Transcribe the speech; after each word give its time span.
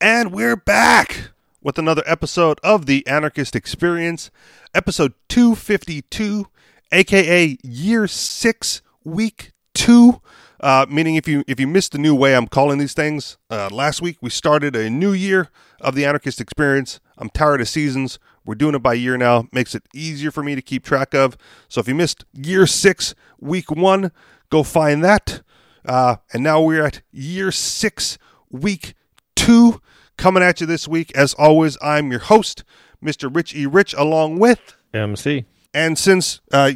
And 0.00 0.30
we're 0.30 0.56
back 0.56 1.30
with 1.62 1.78
another 1.78 2.02
episode 2.04 2.60
of 2.62 2.84
the 2.84 3.06
Anarchist 3.06 3.56
Experience, 3.56 4.30
episode 4.74 5.14
252, 5.30 6.48
aka 6.92 7.56
year 7.62 8.06
six, 8.06 8.82
week 9.04 9.52
two. 9.72 10.20
Uh, 10.60 10.84
meaning, 10.90 11.16
if 11.16 11.26
you 11.26 11.44
if 11.46 11.58
you 11.58 11.66
missed 11.66 11.92
the 11.92 11.98
new 11.98 12.14
way 12.14 12.36
I'm 12.36 12.46
calling 12.46 12.76
these 12.76 12.92
things, 12.92 13.38
uh, 13.48 13.70
last 13.72 14.02
week 14.02 14.18
we 14.20 14.28
started 14.28 14.76
a 14.76 14.90
new 14.90 15.14
year 15.14 15.48
of 15.80 15.94
the 15.94 16.04
Anarchist 16.04 16.42
Experience. 16.42 17.00
I'm 17.16 17.30
tired 17.30 17.62
of 17.62 17.68
seasons. 17.68 18.18
We're 18.44 18.54
doing 18.54 18.74
it 18.74 18.82
by 18.82 18.94
year 18.94 19.16
now. 19.16 19.48
Makes 19.50 19.74
it 19.74 19.84
easier 19.94 20.30
for 20.30 20.42
me 20.42 20.54
to 20.54 20.62
keep 20.62 20.84
track 20.84 21.14
of. 21.14 21.38
So 21.68 21.80
if 21.80 21.88
you 21.88 21.94
missed 21.94 22.26
year 22.34 22.66
six, 22.66 23.14
week 23.40 23.70
one, 23.70 24.12
go 24.50 24.62
find 24.62 25.02
that. 25.04 25.40
Uh, 25.86 26.16
and 26.34 26.42
now 26.42 26.60
we're 26.60 26.84
at 26.84 27.00
year 27.12 27.50
six, 27.50 28.18
week 28.50 28.92
two, 29.46 29.80
coming 30.16 30.42
at 30.42 30.60
you 30.60 30.66
this 30.66 30.86
week. 30.88 31.12
As 31.16 31.34
always, 31.34 31.76
I'm 31.82 32.10
your 32.10 32.20
host, 32.20 32.64
Mr. 33.04 33.34
Rich 33.34 33.54
E. 33.54 33.66
Rich, 33.66 33.94
along 33.94 34.38
with 34.38 34.76
MC. 34.92 35.44
and 35.74 35.98
since 35.98 36.40
uh, 36.52 36.70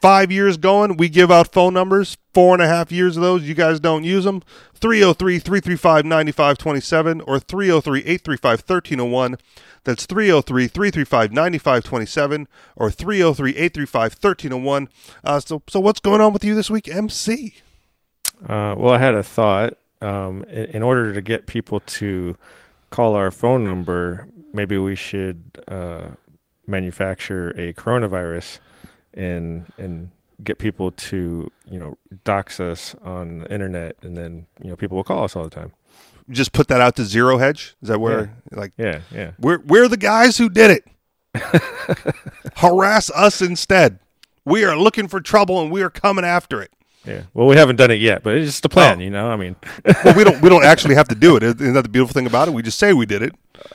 five 0.00 0.30
years 0.32 0.56
going, 0.56 0.96
we 0.96 1.08
give 1.08 1.30
out 1.30 1.52
phone 1.52 1.74
numbers. 1.74 2.16
Four 2.32 2.54
and 2.54 2.62
a 2.62 2.68
half 2.68 2.92
years 2.92 3.16
of 3.16 3.22
those, 3.22 3.42
you 3.44 3.54
guys 3.54 3.80
don't 3.80 4.04
use 4.04 4.24
them. 4.24 4.42
303 4.74 5.38
335 5.38 6.04
9527 6.04 7.20
or 7.22 7.38
303 7.40 8.00
835 8.00 8.60
1301. 8.60 9.36
That's 9.84 10.04
303 10.06 10.66
335 10.68 11.32
9527 11.32 12.48
or 12.76 12.90
303 12.90 13.50
835 13.56 14.12
1301. 14.20 14.88
Uh, 15.24 15.40
So, 15.40 15.62
so 15.68 15.80
what's 15.80 16.00
going 16.00 16.20
on 16.20 16.32
with 16.34 16.44
you 16.44 16.54
this 16.54 16.68
week, 16.70 16.88
MC? 16.88 17.54
Uh, 18.46 18.74
well, 18.76 18.92
I 18.94 18.98
had 18.98 19.14
a 19.14 19.22
thought. 19.22 19.78
Um, 20.02 20.44
in, 20.44 20.82
order 20.82 21.14
to 21.14 21.22
get 21.22 21.46
people 21.46 21.80
to 21.80 22.36
call 22.90 23.14
our 23.14 23.30
phone 23.30 23.64
number, 23.64 24.28
maybe 24.52 24.76
we 24.76 24.94
should 24.94 25.42
uh, 25.68 26.08
manufacture 26.66 27.50
a 27.50 27.72
coronavirus 27.72 28.58
and 29.14 29.64
and 29.78 30.10
get 30.44 30.58
people 30.58 30.90
to 30.90 31.50
you 31.70 31.78
know 31.78 31.96
dox 32.24 32.60
us 32.60 32.94
on 33.02 33.38
the 33.38 33.52
internet, 33.52 33.96
and 34.02 34.16
then 34.16 34.46
you 34.62 34.68
know 34.68 34.76
people 34.76 34.96
will 34.96 35.04
call 35.04 35.24
us 35.24 35.34
all 35.34 35.44
the 35.44 35.50
time. 35.50 35.72
Just 36.28 36.52
put 36.52 36.68
that 36.68 36.80
out 36.80 36.96
to 36.96 37.04
zero 37.04 37.38
hedge? 37.38 37.76
Is 37.82 37.88
that 37.88 38.00
where, 38.00 38.36
like, 38.50 38.72
Yeah, 38.76 39.00
yeah. 39.12 39.30
We're 39.38 39.60
we're 39.60 39.88
the 39.88 39.96
guys 39.96 40.36
who 40.36 40.48
did 40.48 40.70
it. 40.70 40.84
Harass 42.56 43.10
us 43.10 43.40
instead. 43.40 43.98
We 44.44 44.64
are 44.64 44.76
looking 44.76 45.08
for 45.08 45.20
trouble 45.20 45.60
and 45.60 45.70
we 45.70 45.82
are 45.82 45.90
coming 45.90 46.24
after 46.24 46.60
it. 46.62 46.72
Yeah. 47.06 47.22
Well, 47.34 47.46
we 47.46 47.56
haven't 47.56 47.76
done 47.76 47.90
it 47.90 48.00
yet, 48.00 48.22
but 48.22 48.34
it's 48.34 48.46
just 48.48 48.64
a 48.64 48.68
plan, 48.68 48.98
Oh. 48.98 49.02
you 49.02 49.10
know. 49.10 49.30
I 49.30 49.36
mean, 49.36 49.54
Well, 50.04 50.14
we 50.16 50.24
don't 50.24 50.40
we 50.42 50.48
don't 50.48 50.64
actually 50.72 50.94
have 50.96 51.08
to 51.08 51.14
do 51.14 51.36
it. 51.36 51.42
Isn't 51.42 51.74
that 51.74 51.82
the 51.82 51.88
beautiful 51.88 52.12
thing 52.14 52.26
about 52.26 52.48
it? 52.48 52.50
We 52.54 52.62
just 52.62 52.78
say 52.78 52.92
we 52.92 53.06
did 53.06 53.22
it. 53.22 53.32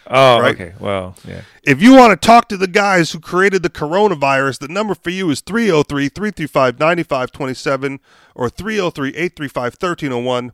oh, 0.08 0.40
Right. 0.42 0.54
okay. 0.56 0.73
Well, 0.80 1.16
yeah. 1.28 1.42
If 1.64 1.82
you 1.82 1.94
want 1.96 2.20
to 2.20 2.26
talk 2.28 2.50
to 2.50 2.58
the 2.58 2.68
guys 2.68 3.12
who 3.12 3.20
created 3.20 3.64
the 3.64 3.70
coronavirus, 3.70 4.60
the 4.60 4.68
number 4.68 4.96
for 4.96 5.10
you 5.12 5.30
is 5.30 5.42
303 5.42 6.10
335 6.10 6.80
9527 6.80 8.00
or 8.36 8.50
303 8.50 9.10
835 9.10 9.64
1301. 9.80 10.52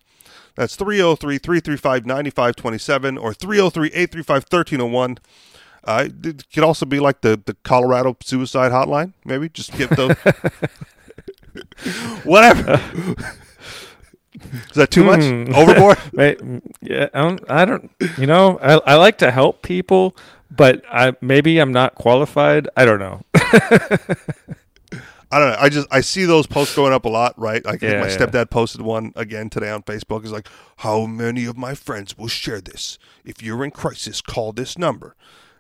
That's 0.56 0.76
303 0.76 1.38
335 1.38 2.06
9527 2.06 3.18
or 3.18 3.34
303 3.34 3.88
835 3.88 4.44
1301. 4.50 5.18
Uh, 5.84 6.10
it 6.24 6.44
could 6.52 6.64
also 6.64 6.86
be 6.86 7.00
like 7.00 7.22
the, 7.22 7.42
the 7.46 7.56
Colorado 7.64 8.18
suicide 8.22 8.72
hotline, 8.72 9.14
maybe. 9.24 9.48
Just 9.50 9.72
get 9.78 9.90
those. 9.92 10.16
Whatever. 12.24 12.82
Is 14.70 14.76
that 14.76 14.92
too 14.92 15.04
much? 15.04 15.24
Hmm. 15.24 15.54
Overboard? 15.56 15.98
Wait, 16.14 16.40
yeah, 16.82 17.10
I 17.14 17.22
don't, 17.22 17.52
I 17.52 17.66
don't, 17.66 17.92
you 18.18 18.28
know, 18.28 18.60
I, 18.60 18.94
I 18.94 18.96
like 18.96 19.18
to 19.20 19.32
help 19.32 19.64
people, 19.64 20.16
but 20.52 20.84
I 20.92 21.14
maybe 21.22 21.58
I'm 21.60 21.72
not 21.72 21.96
qualified. 21.96 22.70
I 22.78 22.86
don't 22.86 23.00
know. 23.00 23.22
I 25.30 25.40
don't 25.40 25.50
know. 25.50 25.58
I 25.60 25.70
just 25.70 25.88
I 25.92 26.02
see 26.02 26.24
those 26.26 26.48
posts 26.48 26.76
going 26.76 26.94
up 26.94 27.04
a 27.06 27.10
lot, 27.10 27.38
right? 27.38 27.64
Think 27.64 27.82
Yeah, 27.82 28.00
my 28.00 28.08
yeah. 28.08 28.18
stepdad 28.18 28.50
posted 28.50 28.82
one 28.82 29.12
again 29.16 29.50
today 29.50 29.70
on 29.70 29.84
Facebook. 29.84 30.24
Is 30.24 30.32
like, 30.32 30.48
how 30.78 31.06
many 31.06 31.46
of 31.46 31.58
my 31.58 31.74
friends 31.74 32.18
will 32.18 32.30
share 32.30 32.62
this? 32.62 32.98
If 33.26 33.42
you're 33.42 33.64
in 33.66 33.72
crisis, 33.72 34.22
call 34.22 34.54
this 34.54 34.78
number. 34.78 35.16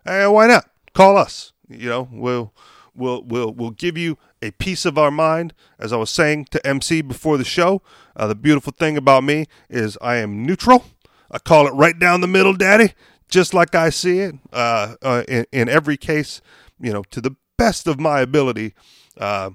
And 0.06 0.34
why 0.34 0.47
not? 0.47 0.69
Call 0.94 1.18
us. 1.18 1.52
You 1.68 1.90
know, 1.90 2.08
we'll 2.12 2.53
we'll 2.97 3.24
we'll 3.24 3.53
we'll 3.53 3.72
give 3.72 3.97
you 3.97 4.18
a 4.41 4.52
piece 4.52 4.85
of 4.85 4.97
our 4.97 5.12
mind. 5.12 5.53
As 5.80 5.94
I 5.94 5.97
was 5.97 6.09
saying 6.09 6.46
to 6.52 6.66
MC 6.66 7.02
before 7.02 7.38
the 7.38 7.46
show, 7.46 7.81
uh, 8.16 8.28
the 8.28 8.35
beautiful 8.35 8.74
thing 8.74 8.97
about 8.97 9.24
me 9.24 9.46
is 9.69 9.97
I 10.02 10.18
am 10.18 10.46
neutral. 10.46 10.85
I 11.30 11.40
call 11.40 11.68
it 11.68 11.72
right 11.72 11.97
down 11.97 12.22
the 12.22 12.28
middle, 12.28 12.53
Daddy, 12.53 12.94
just 13.30 13.53
like 13.53 13.75
I 13.75 13.90
see 13.90 14.19
it. 14.19 14.35
Uh, 14.52 14.96
uh, 15.02 15.24
in, 15.28 15.46
in 15.52 15.69
every 15.69 15.97
case, 15.97 16.41
you 16.80 16.91
know, 16.91 17.03
to 17.12 17.22
the 17.22 17.35
best 17.58 17.88
of 17.88 18.00
my 18.00 18.22
ability. 18.22 18.74
Uh, 19.18 19.52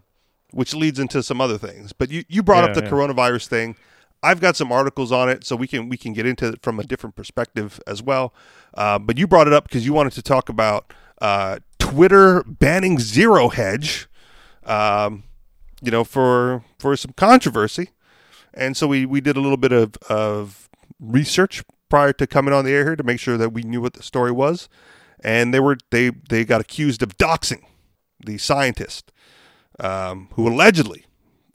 which 0.52 0.74
leads 0.74 0.98
into 0.98 1.22
some 1.22 1.40
other 1.40 1.58
things. 1.58 1.92
But 1.92 2.10
you, 2.10 2.24
you 2.28 2.42
brought 2.42 2.64
up 2.64 2.74
the 2.74 2.82
yeah. 2.82 2.90
coronavirus 2.90 3.48
thing. 3.48 3.76
I've 4.22 4.40
got 4.40 4.54
some 4.54 4.70
articles 4.70 5.10
on 5.10 5.28
it, 5.28 5.44
so 5.44 5.56
we 5.56 5.66
can 5.66 5.88
we 5.88 5.96
can 5.96 6.12
get 6.12 6.26
into 6.26 6.48
it 6.48 6.62
from 6.62 6.78
a 6.78 6.84
different 6.84 7.16
perspective 7.16 7.80
as 7.86 8.02
well. 8.02 8.32
Uh, 8.74 8.98
but 8.98 9.18
you 9.18 9.26
brought 9.26 9.48
it 9.48 9.52
up 9.52 9.64
because 9.64 9.84
you 9.84 9.92
wanted 9.92 10.12
to 10.12 10.22
talk 10.22 10.48
about 10.48 10.92
uh, 11.20 11.58
Twitter 11.92 12.42
banning 12.44 12.98
Zero 12.98 13.50
Hedge, 13.50 14.08
um, 14.64 15.24
you 15.82 15.90
know, 15.90 16.04
for 16.04 16.64
for 16.78 16.96
some 16.96 17.12
controversy, 17.12 17.90
and 18.54 18.74
so 18.74 18.86
we 18.86 19.04
we 19.04 19.20
did 19.20 19.36
a 19.36 19.40
little 19.40 19.58
bit 19.58 19.72
of 19.72 19.96
of 20.08 20.70
research 20.98 21.62
prior 21.90 22.14
to 22.14 22.26
coming 22.26 22.54
on 22.54 22.64
the 22.64 22.70
air 22.70 22.84
here 22.84 22.96
to 22.96 23.02
make 23.02 23.20
sure 23.20 23.36
that 23.36 23.50
we 23.50 23.62
knew 23.62 23.82
what 23.82 23.92
the 23.92 24.02
story 24.02 24.32
was, 24.32 24.70
and 25.22 25.52
they 25.52 25.60
were 25.60 25.76
they 25.90 26.10
they 26.30 26.46
got 26.46 26.62
accused 26.62 27.02
of 27.02 27.18
doxing 27.18 27.62
the 28.24 28.38
scientist 28.38 29.12
um, 29.78 30.28
who 30.32 30.48
allegedly, 30.48 31.04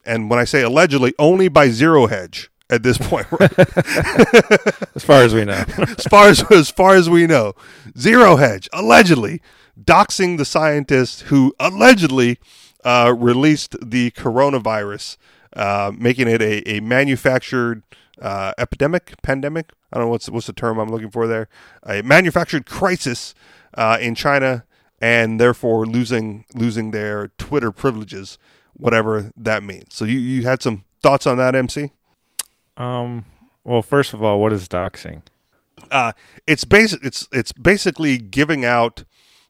and 0.05 0.29
when 0.29 0.37
I 0.37 0.43
say 0.43 0.61
allegedly, 0.61 1.15
only 1.17 1.47
by 1.47 1.69
Zero 1.69 2.05
Hedge 2.05 2.51
at 2.69 2.83
this 2.83 2.99
point, 2.99 3.25
right? 3.31 3.57
As 4.95 5.03
far 5.03 5.23
as 5.23 5.33
we 5.33 5.45
know. 5.45 5.63
as 5.77 6.05
far 6.05 6.27
as 6.27 6.43
as 6.51 6.69
far 6.69 6.95
as 6.95 7.09
we 7.09 7.25
know, 7.25 7.53
Zero 7.97 8.35
Hedge 8.35 8.69
allegedly 8.71 9.41
doxing 9.83 10.37
the 10.37 10.45
scientist 10.45 11.23
who 11.23 11.53
allegedly 11.59 12.39
uh, 12.83 13.13
released 13.17 13.75
the 13.81 14.11
coronavirus, 14.11 15.17
uh, 15.53 15.91
making 15.97 16.27
it 16.27 16.41
a, 16.41 16.67
a 16.69 16.79
manufactured 16.81 17.83
uh, 18.21 18.53
epidemic, 18.57 19.13
pandemic. 19.21 19.71
I 19.91 19.97
don't 19.97 20.05
know 20.05 20.11
what's 20.11 20.29
what's 20.29 20.47
the 20.47 20.53
term 20.53 20.79
I'm 20.79 20.89
looking 20.89 21.11
for 21.11 21.27
there. 21.27 21.47
A 21.83 22.01
manufactured 22.01 22.65
crisis 22.65 23.33
uh, 23.73 23.97
in 24.01 24.15
China, 24.15 24.65
and 24.99 25.39
therefore 25.39 25.85
losing 25.85 26.45
losing 26.53 26.91
their 26.91 27.29
Twitter 27.37 27.71
privileges, 27.71 28.37
whatever 28.73 29.31
that 29.37 29.63
means. 29.63 29.95
So 29.95 30.05
you 30.05 30.19
you 30.19 30.43
had 30.43 30.61
some 30.61 30.83
thoughts 31.01 31.27
on 31.27 31.37
that, 31.37 31.55
MC? 31.55 31.91
um. 32.75 33.25
Well, 33.63 33.81
first 33.81 34.13
of 34.13 34.23
all, 34.23 34.39
what 34.39 34.53
is 34.53 34.69
doxing? 34.69 35.23
uh, 35.91 36.13
it's 36.45 36.63
basic. 36.63 37.03
It's 37.03 37.27
it's 37.31 37.51
basically 37.51 38.17
giving 38.17 38.65
out 38.65 39.03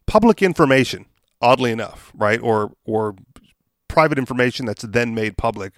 public 0.07 0.41
information. 0.41 1.05
Oddly 1.39 1.71
enough, 1.71 2.11
right? 2.15 2.39
Or 2.41 2.73
or 2.85 3.15
private 3.87 4.17
information 4.17 4.65
that's 4.65 4.81
then 4.83 5.13
made 5.13 5.37
public 5.37 5.73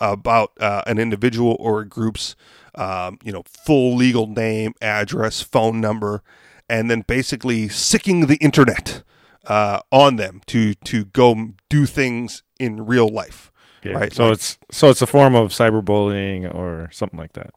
about 0.00 0.50
uh, 0.60 0.82
an 0.86 0.98
individual 0.98 1.56
or 1.60 1.80
a 1.80 1.86
group's, 1.88 2.34
um, 2.74 3.18
you 3.22 3.32
know, 3.32 3.42
full 3.46 3.94
legal 3.94 4.26
name, 4.26 4.72
address, 4.82 5.40
phone 5.42 5.80
number, 5.80 6.22
and 6.68 6.90
then 6.90 7.02
basically 7.06 7.68
sicking 7.68 8.26
the 8.26 8.36
internet 8.36 9.02
uh, 9.46 9.78
on 9.92 10.16
them 10.16 10.40
to 10.46 10.74
to 10.74 11.04
go 11.04 11.50
do 11.70 11.86
things 11.86 12.42
in 12.58 12.84
real 12.84 13.08
life. 13.08 13.52
Yeah. 13.84 13.92
Right, 13.92 14.12
So 14.12 14.24
like- 14.24 14.32
it's 14.34 14.58
so 14.72 14.90
it's 14.90 15.02
a 15.02 15.06
form 15.06 15.36
of 15.36 15.50
cyberbullying 15.52 16.52
or 16.52 16.88
something 16.92 17.18
like 17.20 17.34
that. 17.34 17.50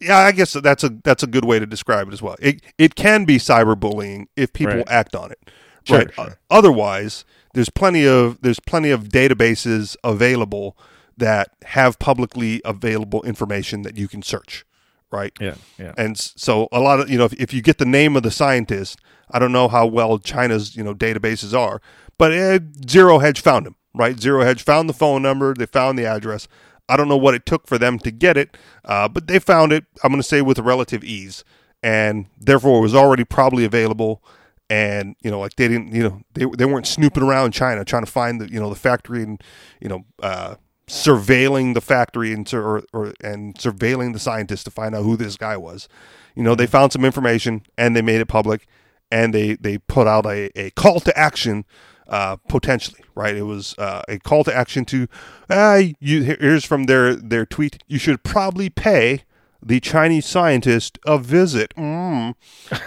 Yeah, 0.00 0.18
I 0.18 0.32
guess 0.32 0.52
that's 0.54 0.84
a 0.84 0.90
that's 1.04 1.22
a 1.22 1.26
good 1.26 1.44
way 1.44 1.58
to 1.58 1.66
describe 1.66 2.08
it 2.08 2.12
as 2.14 2.22
well. 2.22 2.36
It 2.40 2.62
it 2.78 2.94
can 2.94 3.24
be 3.24 3.38
cyberbullying 3.38 4.26
if 4.36 4.52
people 4.52 4.76
Right. 4.76 4.88
act 4.88 5.14
on 5.14 5.30
it. 5.30 5.38
Sure, 5.84 5.98
right. 5.98 6.14
sure. 6.14 6.38
Otherwise, 6.50 7.24
there's 7.54 7.70
plenty 7.70 8.06
of 8.06 8.40
there's 8.40 8.60
plenty 8.60 8.90
of 8.90 9.04
databases 9.08 9.96
available 10.04 10.76
that 11.16 11.50
have 11.64 11.98
publicly 11.98 12.60
available 12.64 13.22
information 13.22 13.82
that 13.82 13.96
you 13.96 14.08
can 14.08 14.22
search. 14.22 14.64
Right. 15.10 15.32
Yeah. 15.40 15.56
Yeah. 15.78 15.92
And 15.98 16.16
so 16.18 16.68
a 16.72 16.80
lot 16.80 17.00
of 17.00 17.10
you 17.10 17.18
know 17.18 17.26
if, 17.26 17.34
if 17.34 17.52
you 17.52 17.60
get 17.62 17.78
the 17.78 17.84
name 17.84 18.16
of 18.16 18.22
the 18.22 18.30
scientist, 18.30 18.98
I 19.30 19.38
don't 19.38 19.52
know 19.52 19.68
how 19.68 19.86
well 19.86 20.18
China's 20.18 20.74
you 20.74 20.82
know 20.82 20.94
databases 20.94 21.56
are, 21.56 21.82
but 22.18 22.32
uh, 22.32 22.60
Zero 22.88 23.18
Hedge 23.18 23.40
found 23.40 23.66
him. 23.66 23.76
Right, 23.94 24.18
Zero 24.18 24.42
Hedge 24.42 24.62
found 24.62 24.88
the 24.88 24.94
phone 24.94 25.20
number, 25.20 25.52
they 25.52 25.66
found 25.66 25.98
the 25.98 26.06
address. 26.06 26.48
I 26.92 26.96
don't 26.96 27.08
know 27.08 27.16
what 27.16 27.34
it 27.34 27.46
took 27.46 27.66
for 27.66 27.78
them 27.78 27.98
to 28.00 28.10
get 28.10 28.36
it, 28.36 28.54
uh, 28.84 29.08
but 29.08 29.26
they 29.26 29.38
found 29.38 29.72
it. 29.72 29.86
I'm 30.04 30.12
going 30.12 30.20
to 30.20 30.28
say 30.28 30.42
with 30.42 30.58
relative 30.58 31.02
ease, 31.02 31.42
and 31.82 32.26
therefore 32.38 32.78
it 32.78 32.82
was 32.82 32.94
already 32.94 33.24
probably 33.24 33.64
available. 33.64 34.22
And 34.68 35.16
you 35.22 35.30
know, 35.30 35.40
like 35.40 35.56
they 35.56 35.68
didn't, 35.68 35.92
you 35.92 36.02
know, 36.02 36.22
they 36.34 36.44
they 36.56 36.66
weren't 36.66 36.86
snooping 36.86 37.22
around 37.22 37.52
China 37.52 37.82
trying 37.82 38.04
to 38.04 38.10
find 38.10 38.42
the 38.42 38.52
you 38.52 38.60
know 38.60 38.68
the 38.68 38.76
factory 38.76 39.22
and 39.22 39.42
you 39.80 39.88
know 39.88 40.04
uh, 40.22 40.56
surveilling 40.86 41.72
the 41.72 41.80
factory 41.80 42.34
and 42.34 42.52
or, 42.52 42.82
or 42.92 43.14
and 43.24 43.54
surveilling 43.54 44.12
the 44.12 44.18
scientists 44.18 44.64
to 44.64 44.70
find 44.70 44.94
out 44.94 45.04
who 45.04 45.16
this 45.16 45.36
guy 45.38 45.56
was. 45.56 45.88
You 46.34 46.42
know, 46.42 46.54
they 46.54 46.66
found 46.66 46.92
some 46.92 47.04
information 47.04 47.62
and 47.78 47.96
they 47.96 48.02
made 48.02 48.20
it 48.20 48.28
public, 48.28 48.66
and 49.10 49.32
they 49.32 49.54
they 49.54 49.78
put 49.78 50.06
out 50.06 50.26
a, 50.26 50.50
a 50.58 50.70
call 50.72 51.00
to 51.00 51.18
action. 51.18 51.64
Uh, 52.08 52.36
potentially, 52.48 53.00
right? 53.14 53.34
It 53.34 53.42
was 53.42 53.74
uh, 53.78 54.02
a 54.08 54.18
call 54.18 54.44
to 54.44 54.54
action 54.54 54.84
to, 54.86 55.08
uh, 55.48 55.80
you, 56.00 56.22
here's 56.22 56.64
from 56.64 56.84
their, 56.84 57.14
their 57.14 57.46
tweet. 57.46 57.82
You 57.86 57.98
should 57.98 58.22
probably 58.22 58.68
pay 58.68 59.22
the 59.62 59.80
Chinese 59.80 60.26
scientist 60.26 60.98
a 61.06 61.16
visit. 61.18 61.72
Mm. 61.76 62.34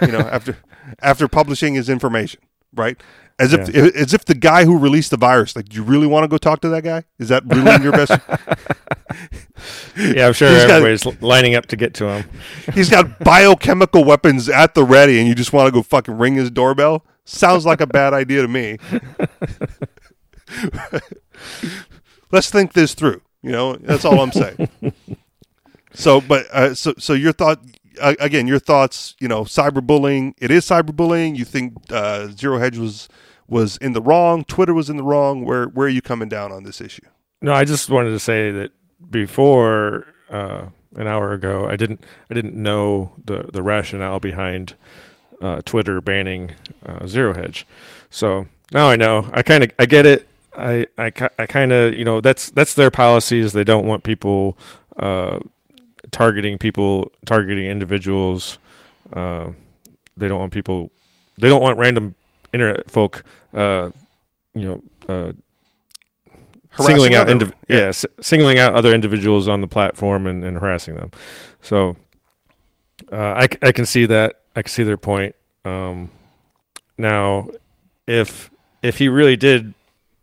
You 0.02 0.08
know, 0.12 0.20
after 0.20 0.58
after 1.02 1.26
publishing 1.26 1.74
his 1.74 1.88
information, 1.88 2.40
right? 2.74 3.02
As 3.38 3.52
if 3.52 3.68
Yeah. 3.74 3.88
as 3.94 4.14
if 4.14 4.24
the 4.26 4.34
guy 4.34 4.64
who 4.64 4.78
released 4.78 5.10
the 5.10 5.16
virus, 5.16 5.56
like, 5.56 5.68
do 5.70 5.76
you 5.76 5.82
really 5.82 6.06
want 6.06 6.24
to 6.24 6.28
go 6.28 6.38
talk 6.38 6.60
to 6.60 6.68
that 6.68 6.84
guy? 6.84 7.04
Is 7.18 7.28
that 7.30 7.42
really 7.46 7.74
in 7.74 7.82
your 7.82 7.92
best? 7.92 8.12
Yeah, 9.96 10.26
I'm 10.26 10.32
sure 10.34 10.48
He's 10.50 10.62
got- 10.66 10.82
everybody's 10.82 11.22
lining 11.22 11.54
up 11.54 11.66
to 11.66 11.76
get 11.76 11.94
to 11.94 12.08
him. 12.08 12.28
He's 12.74 12.90
got 12.90 13.18
biochemical 13.20 14.04
weapons 14.04 14.48
at 14.48 14.74
the 14.74 14.84
ready, 14.84 15.18
and 15.18 15.26
you 15.26 15.34
just 15.34 15.52
want 15.52 15.66
to 15.68 15.72
go 15.72 15.82
fucking 15.82 16.16
ring 16.18 16.34
his 16.34 16.50
doorbell. 16.50 17.04
Sounds 17.26 17.66
like 17.66 17.80
a 17.80 17.86
bad 17.88 18.14
idea 18.14 18.40
to 18.42 18.48
me. 18.48 18.78
Let's 22.30 22.50
think 22.50 22.72
this 22.72 22.94
through. 22.94 23.20
You 23.42 23.50
know, 23.50 23.74
that's 23.74 24.04
all 24.04 24.20
I'm 24.20 24.30
saying. 24.30 24.68
so, 25.92 26.20
but 26.20 26.46
uh, 26.52 26.74
so 26.74 26.94
so 26.98 27.14
your 27.14 27.32
thought 27.32 27.60
uh, 28.00 28.14
again, 28.20 28.46
your 28.46 28.60
thoughts. 28.60 29.16
You 29.18 29.26
know, 29.26 29.42
cyberbullying. 29.42 30.34
It 30.38 30.52
is 30.52 30.64
cyberbullying. 30.66 31.36
You 31.36 31.44
think 31.44 31.74
uh, 31.90 32.28
Zero 32.28 32.58
Hedge 32.58 32.78
was 32.78 33.08
was 33.48 33.76
in 33.78 33.92
the 33.92 34.00
wrong. 34.00 34.44
Twitter 34.44 34.72
was 34.72 34.88
in 34.88 34.96
the 34.96 35.02
wrong. 35.02 35.44
Where 35.44 35.66
where 35.66 35.86
are 35.86 35.90
you 35.90 36.02
coming 36.02 36.28
down 36.28 36.52
on 36.52 36.62
this 36.62 36.80
issue? 36.80 37.06
No, 37.42 37.52
I 37.52 37.64
just 37.64 37.90
wanted 37.90 38.10
to 38.10 38.20
say 38.20 38.52
that 38.52 38.70
before 39.10 40.06
uh, 40.30 40.66
an 40.94 41.08
hour 41.08 41.32
ago, 41.32 41.68
I 41.68 41.74
didn't 41.74 42.04
I 42.30 42.34
didn't 42.34 42.54
know 42.54 43.14
the 43.24 43.48
the 43.52 43.64
rationale 43.64 44.20
behind 44.20 44.74
uh, 45.40 45.62
Twitter 45.64 46.00
banning 46.00 46.52
uh, 46.84 47.06
Zero 47.06 47.34
Hedge. 47.34 47.66
So 48.10 48.46
now 48.72 48.88
I 48.88 48.96
know. 48.96 49.28
I 49.32 49.42
kind 49.42 49.64
of 49.64 49.70
I 49.78 49.86
get 49.86 50.06
it. 50.06 50.28
I 50.56 50.86
I, 50.98 51.12
I 51.38 51.46
kind 51.46 51.72
of 51.72 51.94
you 51.94 52.04
know 52.04 52.20
that's 52.20 52.50
that's 52.50 52.74
their 52.74 52.90
policies. 52.90 53.52
They 53.52 53.64
don't 53.64 53.86
want 53.86 54.04
people 54.04 54.56
uh, 54.98 55.40
targeting 56.10 56.58
people 56.58 57.12
targeting 57.24 57.66
individuals. 57.66 58.58
Uh, 59.12 59.50
they 60.16 60.28
don't 60.28 60.38
want 60.40 60.52
people. 60.52 60.90
They 61.38 61.48
don't 61.48 61.62
want 61.62 61.78
random 61.78 62.14
internet 62.52 62.90
folk. 62.90 63.22
Uh, 63.52 63.90
you 64.54 64.62
know. 64.68 64.82
Uh, 65.08 65.32
singling 66.78 67.14
out 67.14 67.28
indiv- 67.28 67.52
yeah, 67.68 67.88
s- 67.88 68.04
singling 68.20 68.58
out 68.58 68.74
other 68.74 68.92
individuals 68.92 69.48
on 69.48 69.60
the 69.62 69.66
platform 69.66 70.26
and, 70.26 70.44
and 70.44 70.58
harassing 70.58 70.94
them. 70.94 71.10
So 71.62 71.96
uh, 73.10 73.16
I, 73.16 73.48
I 73.62 73.72
can 73.72 73.86
see 73.86 74.04
that. 74.06 74.40
I 74.56 74.62
can 74.62 74.70
see 74.70 74.82
their 74.82 74.96
point. 74.96 75.36
Um, 75.64 76.10
now, 76.98 77.48
if 78.06 78.50
if 78.82 78.98
he 78.98 79.08
really 79.08 79.36
did 79.36 79.74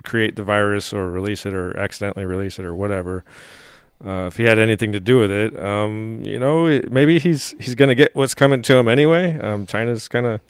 create 0.03 0.35
the 0.35 0.44
virus 0.44 0.91
or 0.91 1.09
release 1.09 1.45
it 1.45 1.53
or 1.53 1.77
accidentally 1.77 2.25
release 2.25 2.59
it 2.59 2.65
or 2.65 2.75
whatever, 2.75 3.24
uh, 4.06 4.25
if 4.27 4.38
he 4.38 4.44
had 4.44 4.59
anything 4.59 4.91
to 4.91 5.00
do 5.00 5.19
with 5.19 5.31
it, 5.31 5.57
um, 5.63 6.21
you 6.24 6.39
know, 6.39 6.81
maybe 6.89 7.19
he's 7.19 7.56
he's 7.59 7.75
gonna 7.75 7.95
get 7.95 8.15
what's 8.15 8.33
coming 8.35 8.62
to 8.63 8.75
him 8.75 8.88
anyway. 8.88 9.39
Um, 9.39 9.65
China's 9.68 10.07
kind 10.07 10.25
of 10.25 10.41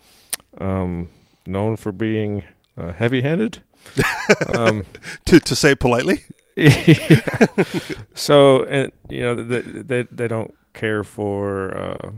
um, 0.59 1.09
known 1.45 1.75
for 1.77 1.91
being 1.91 2.43
uh, 2.77 2.93
heavy-handed. 2.93 3.61
um, 4.55 4.85
To 5.25 5.39
to 5.41 5.55
say 5.55 5.75
politely. 5.75 6.23
yeah. 6.55 7.45
so 8.13 8.63
and 8.65 8.91
you 9.09 9.21
know 9.21 9.35
they, 9.35 9.61
they 9.61 10.03
they 10.03 10.27
don't 10.27 10.53
care 10.73 11.03
for 11.03 11.75
uh, 11.75 12.11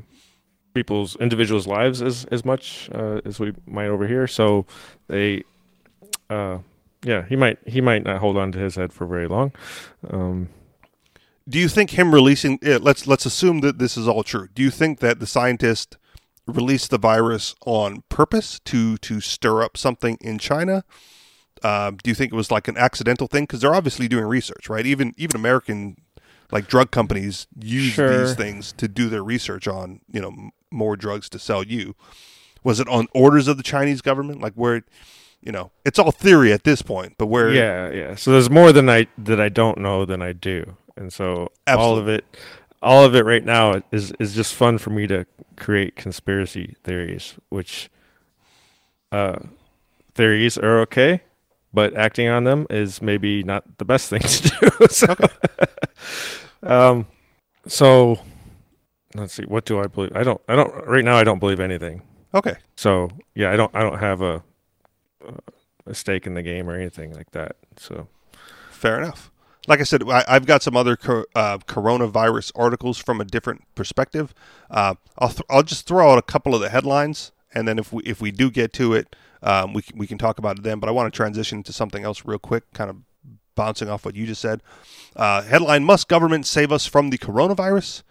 people's 0.75 1.16
individuals' 1.16 1.66
lives 1.66 2.01
as 2.04 2.25
as 2.25 2.45
much 2.45 2.89
uh, 2.94 3.22
as 3.25 3.39
we 3.39 3.54
might 3.66 3.88
over 3.88 4.06
here. 4.07 4.27
So 4.27 4.68
they, 5.07 5.44
uh, 6.30 6.60
yeah, 7.04 7.25
he 7.27 7.36
might 7.36 7.57
he 7.66 7.81
might 7.81 8.04
not 8.04 8.19
hold 8.19 8.38
on 8.38 8.51
to 8.51 8.60
his 8.60 8.75
head 8.75 8.94
for 8.94 9.07
very 9.07 9.27
long. 9.27 9.51
Um, 10.10 10.50
Do 11.48 11.57
you 11.60 11.68
think 11.69 11.92
him 11.92 12.13
releasing? 12.13 12.60
Yeah, 12.62 12.77
let's 12.81 13.07
let's 13.07 13.25
assume 13.25 13.62
that 13.62 13.80
this 13.80 13.98
is 13.98 14.07
all 14.07 14.24
true. 14.24 14.48
Do 14.54 14.62
you 14.62 14.69
think 14.69 15.00
that 15.00 15.19
the 15.19 15.27
scientist 15.27 15.98
released 16.48 16.92
the 16.92 17.00
virus 17.00 17.56
on 17.66 18.04
purpose 18.10 18.60
to 18.66 18.98
to 18.98 19.19
stir 19.22 19.63
up 19.63 19.77
something 19.77 20.18
in 20.22 20.38
China? 20.38 20.83
Um, 21.63 21.98
do 22.04 22.10
you 22.12 22.16
think 22.16 22.31
it 22.33 22.36
was 22.36 22.51
like 22.51 22.68
an 22.68 22.77
accidental 22.77 23.27
thing? 23.27 23.44
Because 23.44 23.62
they're 23.62 23.74
obviously 23.74 24.07
doing 24.07 24.25
research, 24.25 24.69
right? 24.69 24.86
Even 24.86 25.13
even 25.18 25.36
American 25.39 25.95
like 26.51 26.68
drug 26.68 26.92
companies 26.92 27.48
use 27.60 27.94
Sure. 27.94 28.19
these 28.25 28.36
things 28.36 28.72
to 28.74 28.88
do 28.88 29.10
their 29.10 29.24
research 29.24 29.68
on 29.68 30.00
you 30.12 30.22
know 30.22 30.51
more 30.75 30.95
drugs 30.95 31.30
to 31.30 31.39
sell 31.39 31.63
you. 31.63 31.95
Was 32.63 32.80
it 32.80 32.88
on 32.88 33.07
orders 33.13 33.48
of 33.48 33.57
the 33.57 33.63
Chinese 33.63 34.01
government? 34.01 34.42
Like 34.42 34.54
where, 34.54 34.83
you 35.42 35.51
know, 35.51 35.72
it's 35.86 36.00
all 36.00 36.12
theory 36.12 36.51
at 36.51 36.63
this 36.63 36.81
point, 36.81 37.16
but 37.18 37.27
where 37.27 37.51
yeah, 37.51 37.89
yeah. 37.92 38.16
So 38.16 38.31
there's 38.31 38.50
more 38.50 38.72
than 38.72 38.89
I 38.89 39.07
that 39.18 39.39
I 39.39 39.50
don't 39.50 39.80
know 39.80 40.06
than 40.06 40.22
I 40.22 40.33
do, 40.33 40.75
and 40.95 41.13
so 41.13 41.51
all 41.68 41.98
of 41.98 42.07
it, 42.07 42.25
all 42.81 43.06
of 43.06 43.16
it 43.16 43.25
right 43.25 43.45
now 43.45 43.81
is 43.92 44.12
is 44.19 44.33
just 44.33 44.54
fun 44.54 44.77
for 44.77 44.89
me 44.89 45.07
to 45.07 45.25
create 45.56 45.95
conspiracy 45.95 46.75
theories, 46.83 47.36
which 47.50 47.89
uh, 49.12 49.39
theories 50.13 50.57
are 50.57 50.80
okay, 50.81 51.22
but 51.74 51.95
acting 51.95 52.27
on 52.27 52.44
them 52.44 52.66
is 52.69 53.01
maybe 53.01 53.44
not 53.44 53.77
the 53.77 53.86
best 53.86 54.10
thing 54.10 54.22
to 54.22 54.50
do. 54.50 54.88
so, 54.89 55.16
um, 56.63 57.07
so 57.68 58.19
let's 59.15 59.33
see. 59.33 59.44
What 59.44 59.65
do 59.65 59.79
I 59.79 59.88
believe? 59.88 60.12
I 60.15 60.23
don't. 60.23 60.41
I 60.47 60.56
don't. 60.56 60.73
Right 60.85 61.03
now, 61.06 61.15
I 61.15 61.23
don't 61.23 61.39
believe 61.39 61.59
anything. 61.59 62.01
okay, 62.33 62.56
So 62.75 63.09
yeah, 63.33 63.51
I 63.51 63.56
don't. 63.56 63.73
I 63.75 63.81
don't 63.81 64.00
have 64.00 64.21
a 64.21 64.44
a 65.88 65.94
stake 65.94 66.25
in 66.27 66.33
the 66.33 66.41
game 66.41 66.69
or 66.69 66.75
anything 66.75 67.13
like 67.13 67.31
that. 67.31 67.56
So 67.77 68.07
Fair 68.71 68.97
enough. 69.01 69.31
Like 69.67 69.79
I 69.79 69.83
said, 69.83 70.03
I, 70.07 70.23
I've 70.27 70.45
got 70.45 70.62
some 70.62 70.77
other 70.77 70.95
co- 70.95 71.25
uh, 71.33 71.57
coronavirus 71.59 72.51
articles 72.56 73.00
from 73.00 73.19
a 73.19 73.25
different 73.25 73.63
perspective. 73.73 74.31
Uh, 74.69 74.94
I'll 75.17 75.29
th- 75.29 75.41
I'll 75.50 75.63
just 75.63 75.88
throw 75.88 76.12
out 76.12 76.19
a 76.19 76.21
couple 76.21 76.53
of 76.53 76.62
the 76.62 76.69
headlines, 76.69 77.31
and 77.53 77.67
then 77.67 77.79
if 77.79 77.91
we 77.91 78.03
if 78.03 78.21
we 78.21 78.29
do 78.29 78.51
get 78.51 78.73
to 78.73 78.94
it, 78.94 79.15
um, 79.41 79.73
we 79.73 79.81
can, 79.81 79.97
we 79.97 80.06
can 80.06 80.19
talk 80.19 80.38
about 80.38 80.59
it 80.59 80.63
then. 80.63 80.79
But 80.79 80.88
I 80.88 80.91
want 80.91 81.12
to 81.12 81.15
transition 81.17 81.63
to 81.63 81.73
something 81.73 82.03
else 82.03 82.25
real 82.25 82.38
quick, 82.38 82.71
kind 82.73 82.91
of 82.91 82.97
bouncing 83.56 83.89
off 83.89 84.06
what 84.06 84.15
you 84.15 84.27
just 84.27 84.41
said. 84.41 84.62
Uh, 85.15 85.41
headline: 85.41 85.83
Must 85.83 86.07
government 86.07 86.45
save 86.45 86.71
us 86.71 86.85
from 86.85 87.09
the 87.09 87.17
coronavirus? 87.17 88.03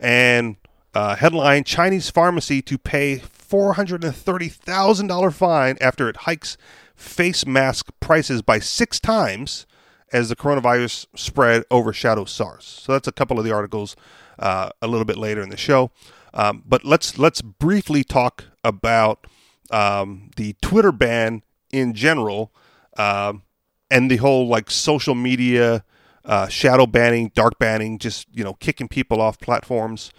And 0.00 0.56
uh, 0.94 1.16
headline: 1.16 1.64
Chinese 1.64 2.10
pharmacy 2.10 2.62
to 2.62 2.78
pay 2.78 3.18
four 3.18 3.74
hundred 3.74 4.04
and 4.04 4.14
thirty 4.14 4.48
thousand 4.48 5.08
dollar 5.08 5.30
fine 5.30 5.76
after 5.80 6.08
it 6.08 6.18
hikes 6.18 6.56
face 6.94 7.46
mask 7.46 7.90
prices 8.00 8.42
by 8.42 8.58
six 8.58 8.98
times 9.00 9.66
as 10.12 10.28
the 10.28 10.36
coronavirus 10.36 11.06
spread 11.14 11.64
overshadows 11.70 12.30
SARS. 12.30 12.64
So 12.64 12.92
that's 12.92 13.08
a 13.08 13.12
couple 13.12 13.38
of 13.38 13.44
the 13.44 13.52
articles 13.52 13.94
uh, 14.38 14.70
a 14.80 14.86
little 14.86 15.04
bit 15.04 15.16
later 15.16 15.42
in 15.42 15.50
the 15.50 15.56
show. 15.56 15.90
Um, 16.34 16.62
but 16.66 16.84
let's 16.84 17.18
let's 17.18 17.42
briefly 17.42 18.04
talk 18.04 18.44
about 18.62 19.26
um, 19.70 20.30
the 20.36 20.54
Twitter 20.62 20.92
ban 20.92 21.42
in 21.70 21.94
general 21.94 22.52
um, 22.96 23.42
and 23.90 24.10
the 24.10 24.16
whole 24.16 24.46
like 24.46 24.70
social 24.70 25.14
media 25.14 25.84
uh, 26.28 26.46
shadow 26.46 26.86
banning, 26.86 27.32
dark 27.34 27.58
banning, 27.58 27.98
just 27.98 28.28
you 28.32 28.44
know 28.44 28.54
kicking 28.54 28.86
people 28.86 29.20
off 29.20 29.40
platforms. 29.40 30.12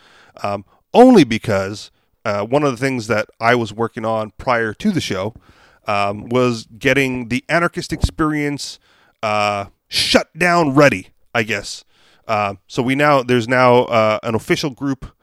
Um, 0.44 0.66
only 0.94 1.24
because 1.24 1.92
uh, 2.26 2.44
one 2.44 2.64
of 2.64 2.72
the 2.72 2.78
things 2.78 3.08
that 3.08 3.30
I 3.40 3.56
was 3.56 3.72
working 3.72 4.04
on 4.04 4.32
prior 4.38 4.74
to 4.74 4.92
the 4.92 5.02
show 5.02 5.36
um, 5.88 6.28
was 6.30 6.66
getting 6.66 7.30
the 7.30 7.46
anarchist 7.48 7.94
experience 7.94 8.80
uh, 9.22 9.66
shut 9.88 10.38
down 10.38 10.74
ready. 10.74 11.10
I 11.34 11.44
guess. 11.44 11.86
Uh, 12.28 12.56
so 12.68 12.84
we 12.84 12.96
now 12.96 13.24
there's 13.24 13.48
now 13.48 13.84
uh, 13.86 14.20
an 14.24 14.36
official 14.36 14.72
group 14.72 15.16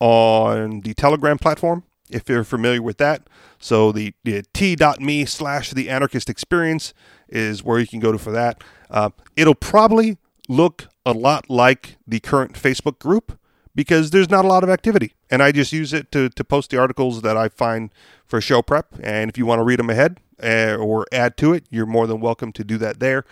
on 0.00 0.80
the 0.80 0.94
Telegram 0.94 1.38
platform. 1.38 1.84
If 2.10 2.28
you're 2.28 2.44
familiar 2.44 2.82
with 2.82 2.98
that, 2.98 3.28
so 3.58 3.90
the, 3.90 4.12
the 4.24 4.44
t.me 4.52 5.24
slash 5.24 5.70
the 5.70 5.88
anarchist 5.88 6.28
experience 6.28 6.92
is 7.28 7.64
where 7.64 7.78
you 7.78 7.86
can 7.86 7.98
go 7.98 8.12
to 8.12 8.18
for 8.18 8.30
that. 8.30 8.62
Uh, 8.90 9.10
it'll 9.36 9.54
probably 9.54 10.18
look 10.48 10.88
a 11.06 11.12
lot 11.12 11.48
like 11.48 11.96
the 12.06 12.20
current 12.20 12.54
Facebook 12.54 12.98
group 12.98 13.38
because 13.74 14.10
there's 14.10 14.30
not 14.30 14.44
a 14.44 14.48
lot 14.48 14.62
of 14.62 14.70
activity. 14.70 15.14
And 15.30 15.42
I 15.42 15.52
just 15.52 15.72
use 15.72 15.92
it 15.92 16.12
to, 16.12 16.28
to 16.28 16.44
post 16.44 16.70
the 16.70 16.78
articles 16.78 17.22
that 17.22 17.36
I 17.36 17.48
find 17.48 17.90
for 18.24 18.40
show 18.40 18.62
prep. 18.62 18.86
And 19.02 19.28
if 19.30 19.36
you 19.36 19.46
want 19.46 19.58
to 19.58 19.64
read 19.64 19.78
them 19.78 19.90
ahead 19.90 20.20
uh, 20.42 20.76
or 20.76 21.06
add 21.12 21.36
to 21.38 21.52
it, 21.52 21.66
you're 21.70 21.86
more 21.86 22.06
than 22.06 22.20
welcome 22.20 22.52
to 22.52 22.64
do 22.64 22.78
that 22.78 23.00
there. 23.00 23.24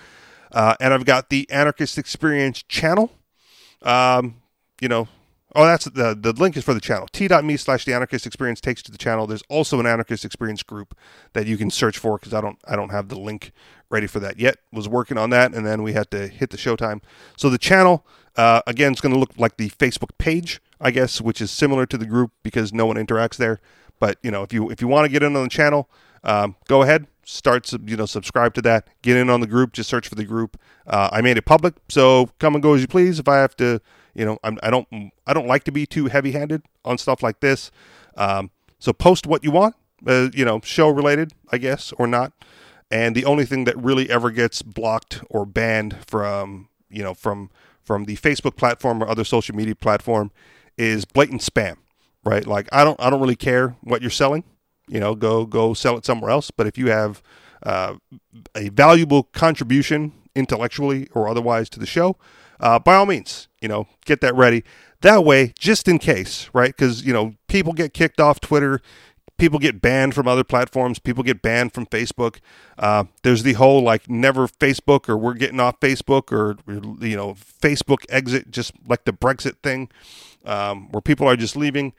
Uh, 0.50 0.74
and 0.80 0.92
I've 0.92 1.04
got 1.04 1.30
the 1.30 1.48
Anarchist 1.50 1.96
Experience 1.96 2.62
channel. 2.62 3.12
Um, 3.82 4.36
you 4.80 4.88
know, 4.88 5.08
oh, 5.54 5.64
that's 5.64 5.84
the 5.86 6.16
the 6.18 6.32
link 6.32 6.56
is 6.56 6.64
for 6.64 6.74
the 6.74 6.80
channel. 6.80 7.08
T.me 7.12 7.56
slash 7.56 7.84
the 7.84 7.94
Anarchist 7.94 8.26
Experience 8.26 8.60
takes 8.60 8.82
to 8.82 8.92
the 8.92 8.98
channel. 8.98 9.26
There's 9.26 9.42
also 9.48 9.80
an 9.80 9.86
Anarchist 9.86 10.24
Experience 10.24 10.62
group 10.62 10.96
that 11.32 11.46
you 11.46 11.56
can 11.56 11.70
search 11.70 11.98
for 11.98 12.18
because 12.18 12.34
I 12.34 12.40
don't 12.40 12.58
I 12.66 12.76
don't 12.76 12.90
have 12.90 13.08
the 13.08 13.18
link 13.18 13.52
ready 13.90 14.06
for 14.06 14.20
that 14.20 14.38
yet. 14.38 14.56
Was 14.72 14.88
working 14.88 15.18
on 15.18 15.30
that, 15.30 15.54
and 15.54 15.66
then 15.66 15.82
we 15.82 15.92
had 15.92 16.10
to 16.10 16.28
hit 16.28 16.50
the 16.50 16.56
showtime. 16.56 17.00
So 17.36 17.50
the 17.50 17.58
channel 17.58 18.06
uh, 18.36 18.62
again 18.66 18.92
is 18.92 19.00
going 19.00 19.12
to 19.12 19.20
look 19.20 19.32
like 19.36 19.56
the 19.56 19.70
Facebook 19.70 20.10
page. 20.18 20.60
I 20.82 20.90
guess, 20.90 21.20
which 21.20 21.40
is 21.40 21.52
similar 21.52 21.86
to 21.86 21.96
the 21.96 22.06
group 22.06 22.32
because 22.42 22.72
no 22.72 22.86
one 22.86 22.96
interacts 22.96 23.36
there. 23.36 23.60
But 24.00 24.18
you 24.22 24.32
know, 24.32 24.42
if 24.42 24.52
you 24.52 24.68
if 24.68 24.80
you 24.80 24.88
want 24.88 25.04
to 25.04 25.08
get 25.08 25.22
in 25.22 25.36
on 25.36 25.44
the 25.44 25.48
channel, 25.48 25.88
um, 26.24 26.56
go 26.66 26.82
ahead, 26.82 27.06
start 27.24 27.70
you 27.72 27.96
know 27.96 28.04
subscribe 28.06 28.52
to 28.54 28.62
that, 28.62 28.88
get 29.00 29.16
in 29.16 29.30
on 29.30 29.40
the 29.40 29.46
group. 29.46 29.72
Just 29.72 29.88
search 29.88 30.08
for 30.08 30.16
the 30.16 30.24
group. 30.24 30.58
Uh, 30.86 31.08
I 31.12 31.20
made 31.20 31.38
it 31.38 31.44
public, 31.44 31.74
so 31.88 32.30
come 32.40 32.54
and 32.54 32.62
go 32.62 32.74
as 32.74 32.80
you 32.80 32.88
please. 32.88 33.20
If 33.20 33.28
I 33.28 33.36
have 33.36 33.56
to, 33.58 33.80
you 34.14 34.24
know, 34.24 34.38
I'm, 34.44 34.58
I 34.62 34.70
don't 34.70 34.88
I 35.26 35.32
don't 35.32 35.46
like 35.46 35.64
to 35.64 35.72
be 35.72 35.86
too 35.86 36.06
heavy 36.06 36.32
handed 36.32 36.62
on 36.84 36.98
stuff 36.98 37.22
like 37.22 37.40
this. 37.40 37.70
Um, 38.16 38.50
so 38.78 38.92
post 38.92 39.26
what 39.26 39.44
you 39.44 39.50
want, 39.50 39.74
uh, 40.06 40.28
you 40.34 40.44
know, 40.44 40.60
show 40.62 40.88
related, 40.88 41.32
I 41.50 41.58
guess, 41.58 41.92
or 41.98 42.06
not. 42.06 42.32
And 42.90 43.16
the 43.16 43.24
only 43.24 43.46
thing 43.46 43.64
that 43.64 43.76
really 43.76 44.10
ever 44.10 44.30
gets 44.30 44.60
blocked 44.60 45.22
or 45.30 45.46
banned 45.46 45.96
from 46.06 46.68
you 46.90 47.02
know 47.02 47.14
from 47.14 47.50
from 47.82 48.04
the 48.04 48.16
Facebook 48.16 48.56
platform 48.56 49.02
or 49.02 49.08
other 49.08 49.24
social 49.24 49.56
media 49.56 49.74
platform 49.74 50.30
is 50.76 51.04
blatant 51.04 51.40
spam, 51.40 51.76
right? 52.24 52.46
Like 52.46 52.68
I 52.72 52.84
don't 52.84 53.00
I 53.00 53.10
don't 53.10 53.20
really 53.20 53.36
care 53.36 53.76
what 53.82 54.02
you're 54.02 54.10
selling, 54.10 54.44
you 54.88 55.00
know, 55.00 55.14
go 55.14 55.46
go 55.46 55.74
sell 55.74 55.96
it 55.96 56.04
somewhere 56.04 56.30
else. 56.30 56.50
But 56.50 56.66
if 56.66 56.76
you 56.76 56.90
have 56.90 57.22
uh, 57.62 57.94
a 58.54 58.68
valuable 58.68 59.24
contribution 59.24 60.12
intellectually 60.34 61.08
or 61.12 61.28
otherwise 61.28 61.68
to 61.70 61.78
the 61.78 61.86
show, 61.86 62.16
uh, 62.62 62.78
by 62.78 62.94
all 62.94 63.06
means, 63.06 63.48
you 63.60 63.68
know, 63.68 63.88
get 64.06 64.20
that 64.22 64.34
ready. 64.34 64.64
That 65.02 65.24
way, 65.24 65.52
just 65.58 65.88
in 65.88 65.98
case, 65.98 66.48
right? 66.52 66.74
Because 66.74 67.04
you 67.04 67.12
know 67.12 67.34
people 67.48 67.72
get 67.72 67.92
kicked 67.92 68.20
off 68.20 68.40
Twitter, 68.40 68.80
people 69.36 69.58
get 69.58 69.82
banned 69.82 70.14
from 70.14 70.28
other 70.28 70.44
platforms, 70.44 71.00
people 71.00 71.24
get 71.24 71.42
banned 71.42 71.74
from 71.74 71.86
Facebook. 71.86 72.38
Uh, 72.78 73.04
there's 73.24 73.42
the 73.42 73.54
whole 73.54 73.82
like 73.82 74.08
never 74.08 74.46
Facebook 74.46 75.08
or 75.08 75.18
we're 75.18 75.34
getting 75.34 75.58
off 75.58 75.80
Facebook 75.80 76.30
or 76.32 76.56
you 77.04 77.16
know 77.16 77.34
Facebook 77.34 78.04
exit, 78.08 78.52
just 78.52 78.72
like 78.86 79.04
the 79.04 79.12
Brexit 79.12 79.56
thing, 79.64 79.90
um, 80.44 80.88
where 80.92 81.00
people 81.00 81.28
are 81.28 81.36
just 81.36 81.56
leaving. 81.56 81.92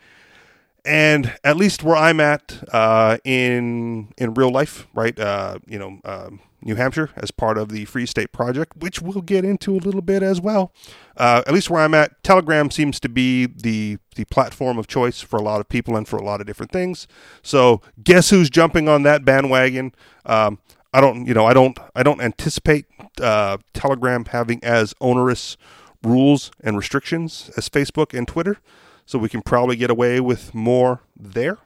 And 0.85 1.33
at 1.43 1.55
least 1.55 1.81
where 1.83 1.95
I'm 1.95 2.19
at 2.19 2.61
uh, 2.73 3.17
in 3.23 4.13
in 4.17 4.33
real 4.33 4.51
life, 4.51 4.87
right? 4.93 5.17
Uh, 5.17 5.59
you 5.65 5.79
know, 5.79 5.99
um, 6.03 6.41
New 6.61 6.75
Hampshire 6.75 7.09
as 7.15 7.31
part 7.31 7.57
of 7.57 7.69
the 7.69 7.85
Free 7.85 8.05
State 8.05 8.31
Project, 8.31 8.77
which 8.77 9.01
we'll 9.01 9.21
get 9.21 9.45
into 9.45 9.73
a 9.75 9.79
little 9.79 10.01
bit 10.01 10.23
as 10.23 10.41
well. 10.41 10.73
Uh, 11.15 11.41
at 11.45 11.53
least 11.53 11.69
where 11.69 11.81
I'm 11.81 11.93
at, 11.93 12.21
Telegram 12.23 12.69
seems 12.69 12.99
to 13.01 13.09
be 13.09 13.45
the 13.45 13.97
the 14.15 14.25
platform 14.25 14.77
of 14.77 14.87
choice 14.87 15.21
for 15.21 15.37
a 15.37 15.41
lot 15.41 15.61
of 15.61 15.69
people 15.69 15.95
and 15.95 16.07
for 16.07 16.17
a 16.17 16.23
lot 16.23 16.41
of 16.41 16.47
different 16.47 16.71
things. 16.71 17.07
So 17.41 17.81
guess 18.03 18.29
who's 18.29 18.49
jumping 18.49 18.89
on 18.89 19.03
that 19.03 19.23
bandwagon? 19.23 19.93
Um, 20.25 20.59
I 20.93 21.01
don't, 21.01 21.25
you 21.25 21.33
know, 21.33 21.45
I 21.45 21.53
don't, 21.53 21.77
I 21.95 22.03
don't 22.03 22.21
anticipate 22.21 22.85
uh, 23.19 23.57
Telegram 23.73 24.25
having 24.25 24.63
as 24.63 24.93
onerous 25.01 25.57
rules 26.03 26.51
and 26.63 26.77
restrictions 26.77 27.49
as 27.57 27.67
Facebook 27.67 28.15
and 28.15 28.27
Twitter. 28.27 28.59
So 29.05 29.19
we 29.19 29.29
can 29.29 29.41
probably 29.41 29.75
get 29.75 29.89
away 29.89 30.19
with 30.19 30.53
more 30.53 31.01
there 31.15 31.57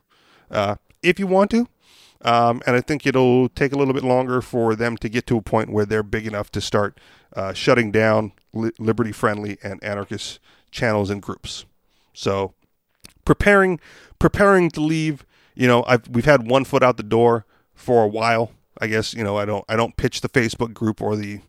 uh, 0.50 0.76
if 1.04 1.20
you 1.20 1.28
want 1.28 1.52
to. 1.52 1.68
Um, 2.22 2.62
and 2.66 2.76
I 2.76 2.82
think 2.82 3.06
it'll 3.06 3.48
take 3.50 3.74
a 3.74 3.78
little 3.78 3.94
bit 3.94 4.04
longer 4.04 4.42
for 4.42 4.76
them 4.76 4.98
to 4.98 5.10
get 5.10 5.28
to 5.28 5.38
a 5.38 5.42
point 5.42 5.72
where 5.72 5.86
they're 5.86 6.04
big 6.04 6.26
enough 6.26 6.52
to 6.52 6.62
start 6.62 7.00
uh, 7.36 7.54
shutting 7.54 7.92
down 7.92 8.32
li- 8.54 8.72
liberty 8.80 9.12
friendly 9.12 9.58
and 9.64 9.84
anarchist 9.84 10.40
channels 10.72 11.10
and 11.10 11.22
groups. 11.22 11.66
So 12.14 12.54
preparing 13.24 13.80
preparing 14.20 14.72
to 14.72 14.82
leave. 14.82 15.26
You 15.54 15.68
know, 15.68 15.84
I've 15.88 16.08
we've 16.08 16.26
had 16.26 16.50
one 16.50 16.66
foot 16.66 16.82
out 16.82 16.98
the 16.98 17.04
door 17.04 17.46
for 17.76 18.04
a 18.04 18.08
while. 18.08 18.52
I 18.80 18.88
guess 18.88 19.14
you 19.14 19.24
know 19.24 19.38
I 19.38 19.46
don't 19.46 19.66
I 19.70 19.76
don't 19.76 19.96
pitch 19.96 20.22
the 20.22 20.30
Facebook 20.30 20.74
group 20.74 21.02
or 21.02 21.16
the 21.16 21.42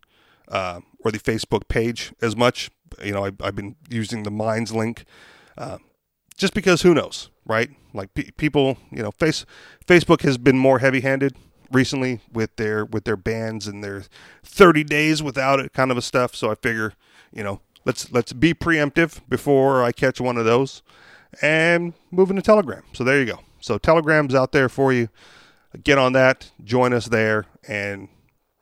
uh, 0.47 0.81
or 1.03 1.11
the 1.11 1.19
Facebook 1.19 1.67
page 1.67 2.13
as 2.21 2.35
much. 2.35 2.69
You 3.03 3.13
know, 3.13 3.25
I, 3.25 3.31
I've 3.41 3.55
been 3.55 3.75
using 3.89 4.23
the 4.23 4.31
Minds 4.31 4.73
link 4.73 5.05
uh, 5.59 5.77
just 6.37 6.53
because 6.53 6.81
who 6.81 6.93
knows, 6.95 7.29
right? 7.45 7.69
Like 7.93 8.13
pe- 8.13 8.31
people, 8.31 8.77
you 8.91 9.03
know, 9.03 9.11
face 9.11 9.45
Facebook 9.85 10.21
has 10.21 10.37
been 10.37 10.57
more 10.57 10.79
heavy-handed 10.79 11.35
recently 11.71 12.21
with 12.31 12.55
their 12.55 12.85
with 12.85 13.03
their 13.03 13.17
bans 13.17 13.67
and 13.67 13.83
their 13.83 14.03
30 14.43 14.83
days 14.85 15.21
without 15.21 15.59
it 15.59 15.73
kind 15.73 15.91
of 15.91 15.97
a 15.97 16.01
stuff. 16.01 16.35
So 16.35 16.49
I 16.49 16.55
figure, 16.55 16.93
you 17.31 17.43
know, 17.43 17.61
let's 17.85 18.11
let's 18.11 18.33
be 18.33 18.53
preemptive 18.53 19.21
before 19.29 19.83
I 19.83 19.91
catch 19.91 20.19
one 20.19 20.37
of 20.37 20.45
those 20.45 20.81
and 21.41 21.93
move 22.11 22.29
into 22.29 22.41
Telegram. 22.41 22.83
So 22.93 23.03
there 23.03 23.19
you 23.19 23.25
go. 23.25 23.39
So 23.59 23.77
Telegram's 23.77 24.33
out 24.33 24.51
there 24.51 24.69
for 24.69 24.93
you. 24.93 25.09
Get 25.83 25.99
on 25.99 26.13
that, 26.13 26.49
join 26.63 26.93
us 26.93 27.05
there, 27.05 27.45
and 27.67 28.07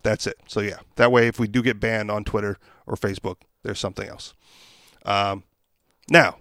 that's 0.04 0.28
it. 0.28 0.38
So 0.48 0.60
yeah, 0.60 0.80
that 0.96 1.12
way 1.12 1.28
if 1.28 1.40
we 1.40 1.48
do 1.48 1.62
get 1.62 1.80
banned 1.80 2.12
on 2.12 2.26
Twitter 2.26 2.58
or 2.86 2.96
Facebook, 2.96 3.38
there's 3.64 3.80
something 3.80 4.10
else. 4.10 4.34
Um, 5.06 5.44
now, 6.10 6.38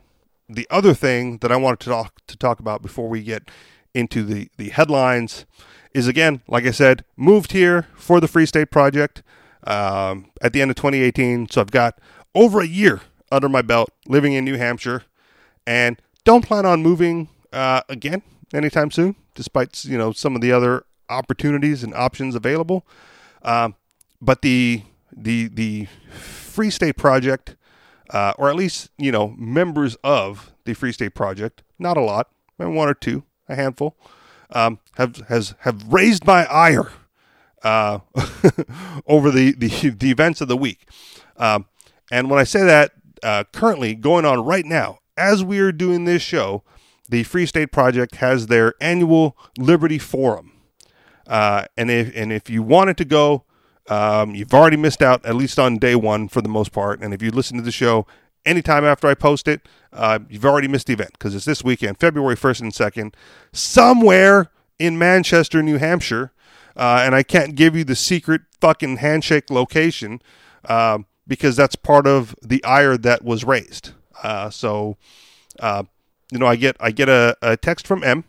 the 0.48 0.66
other 0.70 0.94
thing 0.94 1.38
that 1.38 1.50
I 1.50 1.56
wanted 1.56 1.80
to 1.80 1.90
talk 1.90 2.20
to 2.26 2.36
talk 2.36 2.60
about 2.60 2.82
before 2.82 3.08
we 3.08 3.22
get 3.22 3.50
into 3.94 4.22
the 4.22 4.48
the 4.56 4.70
headlines 4.70 5.46
is 5.94 6.06
again, 6.06 6.42
like 6.46 6.66
I 6.66 6.70
said, 6.70 7.04
moved 7.16 7.52
here 7.52 7.88
for 7.96 8.20
the 8.20 8.28
Free 8.28 8.46
State 8.46 8.70
Project 8.70 9.22
um, 9.64 10.30
at 10.42 10.52
the 10.52 10.60
end 10.60 10.70
of 10.70 10.76
2018. 10.76 11.48
So 11.48 11.60
I've 11.60 11.70
got 11.70 11.98
over 12.34 12.60
a 12.60 12.66
year 12.66 13.00
under 13.32 13.48
my 13.48 13.62
belt 13.62 13.90
living 14.06 14.34
in 14.34 14.44
New 14.44 14.56
Hampshire, 14.56 15.02
and 15.66 16.00
don't 16.24 16.44
plan 16.44 16.66
on 16.66 16.82
moving 16.82 17.28
uh, 17.52 17.80
again 17.88 18.22
anytime 18.52 18.90
soon, 18.90 19.16
despite 19.34 19.84
you 19.84 19.98
know 19.98 20.12
some 20.12 20.34
of 20.34 20.40
the 20.40 20.52
other 20.52 20.84
opportunities 21.08 21.82
and 21.82 21.94
options 21.94 22.34
available. 22.34 22.86
Um, 23.42 23.74
but 24.20 24.42
the 24.42 24.82
the 25.16 25.48
the 25.48 25.88
Free 26.10 26.70
State 26.70 26.96
Project 26.96 27.56
uh, 28.10 28.32
or 28.38 28.48
at 28.48 28.56
least 28.56 28.90
you 28.98 29.12
know 29.12 29.34
members 29.36 29.96
of 30.04 30.52
the 30.64 30.74
Free 30.74 30.92
State 30.92 31.14
Project, 31.14 31.62
not 31.78 31.96
a 31.96 32.02
lot, 32.02 32.30
maybe 32.58 32.72
one 32.72 32.88
or 32.88 32.94
two, 32.94 33.24
a 33.48 33.54
handful, 33.54 33.96
um, 34.50 34.78
have 34.96 35.16
has 35.28 35.54
have 35.60 35.92
raised 35.92 36.26
my 36.26 36.46
ire 36.46 36.90
uh, 37.62 38.00
over 39.06 39.30
the, 39.30 39.52
the 39.52 39.90
the 39.90 40.10
events 40.10 40.40
of 40.40 40.48
the 40.48 40.56
week. 40.56 40.88
Um, 41.36 41.66
and 42.10 42.30
when 42.30 42.38
I 42.38 42.44
say 42.44 42.62
that, 42.64 42.92
uh, 43.22 43.44
currently 43.52 43.94
going 43.94 44.24
on 44.24 44.44
right 44.44 44.64
now, 44.64 44.98
as 45.16 45.42
we 45.42 45.58
are 45.58 45.72
doing 45.72 46.04
this 46.04 46.22
show, 46.22 46.62
the 47.08 47.22
Free 47.24 47.46
State 47.46 47.72
Project 47.72 48.16
has 48.16 48.46
their 48.46 48.74
annual 48.80 49.36
Liberty 49.58 49.98
Forum. 49.98 50.52
Uh, 51.26 51.66
and 51.76 51.90
if 51.90 52.14
and 52.16 52.32
if 52.32 52.48
you 52.48 52.62
wanted 52.62 52.96
to 52.98 53.04
go, 53.04 53.44
um, 53.88 54.34
you've 54.34 54.54
already 54.54 54.76
missed 54.76 55.02
out, 55.02 55.24
at 55.24 55.34
least 55.34 55.58
on 55.58 55.78
day 55.78 55.94
one 55.94 56.28
for 56.28 56.40
the 56.40 56.48
most 56.48 56.72
part. 56.72 57.00
And 57.00 57.14
if 57.14 57.22
you 57.22 57.30
listen 57.30 57.56
to 57.56 57.62
the 57.62 57.72
show 57.72 58.06
anytime 58.44 58.84
after 58.84 59.06
I 59.08 59.14
post 59.14 59.48
it, 59.48 59.68
uh, 59.92 60.20
you've 60.28 60.44
already 60.44 60.68
missed 60.68 60.86
the 60.86 60.92
event 60.94 61.12
because 61.12 61.34
it's 61.34 61.44
this 61.44 61.62
weekend, 61.64 61.98
February 61.98 62.36
1st 62.36 62.60
and 62.60 62.72
2nd, 62.72 63.14
somewhere 63.52 64.50
in 64.78 64.98
Manchester, 64.98 65.62
New 65.62 65.78
Hampshire. 65.78 66.32
Uh, 66.76 67.02
and 67.04 67.14
I 67.14 67.22
can't 67.22 67.54
give 67.54 67.74
you 67.74 67.84
the 67.84 67.96
secret 67.96 68.42
fucking 68.60 68.98
handshake 68.98 69.50
location 69.50 70.20
uh, 70.66 70.98
because 71.26 71.56
that's 71.56 71.74
part 71.74 72.06
of 72.06 72.34
the 72.42 72.62
ire 72.64 72.96
that 72.98 73.24
was 73.24 73.44
raised. 73.44 73.92
Uh, 74.22 74.50
so, 74.50 74.96
uh, 75.60 75.84
you 76.30 76.38
know, 76.38 76.46
I 76.46 76.56
get 76.56 76.76
I 76.80 76.90
get 76.90 77.08
a, 77.08 77.36
a 77.40 77.56
text 77.56 77.86
from 77.86 78.04
M, 78.04 78.24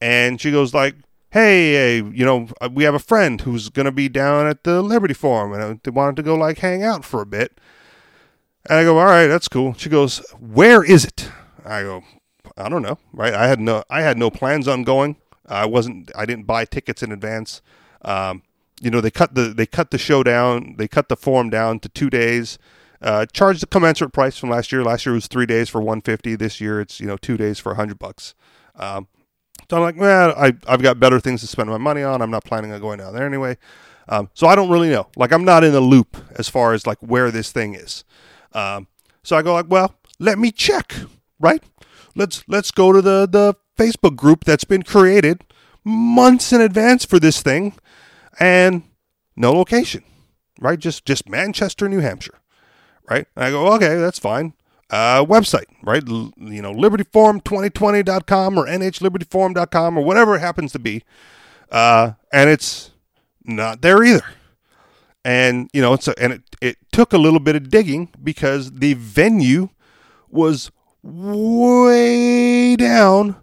and 0.00 0.40
she 0.40 0.50
goes 0.50 0.74
like, 0.74 0.94
hey, 1.34 1.96
you 1.96 2.24
know, 2.24 2.46
uh, 2.60 2.68
we 2.72 2.84
have 2.84 2.94
a 2.94 3.00
friend 3.00 3.40
who's 3.40 3.68
going 3.68 3.86
to 3.86 3.92
be 3.92 4.08
down 4.08 4.46
at 4.46 4.62
the 4.62 4.80
Liberty 4.80 5.14
Forum 5.14 5.52
and 5.52 5.80
they 5.82 5.90
wanted 5.90 6.14
to 6.14 6.22
go 6.22 6.36
like 6.36 6.58
hang 6.58 6.84
out 6.84 7.04
for 7.04 7.20
a 7.20 7.26
bit. 7.26 7.58
And 8.70 8.78
I 8.78 8.84
go, 8.84 8.98
all 8.98 9.06
right, 9.06 9.26
that's 9.26 9.48
cool. 9.48 9.74
She 9.74 9.88
goes, 9.88 10.18
where 10.38 10.84
is 10.84 11.04
it? 11.04 11.28
I 11.64 11.82
go, 11.82 12.04
I 12.56 12.68
don't 12.68 12.82
know, 12.82 12.98
right? 13.12 13.34
I 13.34 13.48
had 13.48 13.58
no, 13.58 13.82
I 13.90 14.02
had 14.02 14.16
no 14.16 14.30
plans 14.30 14.68
on 14.68 14.84
going. 14.84 15.16
I 15.44 15.66
wasn't, 15.66 16.12
I 16.16 16.24
didn't 16.24 16.46
buy 16.46 16.66
tickets 16.66 17.02
in 17.02 17.10
advance. 17.10 17.60
Um, 18.02 18.44
you 18.80 18.90
know, 18.92 19.00
they 19.00 19.10
cut 19.10 19.34
the, 19.34 19.48
they 19.48 19.66
cut 19.66 19.90
the 19.90 19.98
show 19.98 20.22
down, 20.22 20.76
they 20.78 20.86
cut 20.86 21.08
the 21.08 21.16
forum 21.16 21.50
down 21.50 21.80
to 21.80 21.88
two 21.88 22.10
days. 22.10 22.58
Uh, 23.02 23.26
charged 23.26 23.60
the 23.60 23.66
commensurate 23.66 24.12
price 24.12 24.38
from 24.38 24.50
last 24.50 24.70
year. 24.70 24.84
Last 24.84 25.04
year 25.04 25.16
was 25.16 25.26
three 25.26 25.46
days 25.46 25.68
for 25.68 25.80
150. 25.80 26.36
This 26.36 26.60
year 26.60 26.80
it's 26.80 27.00
you 27.00 27.06
know 27.06 27.16
two 27.16 27.36
days 27.36 27.58
for 27.58 27.70
100 27.70 27.98
bucks. 27.98 28.36
Um, 28.76 29.08
so 29.70 29.76
I'm 29.76 29.82
like, 29.82 29.96
well, 29.96 30.34
I, 30.36 30.52
I've 30.66 30.82
got 30.82 31.00
better 31.00 31.20
things 31.20 31.40
to 31.40 31.46
spend 31.46 31.70
my 31.70 31.78
money 31.78 32.02
on. 32.02 32.22
I'm 32.22 32.30
not 32.30 32.44
planning 32.44 32.72
on 32.72 32.80
going 32.80 32.98
down 32.98 33.14
there 33.14 33.26
anyway. 33.26 33.56
Um, 34.08 34.28
so 34.34 34.46
I 34.46 34.54
don't 34.54 34.70
really 34.70 34.90
know. 34.90 35.08
Like, 35.16 35.32
I'm 35.32 35.44
not 35.44 35.64
in 35.64 35.72
the 35.72 35.80
loop 35.80 36.16
as 36.36 36.48
far 36.48 36.74
as 36.74 36.86
like 36.86 36.98
where 36.98 37.30
this 37.30 37.52
thing 37.52 37.74
is. 37.74 38.04
Um, 38.52 38.86
so 39.22 39.36
I 39.36 39.42
go 39.42 39.54
like, 39.54 39.66
well, 39.68 39.94
let 40.18 40.38
me 40.38 40.52
check, 40.52 40.94
right? 41.40 41.62
Let's 42.14 42.44
let's 42.46 42.70
go 42.70 42.92
to 42.92 43.00
the 43.02 43.26
the 43.26 43.54
Facebook 43.76 44.14
group 44.14 44.44
that's 44.44 44.64
been 44.64 44.82
created 44.82 45.42
months 45.82 46.52
in 46.52 46.60
advance 46.60 47.04
for 47.04 47.18
this 47.18 47.42
thing, 47.42 47.74
and 48.38 48.82
no 49.34 49.52
location, 49.52 50.04
right? 50.60 50.78
Just 50.78 51.04
just 51.04 51.28
Manchester, 51.28 51.88
New 51.88 52.00
Hampshire, 52.00 52.40
right? 53.10 53.26
And 53.34 53.44
I 53.46 53.50
go, 53.50 53.72
okay, 53.74 53.96
that's 53.96 54.18
fine 54.18 54.52
uh, 54.94 55.24
website, 55.24 55.66
right? 55.82 56.08
L- 56.08 56.32
you 56.36 56.62
know, 56.62 56.72
libertyforum2020.com 56.72 58.56
or 58.56 58.66
nhlibertyforum.com 58.66 59.98
or 59.98 60.04
whatever 60.04 60.36
it 60.36 60.40
happens 60.40 60.70
to 60.70 60.78
be. 60.78 61.02
Uh, 61.72 62.12
and 62.32 62.48
it's 62.48 62.92
not 63.44 63.82
there 63.82 64.04
either. 64.04 64.24
And, 65.24 65.68
you 65.72 65.82
know, 65.82 65.94
it's 65.94 66.06
a, 66.06 66.14
and 66.22 66.34
it, 66.34 66.42
it 66.60 66.76
took 66.92 67.12
a 67.12 67.18
little 67.18 67.40
bit 67.40 67.56
of 67.56 67.70
digging 67.70 68.10
because 68.22 68.70
the 68.70 68.94
venue 68.94 69.70
was 70.28 70.70
way 71.02 72.76
down 72.76 73.34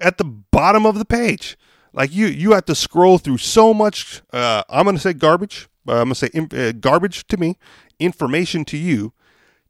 at 0.00 0.18
the 0.18 0.24
bottom 0.24 0.86
of 0.86 0.96
the 0.96 1.04
page. 1.04 1.58
Like 1.92 2.14
you, 2.14 2.26
you 2.26 2.52
have 2.52 2.66
to 2.66 2.74
scroll 2.76 3.18
through 3.18 3.38
so 3.38 3.74
much. 3.74 4.22
Uh, 4.32 4.62
I'm 4.68 4.84
going 4.84 4.94
to 4.94 5.02
say 5.02 5.12
garbage. 5.12 5.68
Uh, 5.88 6.02
I'm 6.02 6.12
going 6.12 6.14
to 6.14 6.50
say 6.52 6.68
uh, 6.68 6.72
garbage 6.72 7.26
to 7.28 7.36
me, 7.36 7.58
information 7.98 8.64
to 8.66 8.76
you, 8.76 9.12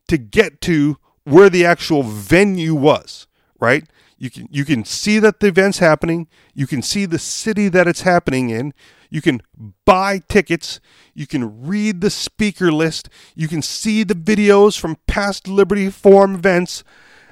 to 0.08 0.18
get 0.18 0.60
to 0.62 0.98
where 1.24 1.50
the 1.50 1.64
actual 1.64 2.02
venue 2.02 2.74
was. 2.74 3.26
Right? 3.60 3.84
You 4.18 4.30
can 4.30 4.48
you 4.50 4.64
can 4.64 4.84
see 4.84 5.18
that 5.18 5.40
the 5.40 5.48
event's 5.48 5.78
happening. 5.78 6.28
You 6.54 6.66
can 6.66 6.82
see 6.82 7.06
the 7.06 7.18
city 7.18 7.68
that 7.68 7.86
it's 7.86 8.02
happening 8.02 8.50
in. 8.50 8.72
You 9.10 9.22
can 9.22 9.42
buy 9.84 10.22
tickets. 10.28 10.80
You 11.14 11.26
can 11.26 11.64
read 11.64 12.00
the 12.00 12.10
speaker 12.10 12.72
list. 12.72 13.08
You 13.36 13.46
can 13.46 13.62
see 13.62 14.02
the 14.02 14.14
videos 14.14 14.78
from 14.78 14.96
past 15.06 15.46
Liberty 15.46 15.88
Forum 15.88 16.34
events. 16.34 16.82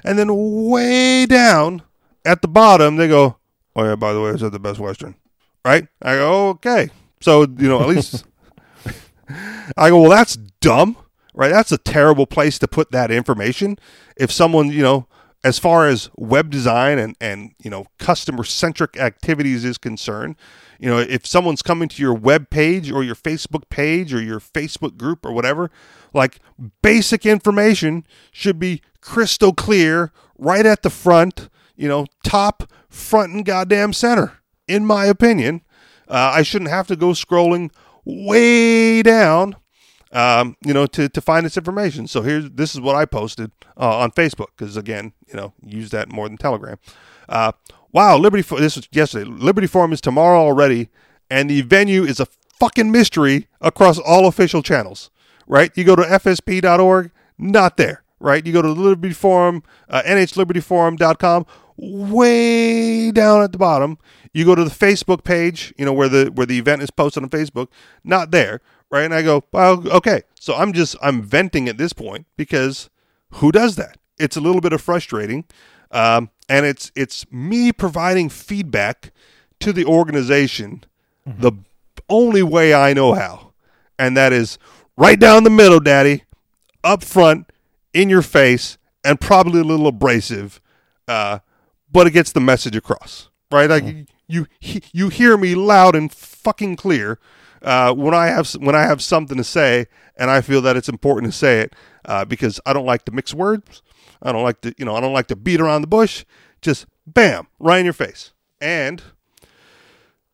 And 0.03 0.17
then 0.17 0.29
way 0.69 1.25
down 1.25 1.81
at 2.25 2.41
the 2.41 2.47
bottom, 2.47 2.95
they 2.95 3.07
go, 3.07 3.37
Oh, 3.75 3.83
yeah, 3.83 3.95
by 3.95 4.13
the 4.13 4.21
way, 4.21 4.29
is 4.29 4.41
that 4.41 4.51
the 4.51 4.59
best 4.59 4.79
Western? 4.79 5.15
Right? 5.65 5.87
I 6.01 6.15
go, 6.15 6.49
Okay. 6.49 6.89
So, 7.19 7.41
you 7.41 7.67
know, 7.67 7.81
at 7.81 7.89
least 7.89 8.25
I 9.77 9.89
go, 9.89 10.01
Well, 10.01 10.09
that's 10.09 10.37
dumb, 10.61 10.95
right? 11.33 11.51
That's 11.51 11.71
a 11.71 11.77
terrible 11.77 12.25
place 12.25 12.59
to 12.59 12.67
put 12.67 12.91
that 12.91 13.11
information. 13.11 13.77
If 14.17 14.31
someone, 14.31 14.69
you 14.69 14.83
know, 14.83 15.07
as 15.43 15.59
far 15.59 15.87
as 15.87 16.09
web 16.15 16.49
design 16.49 16.97
and, 16.97 17.15
and 17.19 17.53
you 17.61 17.69
know 17.69 17.85
customer 17.99 18.43
centric 18.43 18.97
activities 18.97 19.65
is 19.65 19.77
concerned 19.77 20.35
you 20.79 20.89
know 20.89 20.97
if 20.97 21.25
someone's 21.27 21.61
coming 21.61 21.89
to 21.89 22.01
your 22.01 22.13
web 22.13 22.49
page 22.49 22.89
or 22.89 23.03
your 23.03 23.15
facebook 23.15 23.67
page 23.69 24.13
or 24.13 24.21
your 24.21 24.39
facebook 24.39 24.97
group 24.97 25.25
or 25.25 25.31
whatever 25.31 25.69
like 26.13 26.39
basic 26.81 27.25
information 27.25 28.05
should 28.31 28.57
be 28.57 28.81
crystal 29.01 29.53
clear 29.53 30.11
right 30.37 30.65
at 30.65 30.81
the 30.81 30.89
front 30.89 31.49
you 31.75 31.87
know 31.87 32.05
top 32.23 32.71
front 32.89 33.33
and 33.33 33.45
goddamn 33.45 33.91
center 33.91 34.39
in 34.67 34.85
my 34.85 35.05
opinion 35.05 35.61
uh, 36.07 36.31
i 36.33 36.41
shouldn't 36.41 36.71
have 36.71 36.87
to 36.87 36.95
go 36.95 37.09
scrolling 37.09 37.71
way 38.05 39.01
down 39.01 39.55
um, 40.13 40.55
you 40.63 40.73
know, 40.73 40.85
to, 40.85 41.09
to 41.09 41.21
find 41.21 41.45
this 41.45 41.57
information. 41.57 42.07
So 42.07 42.21
here's 42.21 42.49
this 42.51 42.73
is 42.73 42.79
what 42.79 42.95
I 42.95 43.05
posted 43.05 43.51
uh, 43.77 43.97
on 43.97 44.11
Facebook 44.11 44.47
because 44.55 44.77
again, 44.77 45.11
you 45.27 45.33
know, 45.33 45.53
use 45.65 45.89
that 45.89 46.11
more 46.11 46.29
than 46.29 46.37
Telegram. 46.37 46.77
Uh, 47.27 47.51
wow, 47.91 48.17
Liberty. 48.17 48.43
For- 48.43 48.59
this 48.59 48.75
was 48.75 48.87
yesterday. 48.91 49.29
Liberty 49.29 49.67
Forum 49.67 49.91
is 49.91 49.99
tomorrow 49.99 50.39
already, 50.39 50.89
and 51.29 51.49
the 51.49 51.61
venue 51.61 52.03
is 52.03 52.19
a 52.19 52.27
fucking 52.59 52.91
mystery 52.91 53.47
across 53.59 53.97
all 53.97 54.27
official 54.27 54.61
channels. 54.61 55.09
Right? 55.47 55.71
You 55.75 55.83
go 55.83 55.95
to 55.95 56.03
fsp.org, 56.03 57.11
not 57.37 57.75
there. 57.75 58.03
Right? 58.19 58.45
You 58.45 58.53
go 58.53 58.61
to 58.61 58.69
Liberty 58.69 59.13
Forum, 59.13 59.63
uh, 59.89 60.03
nhlibertyforum.com, 60.05 61.45
way 61.75 63.11
down 63.11 63.41
at 63.41 63.51
the 63.51 63.57
bottom. 63.57 63.97
You 64.31 64.45
go 64.45 64.55
to 64.55 64.63
the 64.63 64.69
Facebook 64.69 65.23
page, 65.23 65.73
you 65.77 65.85
know, 65.85 65.91
where 65.91 66.07
the 66.07 66.31
where 66.33 66.45
the 66.45 66.57
event 66.57 66.83
is 66.83 66.91
posted 66.91 67.23
on 67.23 67.29
Facebook, 67.29 67.67
not 68.03 68.31
there 68.31 68.61
right? 68.93 69.05
And 69.05 69.13
I 69.13 69.23
go, 69.23 69.43
well, 69.51 69.85
okay. 69.89 70.21
So 70.39 70.53
I'm 70.53 70.71
just 70.71 70.95
I'm 71.01 71.23
venting 71.23 71.67
at 71.67 71.77
this 71.77 71.93
point 71.93 72.27
because 72.37 72.91
who 73.31 73.51
does 73.51 73.75
that? 73.75 73.97
It's 74.19 74.37
a 74.37 74.41
little 74.41 74.61
bit 74.61 74.71
of 74.71 74.81
frustrating, 74.81 75.45
um, 75.89 76.29
and 76.47 76.65
it's 76.65 76.91
it's 76.95 77.29
me 77.31 77.71
providing 77.71 78.29
feedback 78.29 79.11
to 79.61 79.73
the 79.73 79.83
organization 79.85 80.83
mm-hmm. 81.27 81.41
the 81.41 81.53
only 82.07 82.43
way 82.43 82.75
I 82.75 82.93
know 82.93 83.15
how, 83.15 83.53
and 83.97 84.15
that 84.15 84.31
is 84.31 84.59
right 84.95 85.19
down 85.19 85.43
the 85.43 85.49
middle, 85.49 85.79
Daddy, 85.79 86.25
up 86.83 87.03
front, 87.03 87.49
in 87.93 88.09
your 88.09 88.21
face, 88.21 88.77
and 89.03 89.19
probably 89.19 89.61
a 89.61 89.63
little 89.63 89.87
abrasive, 89.87 90.61
uh, 91.07 91.39
but 91.91 92.05
it 92.05 92.11
gets 92.11 92.31
the 92.31 92.41
message 92.41 92.75
across, 92.75 93.29
right? 93.51 93.69
Like 93.71 93.83
mm-hmm. 93.83 94.03
you 94.27 94.45
you 94.61 95.09
hear 95.09 95.35
me 95.35 95.55
loud 95.55 95.95
and 95.95 96.11
fucking 96.11 96.75
clear 96.75 97.17
uh, 97.63 97.93
when 97.93 98.13
I 98.13 98.27
have 98.27 98.51
when 98.53 98.75
I 98.75 98.83
have 98.83 99.01
something 99.01 99.37
to 99.37 99.43
say 99.43 99.87
and 100.17 100.29
I 100.29 100.41
feel 100.41 100.61
that 100.61 100.77
it's 100.77 100.89
important 100.89 101.31
to 101.31 101.37
say 101.37 101.61
it 101.61 101.75
uh, 102.05 102.25
because 102.25 102.59
I 102.65 102.73
don't 102.73 102.85
like 102.85 103.05
to 103.05 103.11
mix 103.11 103.33
words. 103.33 103.81
I 104.21 104.31
don't 104.31 104.43
like 104.43 104.61
to 104.61 104.73
you 104.77 104.85
know 104.85 104.95
I 104.95 105.01
don't 105.01 105.13
like 105.13 105.27
to 105.27 105.35
beat 105.35 105.61
around 105.61 105.81
the 105.81 105.87
bush. 105.87 106.25
Just 106.61 106.85
bam, 107.05 107.47
right 107.59 107.79
in 107.79 107.85
your 107.85 107.93
face. 107.93 108.31
And 108.61 109.01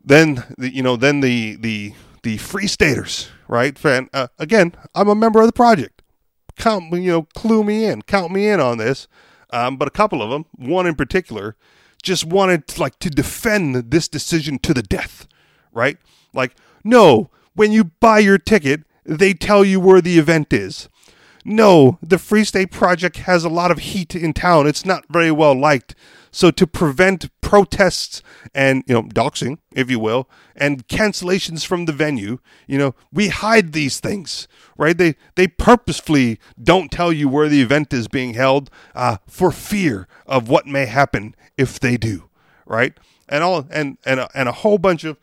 then 0.04 0.44
the, 0.58 0.74
you 0.74 0.84
know 0.84 0.96
then 0.96 1.22
the 1.22 1.56
the 1.56 1.94
the 2.24 2.38
free 2.38 2.68
staters, 2.68 3.30
right? 3.48 3.84
And, 3.86 4.10
uh, 4.14 4.28
again, 4.38 4.76
I'm 4.94 5.08
a 5.08 5.16
member 5.16 5.40
of 5.40 5.48
the 5.48 5.54
project. 5.54 6.02
Count 6.58 6.92
you 6.92 7.12
know, 7.12 7.24
clue 7.34 7.64
me 7.64 7.86
in, 7.86 8.02
count 8.02 8.34
me 8.34 8.48
in 8.48 8.60
on 8.60 8.78
this. 8.78 9.08
Um, 9.52 9.78
but 9.78 9.88
a 9.88 9.92
couple 9.92 10.22
of 10.22 10.30
them, 10.30 10.46
one 10.56 10.86
in 10.86 10.96
particular, 10.96 11.56
just 12.04 12.26
wanted 12.26 12.78
like 12.78 13.00
to 13.00 13.10
defend 13.10 13.92
this 13.92 14.08
decision 14.08 14.60
to 14.60 14.74
the 14.74 14.84
death, 14.84 15.28
right? 15.72 15.98
Like 16.34 16.56
no, 16.84 17.30
when 17.56 17.72
you 17.72 17.86
buy 17.86 18.20
your 18.20 18.38
ticket, 18.38 18.84
they 19.04 19.34
tell 19.34 19.66
you 19.66 19.80
where 19.80 20.02
the 20.02 20.20
event 20.20 20.54
is. 20.54 20.90
No, 21.46 21.98
the 22.02 22.20
Free 22.20 22.44
State 22.44 22.72
Project 22.72 23.18
has 23.18 23.44
a 23.44 23.50
lot 23.50 23.72
of 23.72 23.80
heat 23.80 24.16
in 24.16 24.34
town. 24.34 24.68
It's 24.68 24.86
not 24.86 25.06
very 25.10 25.32
well 25.32 25.56
liked. 25.56 25.96
So 26.32 26.52
to 26.52 26.68
prevent 26.68 27.30
protests 27.42 28.22
and, 28.54 28.84
you 28.86 28.94
know, 28.94 29.04
doxing, 29.04 29.58
if 29.74 29.90
you 29.90 30.00
will, 30.00 30.30
and 30.56 30.88
cancellations 30.88 31.66
from 31.66 31.86
the 31.86 31.92
venue, 31.92 32.38
you 32.68 32.78
know, 32.78 32.94
we 33.12 33.30
hide 33.30 33.74
these 33.74 34.00
things, 34.00 34.48
right? 34.78 34.96
They 34.96 35.16
they 35.36 35.48
purposefully 35.48 36.40
don't 36.62 36.92
tell 36.92 37.12
you 37.12 37.28
where 37.28 37.50
the 37.50 37.62
event 37.62 37.94
is 37.94 38.08
being 38.08 38.36
held 38.36 38.70
uh, 38.94 39.18
for 39.28 39.52
fear 39.52 40.08
of 40.28 40.50
what 40.50 40.68
may 40.68 40.86
happen 40.86 41.36
if 41.58 41.80
they 41.80 41.98
do, 41.98 42.30
right? 42.66 42.94
And 43.28 43.44
all 43.44 43.66
and 43.72 43.98
and 44.06 44.28
and 44.36 44.50
a 44.50 44.54
whole 44.54 44.78
bunch 44.78 45.04
of 45.04 45.18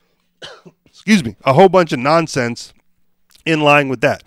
excuse 1.06 1.24
me, 1.24 1.36
a 1.44 1.52
whole 1.52 1.68
bunch 1.68 1.92
of 1.92 2.00
nonsense 2.00 2.74
in 3.44 3.60
line 3.60 3.88
with 3.88 4.00
that. 4.00 4.24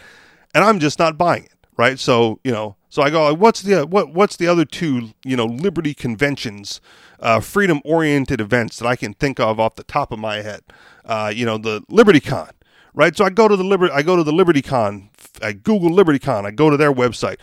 And 0.56 0.64
I'm 0.64 0.80
just 0.80 0.98
not 0.98 1.18
buying 1.18 1.44
it, 1.44 1.52
right? 1.76 2.00
So, 2.00 2.40
you 2.46 2.54
know, 2.54 2.78
so 2.88 3.02
I 3.02 3.10
go, 3.10 3.34
what's 3.34 3.62
the 3.62 3.86
what 3.86 4.14
what's 4.14 4.38
the 4.38 4.48
other 4.48 4.64
two, 4.64 5.10
you 5.26 5.36
know, 5.36 5.46
liberty 5.46 5.94
conventions, 5.94 6.80
uh, 7.20 7.42
freedom 7.42 7.82
oriented 7.84 8.40
events 8.40 8.80
that 8.80 8.88
I 8.88 8.96
can 8.96 9.14
think 9.14 9.42
of 9.42 9.60
off 9.60 9.76
the 9.76 9.84
top 9.84 10.14
of 10.14 10.20
my 10.20 10.38
head? 10.38 10.62
Uh, 11.04 11.34
you 11.36 11.46
know, 11.46 11.58
the 11.58 11.84
Liberty 11.90 12.22
Con, 12.22 12.50
right? 12.94 13.14
So 13.14 13.26
I 13.26 13.30
go 13.30 13.50
to 13.50 13.58
the 13.58 13.64
Liberty 13.64 13.94
I 13.94 14.02
go 14.02 14.16
to 14.16 14.24
the 14.24 14.32
Liberty 14.32 14.62
Con, 14.62 15.10
I 15.42 15.52
Google 15.52 15.92
Liberty 15.92 16.20
Con, 16.20 16.46
I 16.46 16.52
go 16.52 16.70
to 16.70 16.78
their 16.78 16.94
website, 16.94 17.40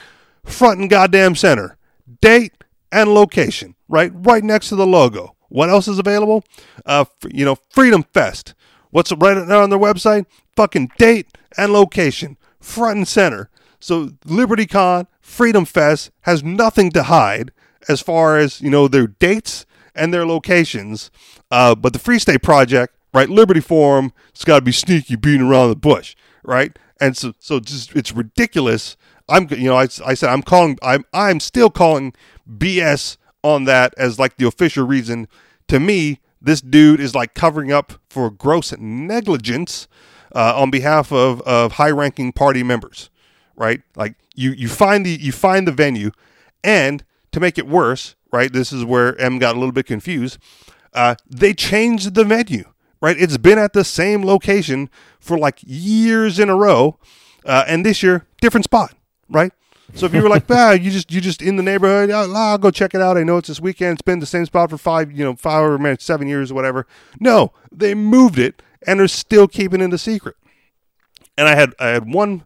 front 0.46 0.80
and 0.80 0.88
goddamn 0.88 1.34
center, 1.34 1.76
date 2.22 2.54
and 2.90 3.12
location, 3.12 3.74
right? 3.86 4.12
Right 4.14 4.42
next 4.42 4.70
to 4.70 4.76
the 4.76 4.86
logo. 4.86 5.36
What 5.50 5.68
else 5.68 5.88
is 5.88 5.98
available? 5.98 6.42
Uh, 6.86 7.04
you 7.30 7.44
know, 7.44 7.56
Freedom 7.68 8.02
Fest. 8.02 8.54
What's 8.96 9.12
right 9.12 9.46
now 9.46 9.62
on 9.62 9.68
their 9.68 9.78
website? 9.78 10.24
Fucking 10.56 10.90
date 10.96 11.26
and 11.58 11.70
location, 11.70 12.38
front 12.62 12.96
and 12.96 13.06
center. 13.06 13.50
So 13.78 14.06
LibertyCon, 14.24 15.06
Freedom 15.20 15.66
Fest 15.66 16.10
has 16.22 16.42
nothing 16.42 16.90
to 16.92 17.02
hide 17.02 17.52
as 17.90 18.00
far 18.00 18.38
as 18.38 18.62
you 18.62 18.70
know 18.70 18.88
their 18.88 19.06
dates 19.06 19.66
and 19.94 20.14
their 20.14 20.24
locations. 20.24 21.10
Uh, 21.50 21.74
but 21.74 21.92
the 21.92 21.98
Free 21.98 22.18
State 22.18 22.42
Project, 22.42 22.96
right? 23.12 23.28
Liberty 23.28 23.60
Forum, 23.60 24.14
it's 24.30 24.46
got 24.46 24.60
to 24.60 24.64
be 24.64 24.72
sneaky, 24.72 25.14
beating 25.14 25.46
around 25.46 25.68
the 25.68 25.76
bush, 25.76 26.16
right? 26.42 26.78
And 26.98 27.14
so, 27.14 27.34
so 27.38 27.60
just 27.60 27.94
it's 27.94 28.12
ridiculous. 28.12 28.96
I'm, 29.28 29.46
you 29.50 29.68
know, 29.68 29.76
I, 29.76 29.88
I 30.06 30.14
said 30.14 30.30
I'm 30.30 30.42
calling, 30.42 30.78
I'm, 30.80 31.04
I'm 31.12 31.40
still 31.40 31.68
calling 31.68 32.14
BS 32.50 33.18
on 33.44 33.64
that 33.64 33.92
as 33.98 34.18
like 34.18 34.38
the 34.38 34.46
official 34.46 34.86
reason. 34.86 35.28
To 35.68 35.78
me, 35.78 36.20
this 36.40 36.60
dude 36.60 37.00
is 37.00 37.14
like 37.14 37.34
covering 37.34 37.72
up 37.72 37.94
for 38.08 38.30
gross 38.30 38.76
negligence 38.78 39.88
uh, 40.34 40.54
on 40.56 40.70
behalf 40.70 41.12
of, 41.12 41.40
of 41.42 41.72
high 41.72 41.90
ranking 41.90 42.32
party 42.32 42.62
members, 42.62 43.10
right? 43.56 43.82
Like 43.94 44.16
you, 44.34 44.52
you 44.52 44.68
find 44.68 45.04
the 45.04 45.10
you 45.10 45.32
find 45.32 45.66
the 45.66 45.72
venue, 45.72 46.10
and 46.62 47.04
to 47.32 47.40
make 47.40 47.58
it 47.58 47.66
worse, 47.66 48.16
right? 48.32 48.52
This 48.52 48.72
is 48.72 48.84
where 48.84 49.18
M 49.20 49.38
got 49.38 49.56
a 49.56 49.58
little 49.58 49.72
bit 49.72 49.86
confused. 49.86 50.38
Uh, 50.92 51.14
they 51.28 51.52
changed 51.52 52.14
the 52.14 52.24
venue, 52.24 52.64
right? 53.00 53.16
It's 53.18 53.36
been 53.36 53.58
at 53.58 53.72
the 53.72 53.84
same 53.84 54.24
location 54.24 54.88
for 55.20 55.38
like 55.38 55.58
years 55.62 56.38
in 56.38 56.48
a 56.48 56.56
row, 56.56 56.98
uh, 57.44 57.64
and 57.66 57.84
this 57.84 58.02
year 58.02 58.26
different 58.40 58.64
spot, 58.64 58.94
right? 59.28 59.52
So 59.96 60.04
if 60.04 60.12
you 60.12 60.22
were 60.22 60.28
like, 60.28 60.44
ah, 60.50 60.72
you 60.72 60.90
just 60.90 61.10
you 61.10 61.22
just 61.22 61.40
in 61.40 61.56
the 61.56 61.62
neighborhood, 61.62 62.10
I'll, 62.10 62.36
I'll 62.36 62.58
go 62.58 62.70
check 62.70 62.94
it 62.94 63.00
out. 63.00 63.16
I 63.16 63.22
know 63.22 63.38
it's 63.38 63.48
this 63.48 63.60
weekend. 63.60 63.94
It's 63.94 64.02
been 64.02 64.18
the 64.18 64.26
same 64.26 64.44
spot 64.44 64.68
for 64.68 64.76
five, 64.76 65.10
you 65.10 65.24
know, 65.24 65.34
five 65.34 65.64
or 65.64 65.96
seven 65.98 66.28
years, 66.28 66.50
or 66.50 66.54
whatever. 66.54 66.86
No, 67.18 67.52
they 67.72 67.94
moved 67.94 68.38
it, 68.38 68.60
and 68.86 69.00
they're 69.00 69.08
still 69.08 69.48
keeping 69.48 69.80
it 69.80 69.92
a 69.94 69.98
secret. 69.98 70.36
And 71.38 71.48
I 71.48 71.54
had 71.54 71.74
I 71.80 71.88
had 71.88 72.12
one 72.12 72.44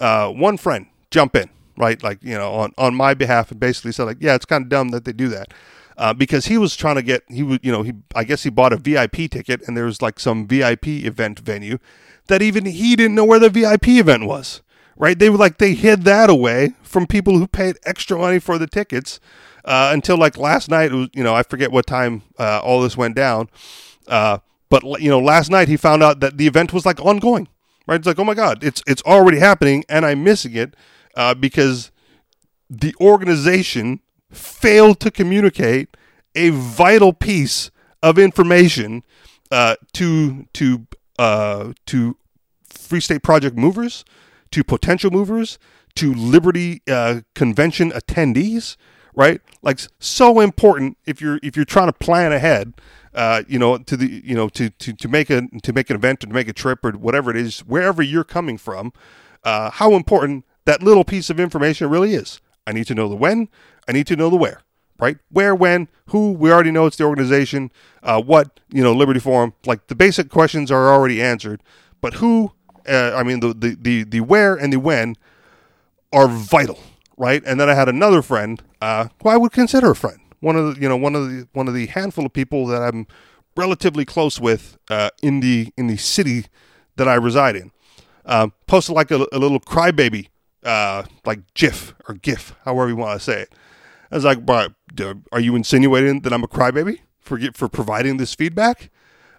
uh, 0.00 0.28
one 0.28 0.56
friend 0.56 0.86
jump 1.10 1.34
in, 1.34 1.50
right, 1.76 2.00
like 2.04 2.22
you 2.22 2.36
know, 2.36 2.52
on 2.52 2.72
on 2.78 2.94
my 2.94 3.14
behalf, 3.14 3.50
and 3.50 3.58
basically 3.58 3.90
said 3.90 4.04
like, 4.04 4.18
yeah, 4.20 4.36
it's 4.36 4.46
kind 4.46 4.62
of 4.62 4.68
dumb 4.68 4.90
that 4.90 5.04
they 5.04 5.12
do 5.12 5.28
that. 5.28 5.52
Uh, 5.98 6.14
because 6.14 6.46
he 6.46 6.56
was 6.56 6.76
trying 6.76 6.96
to 6.96 7.02
get 7.02 7.22
he 7.28 7.42
was 7.42 7.58
you 7.62 7.72
know 7.72 7.82
he 7.82 7.92
I 8.14 8.22
guess 8.24 8.44
he 8.44 8.50
bought 8.50 8.72
a 8.72 8.76
VIP 8.76 9.30
ticket 9.30 9.60
and 9.66 9.76
there 9.76 9.84
was 9.84 10.00
like 10.00 10.18
some 10.18 10.46
VIP 10.46 10.86
event 10.86 11.40
venue 11.40 11.78
that 12.28 12.40
even 12.40 12.64
he 12.64 12.96
didn't 12.96 13.14
know 13.14 13.26
where 13.26 13.38
the 13.38 13.50
VIP 13.50 13.88
event 13.88 14.24
was 14.24 14.62
right? 15.02 15.18
They 15.18 15.28
were 15.28 15.36
like 15.36 15.58
they 15.58 15.74
hid 15.74 16.04
that 16.04 16.30
away 16.30 16.74
from 16.80 17.08
people 17.08 17.36
who 17.36 17.48
paid 17.48 17.76
extra 17.84 18.16
money 18.16 18.38
for 18.38 18.56
the 18.56 18.68
tickets 18.68 19.18
uh, 19.64 19.90
until 19.92 20.16
like 20.16 20.38
last 20.38 20.70
night. 20.70 20.92
Was 20.92 21.08
you 21.12 21.24
know 21.24 21.34
I 21.34 21.42
forget 21.42 21.72
what 21.72 21.86
time 21.86 22.22
uh, 22.38 22.60
all 22.62 22.80
this 22.80 22.96
went 22.96 23.16
down, 23.16 23.50
uh, 24.06 24.38
but 24.70 24.84
you 25.02 25.10
know 25.10 25.18
last 25.18 25.50
night 25.50 25.66
he 25.66 25.76
found 25.76 26.04
out 26.04 26.20
that 26.20 26.38
the 26.38 26.46
event 26.46 26.72
was 26.72 26.86
like 26.86 27.00
ongoing. 27.00 27.48
Right? 27.88 27.96
It's 27.96 28.06
like 28.06 28.20
oh 28.20 28.24
my 28.24 28.34
god, 28.34 28.62
it's 28.62 28.80
it's 28.86 29.02
already 29.02 29.40
happening 29.40 29.84
and 29.88 30.06
I'm 30.06 30.22
missing 30.22 30.54
it 30.54 30.74
uh, 31.16 31.34
because 31.34 31.90
the 32.70 32.94
organization 33.00 33.98
failed 34.30 35.00
to 35.00 35.10
communicate 35.10 35.96
a 36.36 36.50
vital 36.50 37.12
piece 37.12 37.72
of 38.04 38.20
information 38.20 39.02
uh, 39.50 39.74
to 39.94 40.46
to 40.52 40.86
uh, 41.18 41.72
to 41.86 42.16
Free 42.68 43.00
State 43.00 43.24
Project 43.24 43.56
movers, 43.56 44.04
to 44.52 44.64
potential 44.64 45.10
movers, 45.10 45.58
to 45.96 46.14
Liberty 46.14 46.82
uh, 46.88 47.20
Convention 47.34 47.90
attendees. 47.90 48.76
Right, 49.14 49.42
like 49.60 49.78
so 49.98 50.40
important 50.40 50.96
if 51.04 51.20
you're 51.20 51.38
if 51.42 51.54
you're 51.54 51.66
trying 51.66 51.88
to 51.88 51.92
plan 51.92 52.32
ahead. 52.32 52.72
Uh, 53.14 53.42
you 53.46 53.58
know, 53.58 53.76
to 53.76 53.94
the 53.94 54.22
you 54.24 54.34
know 54.34 54.48
to, 54.48 54.70
to 54.70 54.94
to 54.94 55.06
make 55.06 55.28
a 55.28 55.42
to 55.62 55.72
make 55.74 55.90
an 55.90 55.96
event 55.96 56.24
or 56.24 56.28
to 56.28 56.32
make 56.32 56.48
a 56.48 56.52
trip 56.54 56.82
or 56.82 56.92
whatever 56.92 57.30
it 57.30 57.36
is, 57.36 57.60
wherever 57.60 58.02
you're 58.02 58.24
coming 58.24 58.56
from, 58.56 58.90
uh, 59.44 59.68
how 59.68 59.92
important 59.92 60.46
that 60.64 60.82
little 60.82 61.04
piece 61.04 61.28
of 61.28 61.38
information 61.38 61.90
really 61.90 62.14
is. 62.14 62.40
I 62.66 62.72
need 62.72 62.86
to 62.86 62.94
know 62.94 63.08
the 63.08 63.16
when. 63.16 63.48
I 63.88 63.92
need 63.92 64.06
to 64.06 64.16
know 64.16 64.30
the 64.30 64.36
where. 64.36 64.62
Right? 64.98 65.18
Where, 65.30 65.54
when, 65.54 65.88
who. 66.06 66.32
We 66.32 66.52
already 66.52 66.70
know 66.70 66.86
it's 66.86 66.96
the 66.96 67.04
organization. 67.04 67.72
Uh, 68.02 68.22
what 68.22 68.60
you 68.70 68.82
know, 68.82 68.92
Liberty 68.92 69.20
Forum. 69.20 69.52
Like 69.66 69.88
the 69.88 69.94
basic 69.94 70.30
questions 70.30 70.70
are 70.70 70.92
already 70.92 71.20
answered, 71.20 71.62
but 72.00 72.14
who? 72.14 72.52
Uh, 72.88 73.14
I 73.14 73.22
mean, 73.22 73.40
the, 73.40 73.54
the 73.54 73.76
the 73.80 74.04
the 74.04 74.20
where 74.20 74.54
and 74.54 74.72
the 74.72 74.78
when 74.78 75.16
are 76.12 76.28
vital. 76.28 76.78
Right? 77.16 77.42
And 77.46 77.60
then 77.60 77.68
I 77.68 77.74
had 77.74 77.88
another 77.88 78.22
friend 78.22 78.62
uh, 78.80 79.08
who 79.22 79.28
I 79.28 79.36
would 79.36 79.52
consider 79.52 79.90
a 79.90 79.96
friend. 79.96 80.18
One 80.40 80.56
of 80.56 80.74
the 80.74 80.80
you 80.80 80.88
know 80.88 80.96
one 80.96 81.14
of 81.14 81.28
the 81.28 81.48
one 81.52 81.68
of 81.68 81.74
the 81.74 81.86
handful 81.86 82.26
of 82.26 82.32
people 82.32 82.66
that 82.66 82.82
I'm 82.82 83.06
relatively 83.56 84.04
close 84.04 84.40
with 84.40 84.76
uh, 84.90 85.10
in 85.22 85.40
the 85.40 85.72
in 85.76 85.86
the 85.86 85.96
city 85.96 86.46
that 86.96 87.08
I 87.08 87.14
reside 87.14 87.56
in. 87.56 87.70
Um, 88.24 88.52
posted 88.66 88.94
like 88.94 89.10
a, 89.10 89.26
a 89.32 89.38
little 89.38 89.60
crybaby 89.60 90.28
uh, 90.64 91.04
like 91.24 91.40
GIF 91.54 91.94
or 92.08 92.14
GIF, 92.14 92.54
however 92.64 92.88
you 92.88 92.96
want 92.96 93.18
to 93.18 93.24
say 93.24 93.42
it. 93.42 93.54
I 94.10 94.14
was 94.14 94.24
like, 94.24 94.44
but 94.44 94.72
are 95.32 95.40
you 95.40 95.56
insinuating 95.56 96.20
that 96.20 96.32
I'm 96.32 96.44
a 96.44 96.48
crybaby 96.48 97.00
for 97.20 97.38
for 97.52 97.68
providing 97.68 98.18
this 98.18 98.34
feedback? 98.34 98.90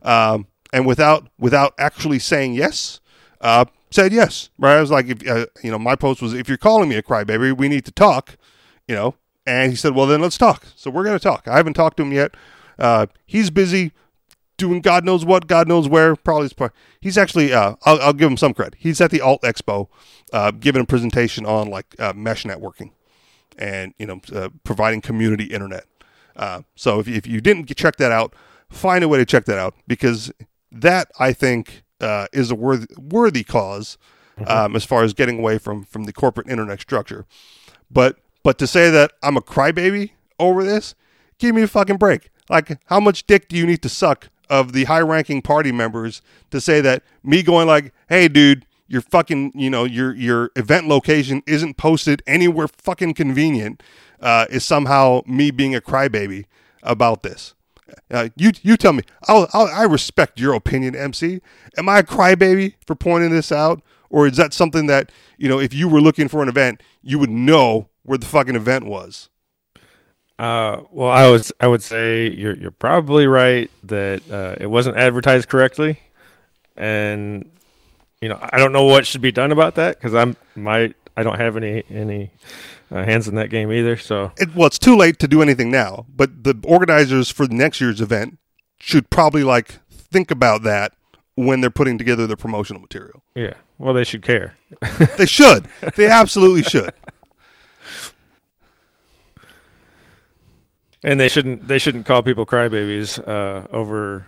Um, 0.01 0.47
and 0.71 0.85
without 0.85 1.29
without 1.37 1.73
actually 1.77 2.19
saying 2.19 2.53
yes, 2.55 2.99
uh, 3.43 3.65
said 3.91 4.11
yes. 4.11 4.49
Right? 4.57 4.77
I 4.77 4.81
was 4.81 4.89
like, 4.89 5.07
if, 5.07 5.27
uh, 5.27 5.45
you 5.63 5.69
know, 5.69 5.77
my 5.77 5.95
post 5.95 6.21
was, 6.21 6.33
if 6.33 6.47
you're 6.47 6.57
calling 6.57 6.89
me 6.89 6.95
a 6.95 7.03
crybaby, 7.03 7.55
we 7.55 7.67
need 7.67 7.85
to 7.85 7.91
talk. 7.91 8.37
You 8.87 8.95
know, 8.95 9.15
and 9.45 9.71
he 9.71 9.75
said, 9.77 9.95
well, 9.95 10.07
then 10.07 10.21
let's 10.21 10.37
talk. 10.37 10.65
So 10.75 10.89
we're 10.89 11.03
going 11.03 11.17
to 11.17 11.23
talk. 11.23 11.47
I 11.47 11.55
haven't 11.55 11.75
talked 11.75 11.97
to 11.97 12.03
him 12.03 12.11
yet. 12.11 12.35
Uh, 12.79 13.05
he's 13.25 13.49
busy 13.49 13.91
doing 14.57 14.81
God 14.81 15.05
knows 15.05 15.25
what, 15.25 15.47
God 15.47 15.67
knows 15.67 15.87
where. 15.87 16.15
Probably 16.15 16.49
he's 17.01 17.17
actually. 17.17 17.53
Uh, 17.53 17.75
I'll, 17.85 18.01
I'll, 18.01 18.13
give 18.13 18.29
him 18.29 18.37
some 18.37 18.53
credit. 18.53 18.75
He's 18.77 18.99
at 19.01 19.11
the 19.11 19.21
Alt 19.21 19.41
Expo, 19.41 19.87
uh, 20.31 20.51
giving 20.51 20.81
a 20.81 20.85
presentation 20.85 21.45
on 21.45 21.69
like 21.69 21.95
uh, 21.99 22.13
mesh 22.15 22.43
networking, 22.43 22.91
and 23.57 23.93
you 23.97 24.05
know, 24.05 24.21
uh, 24.33 24.49
providing 24.63 25.01
community 25.01 25.45
internet. 25.45 25.85
Uh, 26.35 26.61
so 26.75 26.99
if 26.99 27.07
if 27.07 27.27
you 27.27 27.41
didn't 27.41 27.73
check 27.75 27.97
that 27.97 28.11
out, 28.11 28.35
find 28.69 29.03
a 29.03 29.07
way 29.07 29.17
to 29.17 29.25
check 29.25 29.45
that 29.45 29.57
out 29.57 29.75
because 29.87 30.31
that 30.71 31.11
I 31.19 31.33
think 31.33 31.82
uh, 32.03 32.27
is 32.33 32.51
a 32.51 32.55
worthy 32.55 32.87
worthy 32.97 33.43
cause 33.43 33.97
mm-hmm. 34.37 34.49
um, 34.49 34.75
as 34.75 34.83
far 34.83 35.03
as 35.03 35.13
getting 35.13 35.39
away 35.39 35.57
from 35.57 35.83
from 35.83 36.03
the 36.03 36.13
corporate 36.13 36.49
internet 36.49 36.81
structure. 36.81 37.25
But 37.89 38.17
but 38.43 38.57
to 38.59 38.67
say 38.67 38.89
that 38.91 39.13
I'm 39.23 39.37
a 39.37 39.41
crybaby 39.41 40.11
over 40.39 40.63
this, 40.63 40.95
give 41.39 41.55
me 41.55 41.61
a 41.63 41.67
fucking 41.67 41.97
break. 41.97 42.29
Like, 42.49 42.77
how 42.87 42.99
much 42.99 43.25
dick 43.25 43.47
do 43.47 43.55
you 43.55 43.65
need 43.65 43.81
to 43.83 43.89
suck 43.89 44.29
of 44.49 44.73
the 44.73 44.83
high 44.83 44.99
ranking 44.99 45.41
party 45.41 45.71
members 45.71 46.21
to 46.51 46.59
say 46.59 46.81
that 46.81 47.03
me 47.23 47.41
going 47.41 47.67
like, 47.67 47.93
hey, 48.09 48.27
dude, 48.27 48.65
your 48.87 49.01
fucking, 49.01 49.53
you 49.55 49.69
know, 49.69 49.85
your 49.85 50.13
your 50.13 50.51
event 50.55 50.87
location 50.87 51.41
isn't 51.47 51.77
posted 51.77 52.21
anywhere 52.27 52.67
fucking 52.67 53.13
convenient 53.13 53.81
uh, 54.19 54.45
is 54.49 54.63
somehow 54.63 55.21
me 55.25 55.51
being 55.51 55.73
a 55.73 55.81
crybaby 55.81 56.45
about 56.83 57.23
this. 57.23 57.55
Uh, 58.11 58.29
you 58.35 58.51
you 58.61 58.77
tell 58.77 58.93
me. 58.93 59.03
I'll, 59.27 59.47
I'll, 59.53 59.67
i 59.67 59.83
respect 59.83 60.39
your 60.39 60.53
opinion, 60.53 60.95
MC. 60.95 61.41
Am 61.77 61.89
I 61.89 61.99
a 61.99 62.03
crybaby 62.03 62.75
for 62.85 62.95
pointing 62.95 63.31
this 63.31 63.51
out, 63.51 63.81
or 64.09 64.27
is 64.27 64.37
that 64.37 64.53
something 64.53 64.87
that 64.87 65.11
you 65.37 65.49
know, 65.49 65.59
if 65.59 65.73
you 65.73 65.87
were 65.87 66.01
looking 66.01 66.27
for 66.27 66.41
an 66.41 66.49
event, 66.49 66.81
you 67.01 67.19
would 67.19 67.29
know 67.29 67.89
where 68.03 68.17
the 68.17 68.25
fucking 68.25 68.55
event 68.55 68.85
was? 68.85 69.29
Uh, 70.39 70.81
well, 70.91 71.09
I 71.09 71.29
was 71.29 71.51
I 71.59 71.67
would 71.67 71.83
say 71.83 72.29
you're 72.29 72.55
you're 72.55 72.71
probably 72.71 73.27
right 73.27 73.69
that 73.83 74.29
uh, 74.31 74.55
it 74.59 74.67
wasn't 74.67 74.97
advertised 74.97 75.47
correctly, 75.47 75.99
and 76.75 77.49
you 78.21 78.29
know 78.29 78.39
I 78.41 78.57
don't 78.57 78.71
know 78.71 78.85
what 78.85 79.05
should 79.05 79.21
be 79.21 79.31
done 79.31 79.51
about 79.51 79.75
that 79.75 79.97
because 79.97 80.15
I'm 80.15 80.35
my 80.55 80.93
I 81.15 81.23
don't 81.23 81.39
have 81.39 81.55
any 81.55 81.83
any 81.89 82.31
uh, 82.93 83.03
hands 83.03 83.27
in 83.27 83.35
that 83.35 83.49
game 83.49 83.71
either. 83.71 83.97
So 83.97 84.31
it, 84.37 84.55
well, 84.55 84.67
it's 84.67 84.79
too 84.79 84.95
late 84.95 85.19
to 85.19 85.27
do 85.27 85.41
anything 85.41 85.71
now. 85.71 86.05
But 86.13 86.43
the 86.43 86.55
organizers 86.63 87.29
for 87.29 87.47
next 87.47 87.81
year's 87.81 87.99
event 88.01 88.37
should 88.79 89.09
probably 89.09 89.43
like 89.43 89.79
think 89.89 90.31
about 90.31 90.63
that 90.63 90.93
when 91.35 91.61
they're 91.61 91.69
putting 91.69 91.97
together 91.97 92.27
the 92.27 92.37
promotional 92.37 92.81
material. 92.81 93.23
Yeah, 93.35 93.55
well, 93.77 93.93
they 93.93 94.03
should 94.03 94.21
care. 94.21 94.55
they 95.17 95.25
should. 95.25 95.67
They 95.95 96.07
absolutely 96.07 96.63
should. 96.63 96.93
and 101.03 101.19
they 101.19 101.27
shouldn't 101.27 101.67
they 101.67 101.79
shouldn't 101.79 102.05
call 102.05 102.23
people 102.23 102.45
crybabies 102.45 103.19
uh, 103.27 103.67
over 103.71 104.25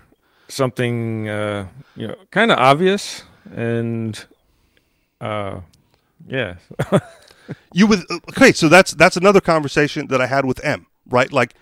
something 0.47 1.30
uh, 1.30 1.67
you 1.95 2.08
know 2.08 2.15
kind 2.32 2.51
of 2.51 2.58
obvious 2.60 3.23
and 3.56 4.25
uh, 5.21 5.62
yeah. 6.28 6.56
you 7.73 7.88
would 7.88 8.01
okay, 8.29 8.51
so 8.51 8.69
that's 8.69 8.91
that's 8.91 9.17
another 9.17 9.41
conversation 9.41 10.08
that 10.08 10.21
I 10.21 10.27
had 10.27 10.45
with 10.45 10.63
M. 10.63 10.88
Right, 11.08 11.31
like 11.31 11.53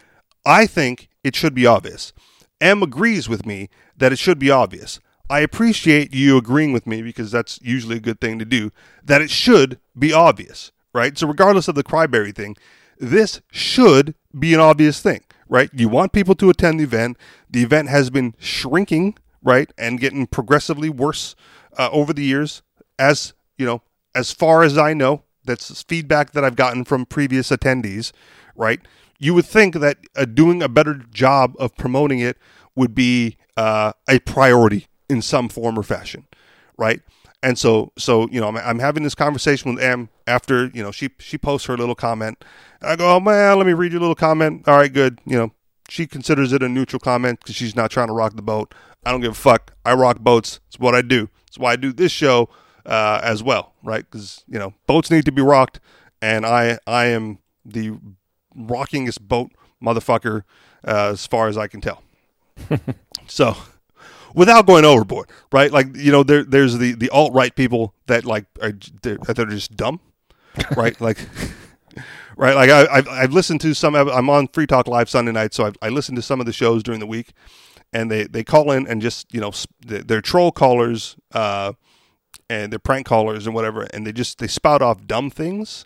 I 0.45 0.65
think 0.65 1.09
it 1.23 1.35
should 1.35 1.53
be 1.53 1.65
obvious. 1.65 2.13
M 2.61 2.81
agrees 2.81 3.27
with 3.27 3.45
me 3.45 3.69
that 3.97 4.11
it 4.11 4.19
should 4.19 4.39
be 4.39 4.49
obvious. 4.49 4.99
I 5.29 5.39
appreciate 5.39 6.13
you 6.13 6.37
agreeing 6.37 6.73
with 6.73 6.85
me 6.85 7.01
because 7.01 7.31
that's 7.31 7.59
usually 7.61 7.97
a 7.97 8.01
good 8.01 8.19
thing 8.19 8.39
to 8.39 8.45
do. 8.45 8.71
That 9.03 9.21
it 9.21 9.29
should 9.29 9.79
be 9.97 10.13
obvious, 10.13 10.71
right? 10.93 11.17
So 11.17 11.27
regardless 11.27 11.67
of 11.67 11.75
the 11.75 11.83
cryberry 11.83 12.35
thing, 12.35 12.55
this 12.99 13.41
should 13.51 14.15
be 14.37 14.53
an 14.53 14.59
obvious 14.59 15.01
thing, 15.01 15.21
right? 15.49 15.69
You 15.73 15.89
want 15.89 16.11
people 16.11 16.35
to 16.35 16.49
attend 16.49 16.79
the 16.79 16.83
event. 16.83 17.17
The 17.49 17.63
event 17.63 17.89
has 17.89 18.09
been 18.09 18.35
shrinking, 18.37 19.17
right, 19.41 19.71
and 19.77 19.99
getting 19.99 20.27
progressively 20.27 20.89
worse 20.89 21.35
uh, 21.77 21.89
over 21.91 22.13
the 22.13 22.23
years. 22.23 22.61
As 22.99 23.33
you 23.57 23.65
know, 23.65 23.81
as 24.13 24.31
far 24.31 24.63
as 24.63 24.77
I 24.77 24.93
know, 24.93 25.23
that's 25.45 25.83
feedback 25.83 26.31
that 26.31 26.43
I've 26.43 26.55
gotten 26.55 26.85
from 26.85 27.05
previous 27.05 27.49
attendees, 27.49 28.11
right? 28.55 28.79
You 29.19 29.33
would 29.33 29.45
think 29.45 29.75
that 29.75 29.97
uh, 30.15 30.25
doing 30.25 30.61
a 30.61 30.69
better 30.69 30.95
job 31.11 31.55
of 31.59 31.75
promoting 31.75 32.19
it 32.19 32.37
would 32.75 32.95
be 32.95 33.37
uh, 33.57 33.93
a 34.09 34.19
priority 34.19 34.87
in 35.09 35.21
some 35.21 35.49
form 35.49 35.77
or 35.77 35.83
fashion, 35.83 36.27
right? 36.77 37.01
And 37.41 37.59
so, 37.59 37.91
so 37.97 38.27
you 38.29 38.39
know, 38.39 38.47
I'm, 38.47 38.57
I'm, 38.57 38.79
having 38.79 39.03
this 39.03 39.15
conversation 39.15 39.75
with 39.75 39.83
Em 39.83 40.09
after 40.27 40.67
you 40.73 40.81
know 40.81 40.91
she 40.91 41.09
she 41.19 41.37
posts 41.37 41.67
her 41.67 41.77
little 41.77 41.95
comment. 41.95 42.43
I 42.81 42.95
go, 42.95 43.15
oh 43.15 43.19
man, 43.19 43.57
let 43.57 43.67
me 43.67 43.73
read 43.73 43.91
your 43.91 44.01
little 44.01 44.15
comment. 44.15 44.67
All 44.67 44.77
right, 44.77 44.91
good. 44.91 45.19
You 45.25 45.37
know, 45.37 45.51
she 45.89 46.07
considers 46.07 46.53
it 46.53 46.63
a 46.63 46.69
neutral 46.69 47.01
comment 47.01 47.39
because 47.39 47.55
she's 47.55 47.75
not 47.75 47.91
trying 47.91 48.07
to 48.07 48.13
rock 48.13 48.35
the 48.35 48.41
boat. 48.41 48.73
I 49.05 49.11
don't 49.11 49.19
give 49.19 49.33
a 49.33 49.35
fuck. 49.35 49.73
I 49.83 49.93
rock 49.93 50.19
boats. 50.19 50.61
It's 50.67 50.79
what 50.79 50.95
I 50.95 51.01
do. 51.01 51.29
It's 51.47 51.59
why 51.59 51.73
I 51.73 51.75
do 51.75 51.91
this 51.91 52.11
show 52.11 52.49
uh, 52.85 53.21
as 53.23 53.41
well, 53.43 53.73
right? 53.83 54.05
Because 54.09 54.43
you 54.47 54.59
know, 54.59 54.73
boats 54.87 55.09
need 55.11 55.25
to 55.25 55.31
be 55.31 55.41
rocked, 55.41 55.79
and 56.21 56.45
I 56.45 56.79
I 56.87 57.05
am 57.05 57.39
the 57.65 57.93
rockingest 58.57 59.21
boat 59.21 59.51
motherfucker 59.81 60.43
uh, 60.87 61.11
as 61.11 61.25
far 61.25 61.47
as 61.47 61.57
I 61.57 61.67
can 61.67 61.81
tell. 61.81 62.03
so 63.27 63.55
without 64.33 64.65
going 64.65 64.85
overboard, 64.85 65.29
right? 65.51 65.71
Like 65.71 65.95
you 65.95 66.11
know, 66.11 66.23
there 66.23 66.43
there's 66.43 66.77
the 66.77 66.93
the 66.93 67.09
alt 67.09 67.33
right 67.33 67.55
people 67.55 67.93
that 68.07 68.25
like 68.25 68.45
are 68.61 68.73
they're, 69.01 69.17
they're 69.17 69.45
just 69.45 69.75
dumb, 69.75 69.99
right? 70.77 70.99
like. 70.99 71.17
Right, 72.35 72.55
like 72.55 72.71
I, 72.71 72.87
I've, 72.87 73.07
I've 73.09 73.31
listened 73.31 73.61
to 73.61 73.75
some. 73.75 73.93
I'm 73.93 74.27
on 74.27 74.47
Free 74.47 74.65
Talk 74.65 74.87
Live 74.87 75.07
Sunday 75.07 75.31
night, 75.31 75.53
so 75.53 75.65
I've, 75.67 75.77
I 75.83 75.89
listened 75.89 76.15
to 76.15 76.23
some 76.23 76.39
of 76.39 76.47
the 76.47 76.51
shows 76.51 76.81
during 76.81 76.99
the 76.99 77.05
week, 77.05 77.33
and 77.93 78.09
they, 78.09 78.23
they 78.23 78.43
call 78.43 78.71
in 78.71 78.87
and 78.87 79.03
just 79.03 79.31
you 79.31 79.39
know 79.39 79.51
they're 79.85 80.19
troll 80.19 80.51
callers, 80.51 81.15
uh, 81.33 81.73
and 82.49 82.71
they're 82.71 82.79
prank 82.79 83.05
callers 83.05 83.45
and 83.45 83.55
whatever, 83.55 83.83
and 83.93 84.05
they 84.05 84.11
just 84.11 84.39
they 84.39 84.47
spout 84.47 84.81
off 84.81 85.05
dumb 85.05 85.29
things 85.29 85.85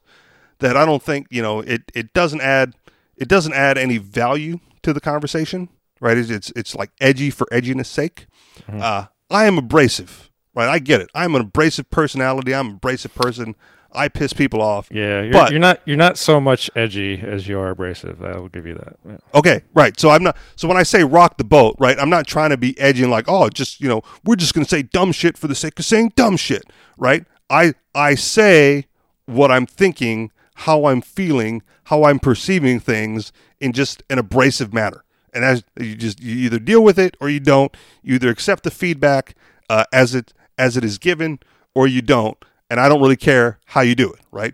that 0.59 0.75
I 0.75 0.85
don't 0.85 1.03
think 1.03 1.27
you 1.29 1.41
know 1.41 1.61
it 1.61 1.83
it 1.93 2.13
doesn't 2.13 2.41
add 2.41 2.73
it 3.15 3.27
doesn't 3.27 3.53
add 3.53 3.77
any 3.77 3.97
value 3.97 4.59
to 4.83 4.93
the 4.93 5.01
conversation, 5.01 5.69
right? 5.99 6.17
It's 6.17 6.29
it's, 6.29 6.51
it's 6.55 6.75
like 6.75 6.91
edgy 6.99 7.29
for 7.29 7.47
edginess 7.47 7.87
sake, 7.87 8.27
Mm-hmm. 8.65 8.81
Uh, 8.81 9.05
I 9.29 9.45
am 9.45 9.57
abrasive, 9.57 10.31
right? 10.55 10.69
I 10.69 10.79
get 10.79 11.01
it. 11.01 11.09
I'm 11.13 11.35
an 11.35 11.41
abrasive 11.41 11.89
personality. 11.89 12.53
I'm 12.53 12.67
an 12.67 12.73
abrasive 12.75 13.13
person. 13.13 13.55
I 13.97 14.07
piss 14.07 14.31
people 14.31 14.61
off. 14.61 14.87
Yeah, 14.91 15.21
you're, 15.23 15.33
But- 15.33 15.51
you're 15.51 15.59
not 15.59 15.81
you're 15.85 15.97
not 15.97 16.17
so 16.17 16.39
much 16.39 16.69
edgy 16.75 17.19
as 17.21 17.47
you 17.47 17.59
are 17.59 17.69
abrasive. 17.69 18.23
I 18.23 18.37
will 18.37 18.49
give 18.49 18.65
you 18.65 18.75
that. 18.75 18.95
Yeah. 19.07 19.17
Okay, 19.33 19.63
right. 19.73 19.99
So 19.99 20.09
I'm 20.11 20.23
not. 20.23 20.37
So 20.55 20.67
when 20.67 20.77
I 20.77 20.83
say 20.83 21.03
rock 21.03 21.37
the 21.37 21.43
boat, 21.43 21.75
right, 21.79 21.97
I'm 21.99 22.09
not 22.09 22.27
trying 22.27 22.51
to 22.51 22.57
be 22.57 22.79
edgy 22.79 23.01
and 23.03 23.11
like, 23.11 23.25
oh, 23.27 23.49
just 23.49 23.81
you 23.81 23.89
know, 23.89 24.01
we're 24.23 24.35
just 24.35 24.53
gonna 24.53 24.65
say 24.67 24.83
dumb 24.83 25.11
shit 25.11 25.37
for 25.37 25.47
the 25.47 25.55
sake 25.55 25.77
of 25.79 25.85
saying 25.85 26.13
dumb 26.15 26.37
shit, 26.37 26.63
right? 26.97 27.25
I 27.49 27.73
I 27.95 28.15
say 28.15 28.85
what 29.25 29.51
I'm 29.51 29.65
thinking, 29.65 30.31
how 30.55 30.85
I'm 30.85 31.01
feeling, 31.01 31.61
how 31.85 32.03
I'm 32.05 32.19
perceiving 32.19 32.79
things 32.79 33.31
in 33.59 33.73
just 33.73 34.03
an 34.09 34.19
abrasive 34.19 34.73
manner, 34.73 35.03
and 35.33 35.43
as 35.43 35.63
you 35.79 35.95
just 35.95 36.21
you 36.21 36.35
either 36.45 36.59
deal 36.59 36.83
with 36.83 36.99
it 36.99 37.17
or 37.19 37.29
you 37.29 37.39
don't. 37.39 37.75
You 38.03 38.15
either 38.15 38.29
accept 38.29 38.63
the 38.63 38.71
feedback 38.71 39.35
uh, 39.69 39.85
as 39.91 40.13
it 40.15 40.33
as 40.57 40.77
it 40.77 40.83
is 40.83 40.97
given, 40.97 41.39
or 41.75 41.87
you 41.87 42.01
don't. 42.01 42.37
And 42.69 42.79
I 42.79 42.89
don't 42.89 43.01
really 43.01 43.15
care 43.15 43.59
how 43.65 43.81
you 43.81 43.95
do 43.95 44.11
it, 44.11 44.19
right? 44.31 44.53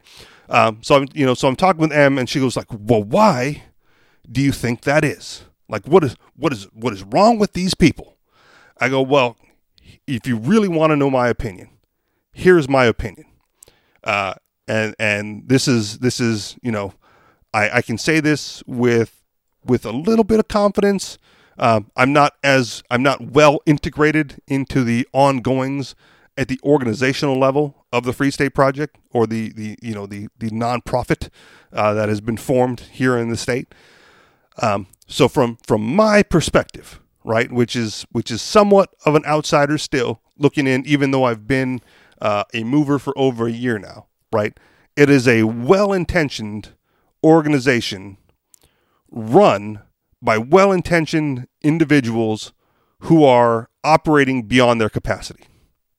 Um, 0.50 0.80
so 0.84 0.96
I'm 0.96 1.08
you 1.14 1.26
know 1.26 1.34
so 1.34 1.48
I'm 1.48 1.56
talking 1.56 1.82
with 1.82 1.92
M, 1.92 2.18
and 2.18 2.30
she 2.30 2.40
goes 2.40 2.56
like, 2.56 2.68
well, 2.70 3.04
why? 3.04 3.64
do 4.30 4.42
you 4.42 4.52
think 4.52 4.82
that 4.82 5.04
is? 5.04 5.44
Like 5.70 5.86
what 5.88 6.04
is 6.04 6.16
what 6.36 6.54
is 6.54 6.66
what 6.74 6.94
is 6.94 7.04
wrong 7.04 7.40
with 7.40 7.54
these 7.54 7.74
people? 7.74 8.18
I 8.80 8.90
go, 8.90 9.02
well, 9.02 9.38
if 10.08 10.28
you 10.28 10.38
really 10.38 10.68
want 10.68 10.92
to 10.92 10.96
know 10.96 11.10
my 11.10 11.30
opinion, 11.30 11.70
here's 12.32 12.68
my 12.70 12.86
opinion. 12.86 13.26
Uh, 14.04 14.36
and 14.68 14.96
and 15.00 15.48
this 15.48 15.68
is 15.68 16.00
this 16.00 16.20
is 16.20 16.58
you 16.62 16.72
know, 16.72 16.94
I, 17.54 17.78
I 17.78 17.82
can 17.82 17.98
say 17.98 18.20
this 18.20 18.64
with 18.68 19.22
with 19.66 19.86
a 19.86 19.92
little 19.92 20.26
bit 20.26 20.40
of 20.40 20.48
confidence. 20.48 21.18
Um, 21.58 21.92
I'm 21.96 22.14
not 22.14 22.34
as 22.44 22.84
I'm 22.90 23.04
not 23.04 23.32
well 23.32 23.60
integrated 23.66 24.42
into 24.48 24.84
the 24.84 25.08
ongoings 25.14 25.96
at 26.38 26.48
the 26.48 26.60
organizational 26.64 27.40
level 27.40 27.83
of 27.94 28.06
the 28.06 28.12
Free 28.12 28.32
State 28.32 28.56
Project 28.56 28.98
or 29.12 29.28
the 29.28 29.54
the 29.54 29.78
you 29.82 29.94
know 29.94 30.06
the 30.08 30.28
the 30.40 30.50
nonprofit 30.50 31.30
uh, 31.72 31.94
that 31.94 32.10
has 32.10 32.20
been 32.20 32.38
formed 32.38 32.82
here 32.82 33.18
in 33.18 33.30
the 33.30 33.38
state. 33.38 33.74
Um, 34.62 34.88
so 35.08 35.28
from 35.28 35.58
from 35.66 35.82
my 35.82 36.24
perspective, 36.24 37.00
right, 37.24 37.52
which 37.52 37.76
is 37.76 38.06
which 38.12 38.32
is 38.32 38.42
somewhat 38.42 38.90
of 39.06 39.14
an 39.14 39.24
outsider 39.26 39.78
still 39.78 40.22
looking 40.38 40.66
in, 40.66 40.84
even 40.88 41.12
though 41.12 41.24
I've 41.24 41.48
been 41.48 41.82
uh, 42.20 42.44
a 42.54 42.64
mover 42.64 42.98
for 42.98 43.14
over 43.16 43.48
a 43.48 43.52
year 43.52 43.78
now, 43.78 44.08
right? 44.32 44.58
It 44.96 45.10
is 45.10 45.28
a 45.28 45.44
well-intentioned 45.44 46.70
organization 47.24 48.18
run 49.12 49.82
by 50.22 50.38
well-intentioned 50.40 51.48
individuals 51.62 52.54
who 53.02 53.24
are 53.24 53.70
operating 53.84 54.44
beyond 54.44 54.82
their 54.82 54.90
capacity, 54.90 55.44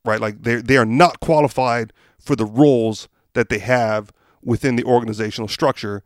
right? 0.04 0.20
Like 0.20 0.42
they 0.42 0.56
they 0.56 0.76
are 0.76 0.84
not 0.84 1.20
qualified 1.20 1.92
for 2.18 2.36
the 2.36 2.46
roles 2.46 3.08
that 3.34 3.48
they 3.48 3.58
have 3.58 4.12
within 4.42 4.76
the 4.76 4.84
organizational 4.84 5.48
structure, 5.48 6.02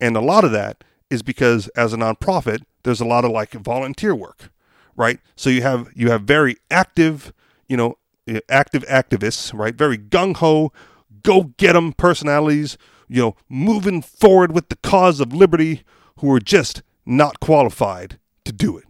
and 0.00 0.16
a 0.16 0.20
lot 0.20 0.44
of 0.44 0.52
that 0.52 0.84
is 1.10 1.22
because 1.22 1.68
as 1.68 1.92
a 1.92 1.96
nonprofit, 1.96 2.62
there's 2.84 3.00
a 3.00 3.04
lot 3.04 3.24
of 3.24 3.30
like 3.30 3.52
volunteer 3.52 4.14
work, 4.14 4.50
right? 4.96 5.20
So 5.36 5.50
you 5.50 5.62
have 5.62 5.90
you 5.94 6.10
have 6.10 6.22
very 6.22 6.56
active, 6.70 7.32
you 7.68 7.76
know, 7.76 7.98
eh, 8.26 8.40
active 8.48 8.84
activists, 8.86 9.52
right? 9.56 9.74
Very 9.74 9.98
gung 9.98 10.36
ho, 10.36 10.72
go 11.22 11.52
get 11.58 11.76
'em 11.76 11.92
personalities, 11.92 12.78
you 13.08 13.20
know, 13.20 13.36
moving 13.48 14.02
forward 14.02 14.52
with 14.52 14.68
the 14.70 14.76
cause 14.76 15.20
of 15.20 15.32
liberty, 15.34 15.82
who 16.18 16.32
are 16.32 16.40
just 16.40 16.82
not 17.04 17.40
qualified 17.40 18.18
to 18.44 18.52
do 18.52 18.78
it, 18.78 18.84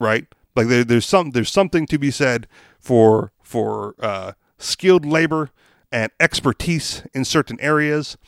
right? 0.00 0.26
Like 0.56 0.68
there, 0.68 0.84
there's 0.84 1.06
some 1.06 1.30
there's 1.32 1.50
something 1.50 1.86
to 1.86 1.98
be 1.98 2.10
said 2.10 2.46
for 2.80 3.32
for 3.48 3.94
uh, 3.98 4.32
skilled 4.58 5.06
labor 5.06 5.50
and 5.90 6.12
expertise 6.20 7.02
in 7.14 7.24
certain 7.24 7.58
areas. 7.60 8.18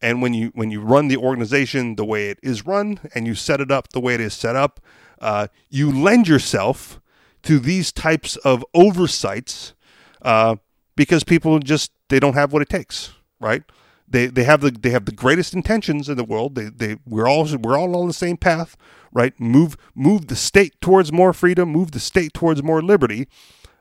And 0.00 0.22
when 0.22 0.32
you 0.32 0.50
when 0.54 0.70
you 0.70 0.80
run 0.80 1.08
the 1.08 1.18
organization 1.18 1.96
the 1.96 2.04
way 2.04 2.30
it 2.30 2.38
is 2.42 2.64
run, 2.64 2.98
and 3.14 3.26
you 3.26 3.34
set 3.34 3.60
it 3.60 3.70
up 3.70 3.90
the 3.90 4.00
way 4.00 4.14
it 4.14 4.20
is 4.20 4.32
set 4.32 4.56
up, 4.56 4.80
uh, 5.20 5.48
you 5.68 5.92
lend 5.92 6.26
yourself 6.26 6.98
to 7.42 7.58
these 7.58 7.92
types 7.92 8.36
of 8.36 8.64
oversights 8.72 9.74
uh, 10.22 10.56
because 10.96 11.24
people 11.24 11.58
just 11.58 11.92
they 12.08 12.18
don't 12.18 12.34
have 12.34 12.50
what 12.50 12.62
it 12.62 12.70
takes, 12.70 13.12
right? 13.38 13.62
They 14.08 14.26
they 14.28 14.44
have 14.44 14.62
the 14.62 14.70
they 14.70 14.90
have 14.90 15.04
the 15.04 15.12
greatest 15.12 15.52
intentions 15.52 16.08
in 16.08 16.16
the 16.16 16.24
world. 16.24 16.54
They 16.54 16.70
they 16.70 16.96
we're 17.06 17.28
all 17.28 17.46
we're 17.58 17.78
all 17.78 17.94
on 17.94 18.06
the 18.06 18.14
same 18.14 18.38
path, 18.38 18.78
right? 19.12 19.38
Move 19.38 19.76
move 19.94 20.28
the 20.28 20.36
state 20.36 20.80
towards 20.80 21.12
more 21.12 21.34
freedom, 21.34 21.68
move 21.68 21.90
the 21.90 22.00
state 22.00 22.32
towards 22.32 22.62
more 22.62 22.80
liberty. 22.80 23.28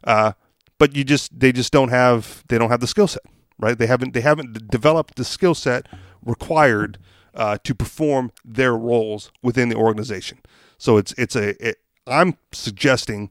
Uh, 0.03 0.33
but 0.79 0.95
you 0.95 1.03
just 1.03 1.39
they 1.39 1.51
just 1.51 1.71
don't 1.71 1.89
have 1.89 2.43
they 2.47 2.57
don't 2.57 2.71
have 2.71 2.79
the 2.79 2.87
skill 2.87 3.07
set, 3.07 3.21
right? 3.59 3.77
They 3.77 3.85
haven't 3.87 4.13
they 4.15 4.21
haven't 4.21 4.71
developed 4.71 5.15
the 5.15 5.25
skill 5.25 5.53
set 5.53 5.85
required 6.25 6.97
uh, 7.35 7.57
to 7.63 7.75
perform 7.75 8.31
their 8.43 8.75
roles 8.75 9.31
within 9.43 9.69
the 9.69 9.75
organization. 9.75 10.39
So 10.79 10.97
it's 10.97 11.13
it's 11.13 11.35
a 11.35 11.69
it, 11.69 11.77
I'm 12.07 12.37
suggesting 12.51 13.29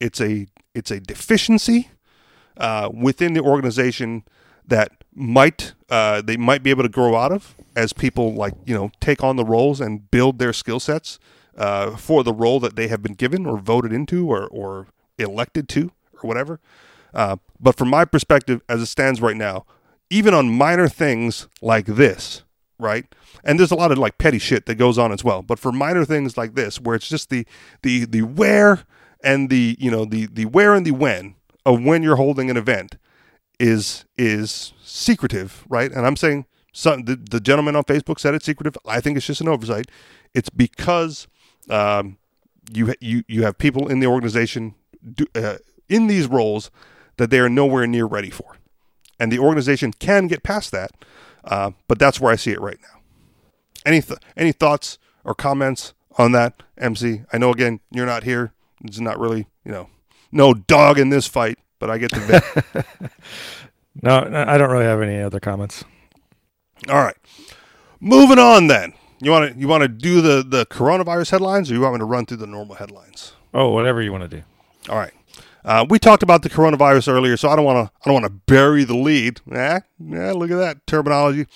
it's 0.00 0.20
a 0.20 0.46
it's 0.74 0.90
a 0.92 1.00
deficiency 1.00 1.88
uh, 2.56 2.90
within 2.92 3.32
the 3.32 3.40
organization 3.40 4.24
that 4.66 4.92
might 5.14 5.74
uh, 5.88 6.22
they 6.22 6.36
might 6.36 6.62
be 6.62 6.70
able 6.70 6.82
to 6.84 6.88
grow 6.88 7.16
out 7.16 7.32
of 7.32 7.54
as 7.74 7.92
people 7.92 8.34
like 8.34 8.54
you 8.66 8.74
know 8.74 8.90
take 9.00 9.24
on 9.24 9.36
the 9.36 9.44
roles 9.44 9.80
and 9.80 10.10
build 10.10 10.38
their 10.38 10.52
skill 10.52 10.78
sets 10.78 11.18
uh, 11.56 11.96
for 11.96 12.22
the 12.22 12.32
role 12.32 12.60
that 12.60 12.76
they 12.76 12.88
have 12.88 13.02
been 13.02 13.14
given 13.14 13.46
or 13.46 13.58
voted 13.58 13.92
into 13.92 14.30
or 14.30 14.46
or 14.48 14.86
elected 15.18 15.68
to 15.70 15.90
or 16.22 16.28
whatever. 16.28 16.60
Uh, 17.14 17.36
but 17.58 17.76
from 17.76 17.88
my 17.88 18.04
perspective, 18.04 18.62
as 18.68 18.80
it 18.80 18.86
stands 18.86 19.20
right 19.20 19.36
now, 19.36 19.66
even 20.10 20.34
on 20.34 20.50
minor 20.50 20.88
things 20.88 21.48
like 21.62 21.86
this, 21.86 22.42
right? 22.78 23.06
And 23.44 23.58
there's 23.58 23.70
a 23.70 23.76
lot 23.76 23.92
of 23.92 23.98
like 23.98 24.18
petty 24.18 24.38
shit 24.38 24.66
that 24.66 24.74
goes 24.76 24.98
on 24.98 25.12
as 25.12 25.22
well. 25.22 25.42
But 25.42 25.58
for 25.58 25.72
minor 25.72 26.04
things 26.04 26.36
like 26.36 26.54
this, 26.54 26.80
where 26.80 26.96
it's 26.96 27.08
just 27.08 27.30
the 27.30 27.46
the 27.82 28.04
the 28.04 28.22
where 28.22 28.84
and 29.22 29.50
the 29.50 29.76
you 29.78 29.90
know 29.90 30.04
the 30.04 30.26
the 30.26 30.46
where 30.46 30.74
and 30.74 30.86
the 30.86 30.90
when 30.92 31.36
of 31.64 31.82
when 31.82 32.02
you're 32.02 32.16
holding 32.16 32.50
an 32.50 32.56
event 32.56 32.96
is 33.58 34.04
is 34.16 34.72
secretive, 34.82 35.64
right? 35.68 35.92
And 35.92 36.06
I'm 36.06 36.16
saying 36.16 36.46
some 36.72 37.04
the, 37.04 37.16
the 37.16 37.40
gentleman 37.40 37.76
on 37.76 37.84
Facebook 37.84 38.18
said 38.18 38.34
it's 38.34 38.46
secretive. 38.46 38.76
I 38.86 39.00
think 39.00 39.16
it's 39.16 39.26
just 39.26 39.40
an 39.40 39.48
oversight. 39.48 39.86
It's 40.34 40.50
because 40.50 41.28
um, 41.68 42.18
you 42.72 42.94
you 43.00 43.22
you 43.28 43.42
have 43.44 43.58
people 43.58 43.88
in 43.88 44.00
the 44.00 44.06
organization 44.06 44.74
do, 45.14 45.26
uh, 45.34 45.58
in 45.88 46.06
these 46.06 46.26
roles 46.26 46.70
that 47.20 47.28
they 47.30 47.38
are 47.38 47.50
nowhere 47.50 47.86
near 47.86 48.06
ready 48.06 48.30
for, 48.30 48.56
and 49.18 49.30
the 49.30 49.38
organization 49.38 49.92
can 49.92 50.26
get 50.26 50.42
past 50.42 50.72
that. 50.72 50.90
Uh, 51.44 51.72
but 51.86 51.98
that's 51.98 52.18
where 52.18 52.32
I 52.32 52.36
see 52.36 52.50
it 52.50 52.60
right 52.60 52.78
now. 52.82 53.00
Any 53.84 54.00
th- 54.00 54.20
any 54.36 54.52
thoughts 54.52 54.98
or 55.22 55.34
comments 55.34 55.92
on 56.18 56.32
that, 56.32 56.62
MC? 56.78 57.22
I 57.32 57.38
know 57.38 57.50
again 57.50 57.80
you're 57.90 58.06
not 58.06 58.24
here. 58.24 58.52
It's 58.84 59.00
not 59.00 59.20
really 59.20 59.46
you 59.64 59.70
know 59.70 59.90
no 60.32 60.54
dog 60.54 60.98
in 60.98 61.10
this 61.10 61.26
fight, 61.26 61.58
but 61.78 61.90
I 61.90 61.98
get 61.98 62.10
to 62.10 62.20
vent. 62.20 62.44
No, 64.02 64.22
no, 64.22 64.44
I 64.46 64.56
don't 64.56 64.70
really 64.70 64.84
have 64.84 65.02
any 65.02 65.20
other 65.20 65.40
comments. 65.40 65.84
All 66.88 67.02
right, 67.02 67.16
moving 68.00 68.38
on 68.38 68.68
then. 68.68 68.94
You 69.20 69.32
want 69.32 69.52
to 69.52 69.58
you 69.58 69.68
want 69.68 69.82
to 69.82 69.88
do 69.88 70.20
the 70.20 70.44
the 70.46 70.64
coronavirus 70.66 71.30
headlines, 71.32 71.70
or 71.70 71.74
you 71.74 71.80
want 71.80 71.94
me 71.94 71.98
to 71.98 72.04
run 72.04 72.24
through 72.24 72.38
the 72.38 72.46
normal 72.46 72.76
headlines? 72.76 73.32
Oh, 73.52 73.70
whatever 73.70 74.00
you 74.00 74.12
want 74.12 74.30
to 74.30 74.36
do. 74.36 74.42
All 74.88 74.96
right. 74.96 75.12
Uh, 75.64 75.84
we 75.88 75.98
talked 75.98 76.22
about 76.22 76.42
the 76.42 76.50
coronavirus 76.50 77.12
earlier, 77.12 77.36
so 77.36 77.48
I 77.48 77.56
don't 77.56 77.64
want 77.64 77.86
to 77.86 77.92
I 78.00 78.10
don't 78.10 78.22
want 78.22 78.26
to 78.26 78.40
bury 78.46 78.84
the 78.84 78.96
lead. 78.96 79.40
Eh, 79.50 79.80
yeah, 79.98 80.32
look 80.32 80.50
at 80.50 80.56
that 80.56 80.86
terminology. 80.86 81.46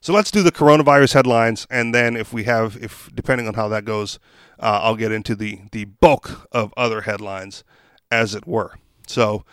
So 0.00 0.12
let's 0.12 0.30
do 0.30 0.42
the 0.42 0.52
coronavirus 0.52 1.14
headlines, 1.14 1.66
and 1.70 1.94
then 1.94 2.14
if 2.14 2.32
we 2.32 2.44
have, 2.44 2.76
if 2.82 3.08
depending 3.14 3.48
on 3.48 3.54
how 3.54 3.68
that 3.68 3.86
goes, 3.86 4.18
uh, 4.60 4.80
I'll 4.82 4.96
get 4.96 5.12
into 5.12 5.34
the 5.34 5.60
the 5.72 5.86
bulk 5.86 6.46
of 6.52 6.74
other 6.76 7.02
headlines, 7.02 7.64
as 8.10 8.34
it 8.34 8.46
were. 8.46 8.74
So 9.06 9.44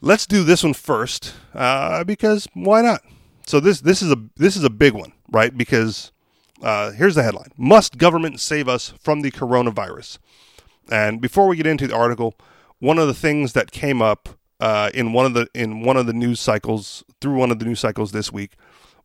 let's 0.00 0.26
do 0.26 0.44
this 0.44 0.62
one 0.62 0.74
first, 0.74 1.34
uh, 1.54 2.04
because 2.04 2.48
why 2.54 2.80
not? 2.80 3.02
So 3.46 3.60
this 3.60 3.82
this 3.82 4.00
is 4.00 4.10
a 4.10 4.16
this 4.36 4.56
is 4.56 4.64
a 4.64 4.70
big 4.70 4.94
one, 4.94 5.12
right? 5.30 5.56
Because 5.56 6.10
uh, 6.62 6.92
here's 6.92 7.14
the 7.14 7.22
headline: 7.22 7.50
Must 7.58 7.98
government 7.98 8.40
save 8.40 8.66
us 8.66 8.94
from 8.98 9.20
the 9.20 9.30
coronavirus? 9.30 10.18
And 10.90 11.20
before 11.20 11.46
we 11.46 11.56
get 11.56 11.66
into 11.66 11.86
the 11.86 11.94
article, 11.94 12.34
one 12.80 12.98
of 12.98 13.06
the 13.06 13.14
things 13.14 13.52
that 13.52 13.70
came 13.70 14.02
up 14.02 14.28
uh, 14.58 14.90
in 14.92 15.12
one 15.12 15.26
of 15.26 15.34
the 15.34 15.48
in 15.54 15.82
one 15.82 15.96
of 15.96 16.06
the 16.06 16.12
news 16.12 16.40
cycles 16.40 17.04
through 17.20 17.34
one 17.34 17.50
of 17.50 17.58
the 17.58 17.64
news 17.64 17.80
cycles 17.80 18.12
this 18.12 18.32
week 18.32 18.54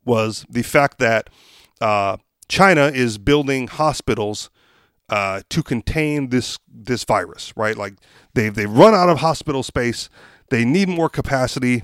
was 0.03 0.45
the 0.49 0.63
fact 0.63 0.99
that 0.99 1.29
uh, 1.81 2.17
China 2.49 2.87
is 2.87 3.17
building 3.17 3.67
hospitals 3.67 4.49
uh, 5.09 5.41
to 5.49 5.63
contain 5.63 6.29
this 6.29 6.57
this 6.67 7.03
virus. 7.03 7.53
Right, 7.55 7.77
like 7.77 7.95
they 8.33 8.49
they've 8.49 8.69
run 8.71 8.93
out 8.93 9.09
of 9.09 9.19
hospital 9.19 9.63
space. 9.63 10.09
They 10.49 10.65
need 10.65 10.89
more 10.89 11.09
capacity. 11.09 11.83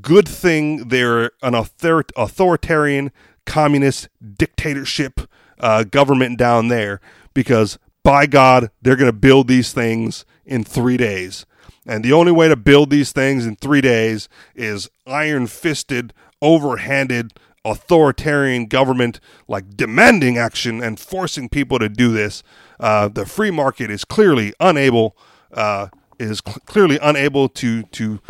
Good 0.00 0.26
thing 0.28 0.88
they're 0.88 1.30
an 1.42 1.54
author- 1.54 2.04
authoritarian 2.16 3.12
communist 3.46 4.08
dictatorship 4.36 5.20
uh, 5.60 5.84
government 5.84 6.38
down 6.38 6.68
there 6.68 7.00
because 7.34 7.78
by 8.04 8.26
God, 8.26 8.70
they're 8.82 8.96
going 8.96 9.10
to 9.10 9.16
build 9.16 9.48
these 9.48 9.72
things 9.72 10.24
in 10.44 10.62
three 10.62 10.96
days. 10.96 11.46
And 11.86 12.04
the 12.04 12.12
only 12.12 12.32
way 12.32 12.48
to 12.48 12.56
build 12.56 12.90
these 12.90 13.12
things 13.12 13.44
in 13.46 13.56
three 13.56 13.80
days 13.80 14.28
is 14.54 14.88
iron 15.06 15.48
fisted, 15.48 16.14
overhanded 16.42 17.32
authoritarian 17.64 18.66
government 18.66 19.20
like 19.48 19.76
demanding 19.76 20.36
action 20.36 20.82
and 20.82 21.00
forcing 21.00 21.48
people 21.48 21.78
to 21.78 21.88
do 21.88 22.12
this. 22.12 22.42
Uh, 22.78 23.08
the 23.08 23.24
free 23.24 23.50
market 23.50 23.90
is 23.90 24.04
clearly 24.04 24.52
unable 24.60 25.16
uh, 25.52 25.88
is 26.18 26.42
cl- 26.46 26.58
clearly 26.66 26.98
unable 27.00 27.48
to 27.48 27.82
to 27.84 28.20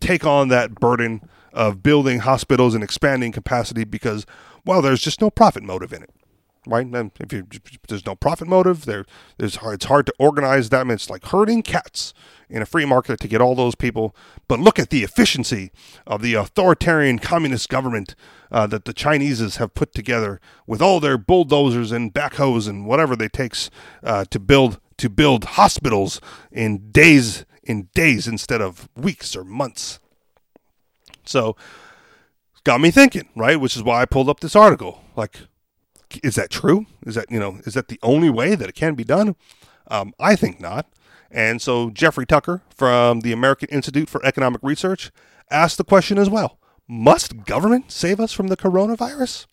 take 0.00 0.26
on 0.26 0.48
that 0.48 0.74
burden 0.74 1.20
of 1.52 1.82
building 1.82 2.20
hospitals 2.20 2.74
and 2.74 2.82
expanding 2.82 3.32
capacity 3.32 3.84
because 3.84 4.26
well, 4.64 4.82
there's 4.82 5.00
just 5.00 5.20
no 5.20 5.30
profit 5.30 5.62
motive 5.62 5.92
in 5.92 6.02
it 6.02 6.10
right? 6.66 6.86
And 6.86 7.10
if, 7.18 7.32
you, 7.32 7.46
there's 7.88 8.06
no 8.06 8.14
profit 8.14 8.48
motive, 8.48 8.84
there, 8.84 9.04
there's 9.38 9.58
it's 9.62 9.84
hard 9.84 10.06
to 10.06 10.14
organize 10.18 10.68
them. 10.68 10.90
It's 10.90 11.10
like 11.10 11.24
herding 11.26 11.62
cats 11.62 12.12
in 12.48 12.62
a 12.62 12.66
free 12.66 12.84
market 12.84 13.20
to 13.20 13.28
get 13.28 13.40
all 13.40 13.54
those 13.54 13.74
people. 13.74 14.14
But 14.48 14.60
look 14.60 14.78
at 14.78 14.90
the 14.90 15.04
efficiency 15.04 15.70
of 16.06 16.22
the 16.22 16.34
authoritarian 16.34 17.18
communist 17.18 17.68
government 17.68 18.14
uh, 18.50 18.66
that 18.68 18.84
the 18.84 18.92
Chineses 18.92 19.56
have 19.56 19.74
put 19.74 19.94
together 19.94 20.40
with 20.66 20.82
all 20.82 21.00
their 21.00 21.18
bulldozers 21.18 21.92
and 21.92 22.12
backhoes 22.12 22.68
and 22.68 22.86
whatever 22.86 23.16
they 23.16 23.28
takes 23.28 23.70
uh, 24.02 24.24
to 24.30 24.38
build 24.38 24.80
to 24.98 25.08
build 25.08 25.44
hospitals 25.44 26.20
in 26.52 26.90
days 26.90 27.46
in 27.62 27.88
days 27.94 28.26
instead 28.26 28.60
of 28.60 28.88
weeks 28.96 29.34
or 29.34 29.44
months. 29.44 30.00
So 31.24 31.56
got 32.64 32.80
me 32.80 32.90
thinking, 32.90 33.28
right? 33.36 33.58
Which 33.58 33.76
is 33.76 33.82
why 33.82 34.02
I 34.02 34.04
pulled 34.04 34.28
up 34.28 34.40
this 34.40 34.56
article. 34.56 35.02
Like, 35.16 35.38
is 36.22 36.34
that 36.36 36.50
true? 36.50 36.86
Is 37.06 37.14
that 37.14 37.30
you 37.30 37.38
know 37.38 37.58
is 37.64 37.74
that 37.74 37.88
the 37.88 37.98
only 38.02 38.30
way 38.30 38.54
that 38.54 38.68
it 38.68 38.74
can 38.74 38.94
be 38.94 39.04
done? 39.04 39.36
Um, 39.88 40.12
I 40.18 40.36
think 40.36 40.60
not. 40.60 40.86
And 41.30 41.62
so 41.62 41.90
Jeffrey 41.90 42.26
Tucker 42.26 42.62
from 42.74 43.20
the 43.20 43.32
American 43.32 43.68
Institute 43.68 44.08
for 44.08 44.24
Economic 44.24 44.60
Research 44.62 45.10
asked 45.50 45.78
the 45.78 45.84
question 45.84 46.18
as 46.18 46.28
well: 46.28 46.58
Must 46.88 47.44
government 47.44 47.90
save 47.92 48.20
us 48.20 48.32
from 48.32 48.48
the 48.48 48.56
coronavirus? 48.56 49.46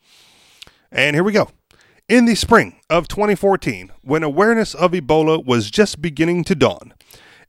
And 0.91 1.15
here 1.15 1.23
we 1.23 1.33
go. 1.33 1.49
In 2.07 2.25
the 2.25 2.35
spring 2.35 2.79
of 2.89 3.09
2014, 3.09 3.91
when 4.01 4.23
awareness 4.23 4.73
of 4.73 4.93
Ebola 4.93 5.45
was 5.45 5.69
just 5.69 6.01
beginning 6.01 6.45
to 6.45 6.55
dawn, 6.55 6.93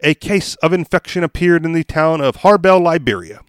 a 0.01 0.15
case 0.15 0.57
of 0.57 0.73
infection 0.73 1.23
appeared 1.23 1.65
in 1.65 1.73
the 1.73 1.85
town 1.85 2.21
of 2.21 2.37
Harbel, 2.37 2.81
Liberia. 2.81 3.41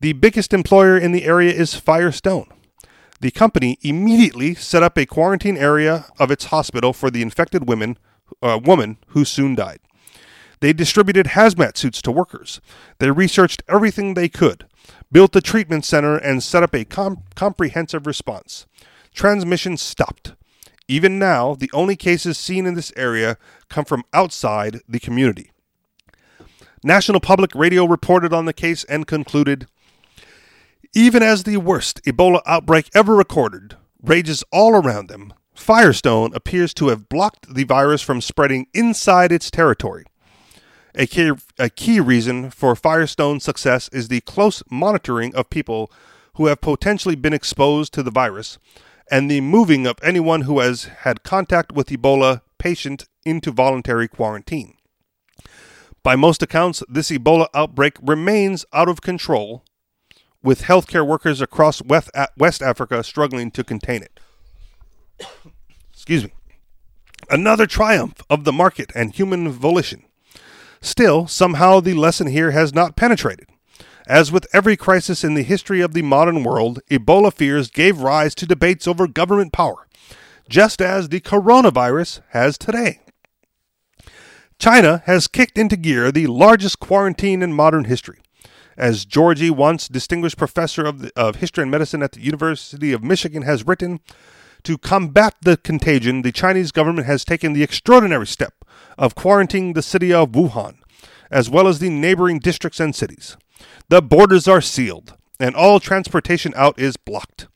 The 0.00 0.14
biggest 0.14 0.54
employer 0.54 0.96
in 0.96 1.12
the 1.12 1.24
area 1.24 1.52
is 1.52 1.74
Firestone 1.74 2.50
the 3.20 3.30
company 3.30 3.78
immediately 3.82 4.54
set 4.54 4.82
up 4.82 4.96
a 4.96 5.06
quarantine 5.06 5.56
area 5.56 6.06
of 6.18 6.30
its 6.30 6.46
hospital 6.46 6.92
for 6.92 7.10
the 7.10 7.22
infected 7.22 7.68
women, 7.68 7.98
uh, 8.42 8.58
woman 8.62 8.96
who 9.08 9.24
soon 9.24 9.54
died. 9.54 9.80
They 10.60 10.72
distributed 10.72 11.28
hazmat 11.28 11.76
suits 11.76 12.02
to 12.02 12.12
workers. 12.12 12.60
They 12.98 13.10
researched 13.10 13.62
everything 13.68 14.14
they 14.14 14.28
could, 14.28 14.66
built 15.10 15.36
a 15.36 15.40
treatment 15.40 15.84
center, 15.84 16.16
and 16.16 16.42
set 16.42 16.62
up 16.62 16.74
a 16.74 16.84
com- 16.84 17.22
comprehensive 17.34 18.06
response. 18.06 18.66
Transmission 19.14 19.76
stopped. 19.76 20.34
Even 20.86 21.18
now, 21.18 21.54
the 21.54 21.70
only 21.72 21.96
cases 21.96 22.36
seen 22.36 22.66
in 22.66 22.74
this 22.74 22.92
area 22.96 23.38
come 23.68 23.84
from 23.84 24.04
outside 24.12 24.80
the 24.88 25.00
community. 25.00 25.50
National 26.82 27.20
Public 27.20 27.54
Radio 27.54 27.84
reported 27.84 28.32
on 28.32 28.46
the 28.46 28.52
case 28.52 28.84
and 28.84 29.06
concluded 29.06 29.66
even 30.94 31.22
as 31.22 31.44
the 31.44 31.56
worst 31.56 32.02
Ebola 32.04 32.40
outbreak 32.46 32.90
ever 32.94 33.14
recorded 33.14 33.76
rages 34.02 34.42
all 34.50 34.74
around 34.74 35.08
them, 35.08 35.32
Firestone 35.54 36.34
appears 36.34 36.74
to 36.74 36.88
have 36.88 37.08
blocked 37.08 37.54
the 37.54 37.64
virus 37.64 38.02
from 38.02 38.20
spreading 38.20 38.66
inside 38.74 39.30
its 39.30 39.50
territory. 39.50 40.04
A 40.94 41.06
key, 41.06 41.32
a 41.58 41.70
key 41.70 42.00
reason 42.00 42.50
for 42.50 42.74
Firestone's 42.74 43.44
success 43.44 43.88
is 43.92 44.08
the 44.08 44.22
close 44.22 44.62
monitoring 44.70 45.34
of 45.34 45.50
people 45.50 45.92
who 46.34 46.46
have 46.46 46.60
potentially 46.60 47.14
been 47.14 47.32
exposed 47.32 47.92
to 47.94 48.02
the 48.02 48.10
virus 48.10 48.58
and 49.10 49.30
the 49.30 49.40
moving 49.40 49.86
of 49.86 49.98
anyone 50.02 50.42
who 50.42 50.58
has 50.58 50.84
had 50.84 51.22
contact 51.22 51.72
with 51.72 51.88
Ebola 51.88 52.40
patient 52.58 53.06
into 53.24 53.52
voluntary 53.52 54.08
quarantine. 54.08 54.74
By 56.02 56.16
most 56.16 56.42
accounts, 56.42 56.82
this 56.88 57.10
Ebola 57.10 57.46
outbreak 57.54 57.96
remains 58.02 58.64
out 58.72 58.88
of 58.88 59.02
control 59.02 59.64
with 60.42 60.62
healthcare 60.62 61.06
workers 61.06 61.40
across 61.40 61.82
West 61.82 62.62
Africa 62.62 63.02
struggling 63.02 63.50
to 63.50 63.64
contain 63.64 64.02
it. 64.02 64.20
Excuse 65.92 66.24
me. 66.24 66.32
Another 67.28 67.66
triumph 67.66 68.22
of 68.30 68.44
the 68.44 68.52
market 68.52 68.90
and 68.94 69.14
human 69.14 69.50
volition. 69.50 70.04
Still, 70.80 71.26
somehow 71.26 71.80
the 71.80 71.94
lesson 71.94 72.28
here 72.28 72.52
has 72.52 72.74
not 72.74 72.96
penetrated. 72.96 73.48
As 74.06 74.32
with 74.32 74.46
every 74.52 74.76
crisis 74.76 75.22
in 75.22 75.34
the 75.34 75.42
history 75.42 75.80
of 75.80 75.92
the 75.92 76.02
modern 76.02 76.42
world, 76.42 76.80
Ebola 76.90 77.32
fears 77.32 77.70
gave 77.70 78.00
rise 78.00 78.34
to 78.36 78.46
debates 78.46 78.88
over 78.88 79.06
government 79.06 79.52
power, 79.52 79.86
just 80.48 80.80
as 80.80 81.08
the 81.08 81.20
coronavirus 81.20 82.20
has 82.30 82.58
today. 82.58 83.00
China 84.58 85.02
has 85.06 85.28
kicked 85.28 85.56
into 85.56 85.76
gear 85.76 86.10
the 86.10 86.26
largest 86.26 86.80
quarantine 86.80 87.42
in 87.42 87.52
modern 87.52 87.84
history. 87.84 88.20
As 88.80 89.04
Georgie, 89.04 89.50
once 89.50 89.88
distinguished 89.88 90.38
professor 90.38 90.86
of, 90.86 91.00
the, 91.00 91.12
of 91.14 91.36
history 91.36 91.60
and 91.60 91.70
medicine 91.70 92.02
at 92.02 92.12
the 92.12 92.22
University 92.22 92.94
of 92.94 93.04
Michigan, 93.04 93.42
has 93.42 93.66
written, 93.66 94.00
to 94.62 94.78
combat 94.78 95.34
the 95.42 95.58
contagion, 95.58 96.22
the 96.22 96.32
Chinese 96.32 96.72
government 96.72 97.06
has 97.06 97.22
taken 97.22 97.52
the 97.52 97.62
extraordinary 97.62 98.26
step 98.26 98.64
of 98.96 99.14
quarantining 99.14 99.74
the 99.74 99.82
city 99.82 100.14
of 100.14 100.30
Wuhan, 100.30 100.76
as 101.30 101.50
well 101.50 101.68
as 101.68 101.78
the 101.78 101.90
neighboring 101.90 102.38
districts 102.38 102.80
and 102.80 102.94
cities. 102.94 103.36
The 103.90 104.00
borders 104.00 104.48
are 104.48 104.62
sealed, 104.62 105.12
and 105.38 105.54
all 105.54 105.78
transportation 105.78 106.54
out 106.56 106.78
is 106.78 106.96
blocked. 106.96 107.48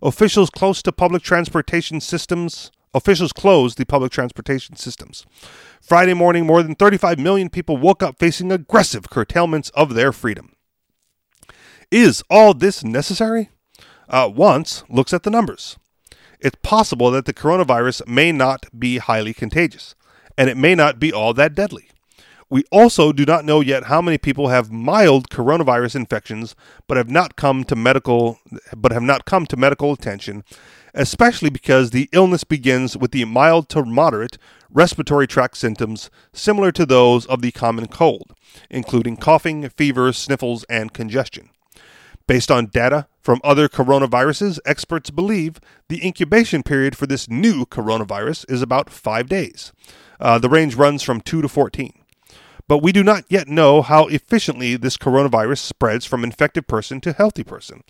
Officials 0.00 0.48
close 0.48 0.80
to 0.84 0.92
public 0.92 1.22
transportation 1.22 2.00
systems 2.00 2.70
officials 2.94 3.32
closed 3.34 3.76
the 3.76 3.84
public 3.84 4.10
transportation 4.10 4.76
systems. 4.76 5.26
Friday 5.80 6.14
morning, 6.14 6.46
more 6.46 6.62
than 6.62 6.74
35 6.74 7.18
million 7.18 7.50
people 7.50 7.76
woke 7.76 8.02
up 8.02 8.18
facing 8.18 8.50
aggressive 8.50 9.10
curtailments 9.10 9.68
of 9.74 9.94
their 9.94 10.10
freedom. 10.10 10.56
Is 11.90 12.22
all 12.30 12.54
this 12.54 12.84
necessary? 12.84 13.50
Uh, 14.08 14.30
once 14.32 14.84
looks 14.88 15.12
at 15.12 15.24
the 15.24 15.30
numbers. 15.30 15.76
It's 16.38 16.56
possible 16.62 17.10
that 17.10 17.24
the 17.24 17.34
coronavirus 17.34 18.06
may 18.06 18.30
not 18.30 18.66
be 18.78 18.98
highly 18.98 19.34
contagious, 19.34 19.96
and 20.38 20.48
it 20.48 20.56
may 20.56 20.76
not 20.76 21.00
be 21.00 21.12
all 21.12 21.34
that 21.34 21.56
deadly. 21.56 21.90
We 22.48 22.62
also 22.70 23.12
do 23.12 23.24
not 23.24 23.44
know 23.44 23.60
yet 23.60 23.84
how 23.84 24.00
many 24.00 24.18
people 24.18 24.48
have 24.48 24.70
mild 24.70 25.30
coronavirus 25.30 25.96
infections 25.96 26.54
but 26.86 26.96
have 26.96 27.10
not 27.10 27.34
come 27.34 27.64
to 27.64 27.74
medical 27.74 28.38
but 28.76 28.92
have 28.92 29.02
not 29.02 29.24
come 29.24 29.46
to 29.46 29.56
medical 29.56 29.92
attention, 29.92 30.44
especially 30.94 31.50
because 31.50 31.90
the 31.90 32.08
illness 32.12 32.44
begins 32.44 32.96
with 32.96 33.10
the 33.10 33.24
mild 33.24 33.68
to 33.70 33.84
moderate 33.84 34.38
respiratory 34.70 35.26
tract 35.26 35.56
symptoms 35.56 36.08
similar 36.32 36.70
to 36.70 36.86
those 36.86 37.26
of 37.26 37.42
the 37.42 37.50
common 37.50 37.88
cold, 37.88 38.32
including 38.70 39.16
coughing, 39.16 39.68
fever, 39.70 40.12
sniffles, 40.12 40.62
and 40.70 40.92
congestion. 40.92 41.50
Based 42.30 42.52
on 42.52 42.66
data 42.66 43.08
from 43.20 43.40
other 43.42 43.68
coronaviruses, 43.68 44.60
experts 44.64 45.10
believe 45.10 45.58
the 45.88 46.06
incubation 46.06 46.62
period 46.62 46.96
for 46.96 47.08
this 47.08 47.28
new 47.28 47.66
coronavirus 47.66 48.48
is 48.48 48.62
about 48.62 48.88
five 48.88 49.28
days. 49.28 49.72
Uh, 50.20 50.38
the 50.38 50.48
range 50.48 50.76
runs 50.76 51.02
from 51.02 51.20
2 51.20 51.42
to 51.42 51.48
14. 51.48 51.92
But 52.68 52.84
we 52.84 52.92
do 52.92 53.02
not 53.02 53.24
yet 53.28 53.48
know 53.48 53.82
how 53.82 54.06
efficiently 54.06 54.76
this 54.76 54.96
coronavirus 54.96 55.58
spreads 55.58 56.06
from 56.06 56.22
infected 56.22 56.68
person 56.68 57.00
to 57.00 57.12
healthy 57.12 57.42
person. 57.42 57.82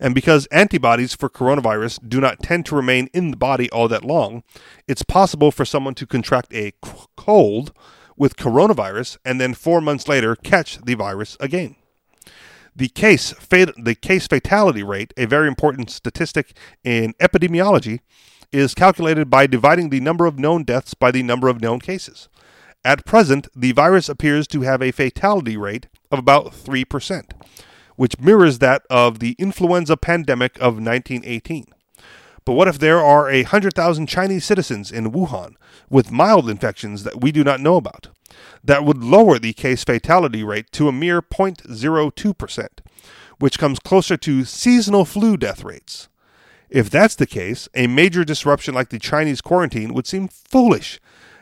And 0.00 0.14
because 0.14 0.46
antibodies 0.46 1.14
for 1.14 1.28
coronavirus 1.28 2.08
do 2.08 2.18
not 2.18 2.42
tend 2.42 2.64
to 2.66 2.74
remain 2.74 3.10
in 3.12 3.30
the 3.30 3.36
body 3.36 3.68
all 3.72 3.88
that 3.88 4.06
long, 4.06 4.42
it's 4.88 5.02
possible 5.02 5.50
for 5.50 5.66
someone 5.66 5.94
to 5.96 6.06
contract 6.06 6.54
a 6.54 6.72
cold 7.18 7.74
with 8.16 8.36
coronavirus 8.36 9.18
and 9.22 9.38
then 9.38 9.52
four 9.52 9.82
months 9.82 10.08
later 10.08 10.34
catch 10.34 10.78
the 10.78 10.94
virus 10.94 11.36
again. 11.40 11.76
The 12.74 12.88
case, 12.88 13.32
fat- 13.32 13.74
the 13.76 13.94
case 13.94 14.26
fatality 14.26 14.82
rate, 14.82 15.12
a 15.16 15.26
very 15.26 15.46
important 15.46 15.90
statistic 15.90 16.56
in 16.82 17.12
epidemiology, 17.14 18.00
is 18.50 18.74
calculated 18.74 19.28
by 19.28 19.46
dividing 19.46 19.90
the 19.90 20.00
number 20.00 20.26
of 20.26 20.38
known 20.38 20.64
deaths 20.64 20.94
by 20.94 21.10
the 21.10 21.22
number 21.22 21.48
of 21.48 21.60
known 21.60 21.80
cases. 21.80 22.28
At 22.84 23.04
present, 23.04 23.48
the 23.54 23.72
virus 23.72 24.08
appears 24.08 24.46
to 24.48 24.62
have 24.62 24.82
a 24.82 24.90
fatality 24.90 25.56
rate 25.56 25.86
of 26.10 26.18
about 26.18 26.52
3%, 26.52 27.32
which 27.96 28.18
mirrors 28.18 28.58
that 28.58 28.82
of 28.90 29.20
the 29.20 29.36
influenza 29.38 29.96
pandemic 29.96 30.56
of 30.56 30.74
1918. 30.82 31.66
But 32.44 32.54
what 32.54 32.68
if 32.68 32.78
there 32.78 33.00
are 33.00 33.30
a 33.30 33.42
100,000 33.42 34.06
Chinese 34.06 34.44
citizens 34.44 34.90
in 34.90 35.12
Wuhan 35.12 35.54
with 35.88 36.10
mild 36.10 36.50
infections 36.50 37.04
that 37.04 37.20
we 37.20 37.30
do 37.30 37.44
not 37.44 37.60
know 37.60 37.76
about? 37.76 38.08
That 38.62 38.84
would 38.84 39.02
lower 39.02 39.38
the 39.38 39.52
case 39.52 39.84
fatality 39.84 40.42
rate 40.42 40.70
to 40.72 40.88
a 40.88 40.92
mere 40.92 41.22
0.02%, 41.22 42.66
which 43.38 43.58
comes 43.58 43.78
closer 43.78 44.16
to 44.16 44.44
seasonal 44.44 45.04
flu 45.04 45.36
death 45.36 45.64
rates. 45.64 46.08
If 46.68 46.88
that's 46.88 47.14
the 47.14 47.26
case, 47.26 47.68
a 47.74 47.86
major 47.86 48.24
disruption 48.24 48.74
like 48.74 48.88
the 48.88 48.98
Chinese 48.98 49.42
quarantine 49.42 49.92
would 49.92 50.06
seem 50.06 50.28
foolish 50.28 51.00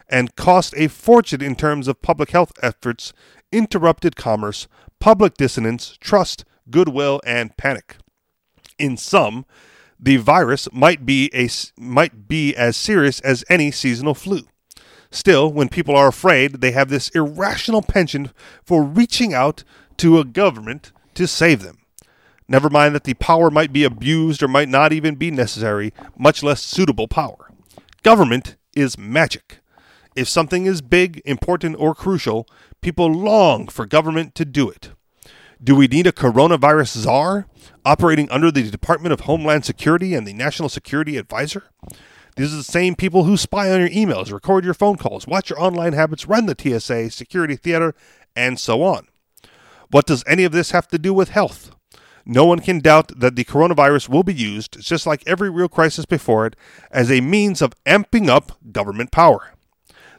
and 0.09 0.35
cost 0.35 0.75
a 0.77 0.89
fortune 0.89 1.41
in 1.41 1.55
terms 1.55 1.87
of 1.87 2.03
public 2.03 2.31
health 2.31 2.53
efforts, 2.63 3.13
interrupted 3.53 4.17
commerce, 4.17 4.67
public 4.99 5.35
dissonance, 5.35 5.97
trust, 6.01 6.45
goodwill, 6.69 7.21
and 7.25 7.57
panic. 7.57 7.97
In 8.79 8.97
sum, 8.97 9.47
the 10.01 10.17
virus 10.17 10.69
might 10.73 11.07
be 11.07 11.31
a 11.35 11.49
might 11.79 12.27
be 12.27 12.57
as 12.57 12.77
serious 12.77 13.21
as 13.21 13.45
any 13.49 13.71
seasonal 13.71 14.15
flu. 14.15 14.43
Still, 15.11 15.53
when 15.53 15.69
people 15.69 15.97
are 15.97 16.09
afraid, 16.09 16.61
they 16.61 16.71
have 16.73 16.89
this 16.89 17.09
irrational 17.11 17.83
penchant 17.83 18.33
for 18.65 18.83
reaching 18.83 19.35
out 19.35 19.65
to 19.97 20.19
a 20.19 20.25
government 20.25 20.93
to 21.15 21.27
save 21.27 21.63
them. 21.63 21.79
Never 22.49 22.71
mind 22.71 22.95
that 22.95 23.05
the 23.05 23.15
power 23.15 23.51
might 23.51 23.73
be 23.73 23.85
abused 23.85 24.43
or 24.43 24.49
might 24.49 24.69
not 24.69 24.93
even 24.93 25.15
be 25.15 25.31
necessary, 25.31 25.93
much 26.19 26.43
less 26.43 26.63
suitable 26.63 27.07
power. 27.07 27.51
Government 28.03 28.57
is 28.75 28.99
magic. 28.99 29.59
If 30.17 30.29
something 30.29 30.67
is 30.67 30.83
big, 30.83 31.23
important, 31.25 31.77
or 31.79 31.95
crucial, 31.95 32.49
people 32.81 33.13
long 33.13 33.69
for 33.69 33.87
government 33.87 34.35
to 34.35 34.45
do 34.45 34.69
it. 34.69 34.91
Do 35.63 35.77
we 35.77 35.87
need 35.87 36.07
a 36.07 36.13
coronavirus 36.13 36.97
czar 36.99 37.47
operating 37.85 38.31
under 38.31 38.51
the 38.51 38.71
Department 38.71 39.13
of 39.13 39.21
Homeland 39.21 39.65
Security 39.65 40.15
and 40.15 40.27
the 40.27 40.33
National 40.33 40.69
Security 40.69 41.19
Advisor? 41.19 41.65
These 42.37 42.53
are 42.53 42.59
the 42.59 42.63
same 42.63 42.95
people 42.95 43.25
who 43.25 43.37
spy 43.37 43.71
on 43.71 43.81
your 43.81 43.91
emails, 43.91 44.33
record 44.33 44.65
your 44.65 44.75
phone 44.75 44.97
calls, 44.97 45.27
watch 45.27 45.51
your 45.51 45.61
online 45.61 45.93
habits, 45.93 46.27
run 46.27 46.47
the 46.47 46.57
TSA, 46.59 47.11
security 47.11 47.57
theater, 47.57 47.95
and 48.37 48.59
so 48.59 48.83
on. 48.83 49.09
What 49.91 50.07
does 50.07 50.25
any 50.27 50.45
of 50.45 50.53
this 50.53 50.71
have 50.71 50.89
to 50.89 50.99
do 50.99 51.13
with 51.13 51.31
health? 51.31 51.75
No 52.25 52.45
one 52.45 52.61
can 52.61 52.81
doubt 52.81 53.19
that 53.19 53.35
the 53.35 53.45
coronavirus 53.45 54.09
will 54.09 54.23
be 54.23 54.35
used, 54.35 54.81
just 54.81 55.07
like 55.07 55.23
every 55.27 55.51
real 55.51 55.69
crisis 55.69 56.05
before 56.05 56.47
it, 56.47 56.55
as 56.91 57.11
a 57.11 57.21
means 57.21 57.61
of 57.61 57.75
amping 57.85 58.29
up 58.29 58.53
government 58.71 59.11
power. 59.11 59.55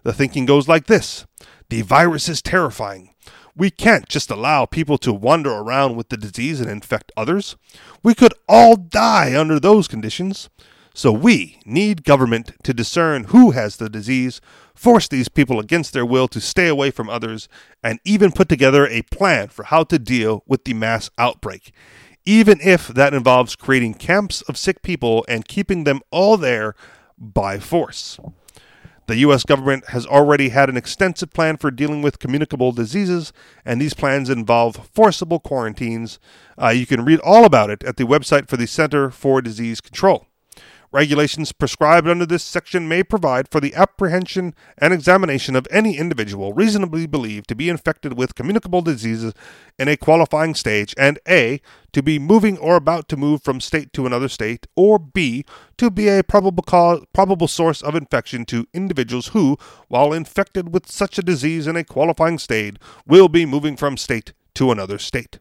The 0.03 0.13
thinking 0.13 0.45
goes 0.45 0.67
like 0.67 0.87
this 0.87 1.25
The 1.69 1.83
virus 1.83 2.27
is 2.27 2.41
terrifying. 2.41 3.13
We 3.55 3.69
can't 3.69 4.07
just 4.07 4.31
allow 4.31 4.65
people 4.65 4.97
to 4.99 5.13
wander 5.13 5.51
around 5.51 5.95
with 5.95 6.09
the 6.09 6.17
disease 6.17 6.59
and 6.61 6.69
infect 6.69 7.11
others. 7.17 7.55
We 8.01 8.15
could 8.15 8.33
all 8.47 8.75
die 8.75 9.37
under 9.39 9.59
those 9.59 9.87
conditions. 9.87 10.49
So 10.93 11.11
we 11.11 11.59
need 11.65 12.03
government 12.03 12.51
to 12.63 12.73
discern 12.73 13.25
who 13.25 13.51
has 13.51 13.77
the 13.77 13.89
disease, 13.89 14.41
force 14.75 15.07
these 15.07 15.29
people 15.29 15.59
against 15.59 15.93
their 15.93 16.05
will 16.05 16.27
to 16.27 16.41
stay 16.41 16.67
away 16.67 16.91
from 16.91 17.09
others, 17.09 17.47
and 17.81 17.99
even 18.03 18.31
put 18.31 18.49
together 18.49 18.85
a 18.87 19.03
plan 19.03 19.47
for 19.47 19.63
how 19.63 19.83
to 19.85 19.97
deal 19.97 20.43
with 20.45 20.65
the 20.65 20.73
mass 20.73 21.09
outbreak, 21.17 21.71
even 22.25 22.59
if 22.61 22.89
that 22.89 23.13
involves 23.13 23.55
creating 23.55 23.93
camps 23.93 24.41
of 24.43 24.57
sick 24.57 24.81
people 24.81 25.23
and 25.29 25.47
keeping 25.47 25.85
them 25.85 26.01
all 26.11 26.35
there 26.35 26.75
by 27.17 27.57
force. 27.57 28.19
The 29.07 29.17
U.S. 29.17 29.43
government 29.43 29.89
has 29.89 30.05
already 30.05 30.49
had 30.49 30.69
an 30.69 30.77
extensive 30.77 31.31
plan 31.31 31.57
for 31.57 31.71
dealing 31.71 32.01
with 32.01 32.19
communicable 32.19 32.71
diseases, 32.71 33.33
and 33.65 33.81
these 33.81 33.93
plans 33.93 34.29
involve 34.29 34.89
forcible 34.93 35.39
quarantines. 35.39 36.19
Uh, 36.61 36.69
you 36.69 36.85
can 36.85 37.03
read 37.03 37.19
all 37.21 37.43
about 37.43 37.69
it 37.69 37.83
at 37.83 37.97
the 37.97 38.05
website 38.05 38.47
for 38.47 38.57
the 38.57 38.67
Center 38.67 39.09
for 39.09 39.41
Disease 39.41 39.81
Control. 39.81 40.27
Regulations 40.93 41.53
prescribed 41.53 42.09
under 42.09 42.25
this 42.25 42.43
section 42.43 42.85
may 42.85 43.01
provide 43.01 43.47
for 43.47 43.61
the 43.61 43.73
apprehension 43.75 44.53
and 44.77 44.93
examination 44.93 45.55
of 45.55 45.65
any 45.71 45.97
individual 45.97 46.51
reasonably 46.51 47.07
believed 47.07 47.47
to 47.47 47.55
be 47.55 47.69
infected 47.69 48.17
with 48.17 48.35
communicable 48.35 48.81
diseases 48.81 49.33
in 49.79 49.87
a 49.87 49.95
qualifying 49.95 50.53
stage, 50.53 50.93
and 50.97 51.17
A, 51.29 51.61
to 51.93 52.03
be 52.03 52.19
moving 52.19 52.57
or 52.57 52.75
about 52.75 53.07
to 53.07 53.15
move 53.15 53.41
from 53.41 53.61
state 53.61 53.93
to 53.93 54.05
another 54.05 54.27
state, 54.27 54.67
or 54.75 54.99
B, 54.99 55.45
to 55.77 55.89
be 55.89 56.09
a 56.09 56.25
probable 56.25 56.63
cause, 56.63 57.05
probable 57.13 57.47
source 57.47 57.81
of 57.81 57.95
infection 57.95 58.43
to 58.47 58.67
individuals 58.73 59.27
who, 59.27 59.57
while 59.87 60.11
infected 60.11 60.73
with 60.73 60.91
such 60.91 61.17
a 61.17 61.23
disease 61.23 61.67
in 61.67 61.77
a 61.77 61.85
qualifying 61.85 62.37
state, 62.37 62.77
will 63.07 63.29
be 63.29 63.45
moving 63.45 63.77
from 63.77 63.95
state 63.95 64.33
to 64.55 64.71
another 64.71 64.97
state. 64.97 65.39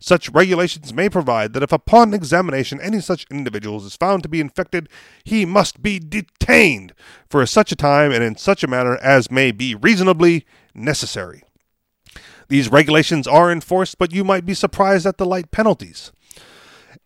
Such 0.00 0.30
regulations 0.30 0.92
may 0.92 1.08
provide 1.08 1.52
that 1.52 1.62
if 1.62 1.72
upon 1.72 2.14
examination 2.14 2.80
any 2.80 3.00
such 3.00 3.26
individual 3.30 3.84
is 3.84 3.96
found 3.96 4.22
to 4.22 4.28
be 4.28 4.40
infected, 4.40 4.88
he 5.24 5.44
must 5.44 5.82
be 5.82 5.98
detained 5.98 6.92
for 7.28 7.44
such 7.46 7.72
a 7.72 7.76
time 7.76 8.12
and 8.12 8.22
in 8.22 8.36
such 8.36 8.62
a 8.62 8.68
manner 8.68 8.96
as 8.96 9.30
may 9.30 9.52
be 9.52 9.74
reasonably 9.74 10.44
necessary. 10.74 11.42
These 12.48 12.70
regulations 12.70 13.26
are 13.26 13.50
enforced, 13.50 13.98
but 13.98 14.12
you 14.12 14.24
might 14.24 14.44
be 14.44 14.54
surprised 14.54 15.06
at 15.06 15.18
the 15.18 15.24
light 15.24 15.50
penalties. 15.50 16.12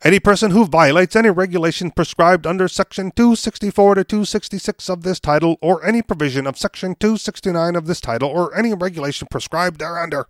Any 0.03 0.21
person 0.21 0.51
who 0.51 0.67
violates 0.67 1.17
any 1.17 1.31
regulation 1.31 1.91
prescribed 1.91 2.47
under 2.47 2.69
Section 2.69 3.13
264 3.13 3.95
to 3.95 4.05
266 4.05 4.91
of 4.91 5.03
this 5.03 5.19
title, 5.19 5.57
or 5.63 5.85
any 5.87 6.03
provision 6.03 6.47
of 6.47 6.59
Section 6.59 6.97
269 6.97 7.77
of 7.77 7.87
this 7.87 8.01
title, 8.01 8.29
or 8.29 8.55
any 8.55 8.75
regulation 8.75 9.27
prescribed 9.31 9.79
thereunder, 9.79 10.27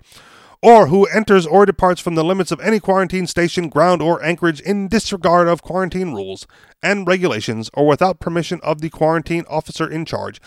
or 0.67 0.89
who 0.89 1.05
enters 1.05 1.47
or 1.47 1.65
departs 1.65 2.01
from 2.01 2.17
the 2.17 2.25
limits 2.25 2.51
of 2.51 2.59
any 2.59 2.81
quarantine 2.81 3.25
station, 3.25 3.69
ground, 3.69 4.03
or 4.03 4.21
anchorage 4.25 4.61
in 4.63 4.89
disregard 4.89 5.47
of 5.47 5.63
quarantine 5.63 6.13
rules 6.13 6.45
and 6.83 7.07
regulations 7.07 7.71
or 7.73 7.87
without 7.87 8.19
permission 8.19 8.59
of 8.65 8.81
the 8.81 8.91
quarantine 8.91 9.45
officer 9.49 9.89
in 9.89 10.05
charge, 10.05 10.41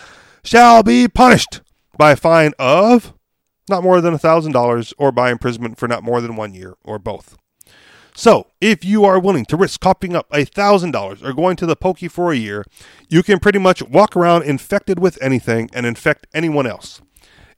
shall 0.44 0.82
be 0.82 1.08
punished 1.08 1.62
by 1.96 2.10
a 2.10 2.16
fine 2.16 2.52
of 2.58 3.14
not 3.70 3.82
more 3.82 4.02
than 4.02 4.12
$1,000 4.12 4.92
or 4.98 5.10
by 5.10 5.30
imprisonment 5.30 5.78
for 5.78 5.88
not 5.88 6.04
more 6.04 6.20
than 6.20 6.36
one 6.36 6.52
year 6.52 6.74
or 6.84 6.98
both. 6.98 7.38
So, 8.14 8.48
if 8.60 8.84
you 8.84 9.06
are 9.06 9.18
willing 9.18 9.46
to 9.46 9.56
risk 9.56 9.80
coughing 9.80 10.14
up 10.14 10.28
$1,000 10.32 11.24
or 11.24 11.32
going 11.32 11.56
to 11.56 11.64
the 11.64 11.76
pokey 11.76 12.08
for 12.08 12.30
a 12.30 12.36
year, 12.36 12.66
you 13.08 13.22
can 13.22 13.38
pretty 13.38 13.58
much 13.58 13.82
walk 13.84 14.14
around 14.14 14.42
infected 14.42 14.98
with 14.98 15.16
anything 15.22 15.70
and 15.72 15.86
infect 15.86 16.26
anyone 16.34 16.66
else. 16.66 17.00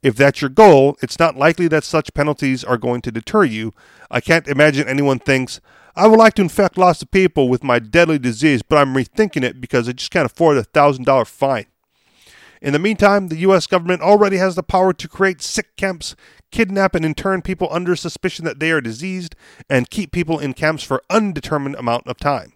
If 0.03 0.17
that's 0.17 0.41
your 0.41 0.51
goal, 0.51 0.97
it's 1.01 1.19
not 1.19 1.37
likely 1.37 1.69
that 1.69 1.85
such 1.85 2.13
penalties 2.13 2.65
are 2.65 2.77
going 2.77 3.03
to 3.03 3.13
deter 3.13 3.45
you. 3.45 3.73
I 4.11 4.21
can't 4.21 4.49
imagine 4.49 4.89
anyone 4.89 5.21
thinks, 5.21 5.61
I 5.95 6.07
would 6.07 6.19
like 6.19 6.35
to 6.35 6.43
infect 6.43 6.79
lots 6.79 7.03
of 7.03 7.11
people 7.11 7.49
with 7.49 7.63
my 7.63 7.79
deadly 7.79 8.19
disease, 8.19 8.63
but 8.63 8.79
I'm 8.79 8.95
rethinking 8.95 9.45
it 9.45 9.61
because 9.61 9.89
I 9.89 9.93
just 9.93 10.11
can't 10.11 10.27
afford 10.27 10.57
a 10.57 10.65
$1,000 10.65 11.27
fine. 11.27 11.67
In 12.61 12.73
the 12.73 12.79
meantime, 12.79 13.29
the 13.29 13.39
U.S. 13.39 13.67
government 13.67 14.03
already 14.03 14.39
has 14.39 14.55
the 14.55 14.63
power 14.63 14.93
to 14.93 15.09
create 15.09 15.43
sick 15.43 15.77
camps, 15.77 16.17
kidnap 16.51 16.95
and 16.95 17.05
intern 17.05 17.43
people 17.43 17.69
under 17.71 17.95
suspicion 17.95 18.45
that 18.45 18.61
they 18.61 18.71
are 18.71 18.81
diseased, 18.81 19.37
and 19.69 19.91
keep 19.91 20.13
people 20.13 20.39
in 20.39 20.55
camps 20.55 20.83
for 20.83 21.03
undetermined 21.11 21.75
amount 21.77 22.07
of 22.07 22.19
time. 22.19 22.53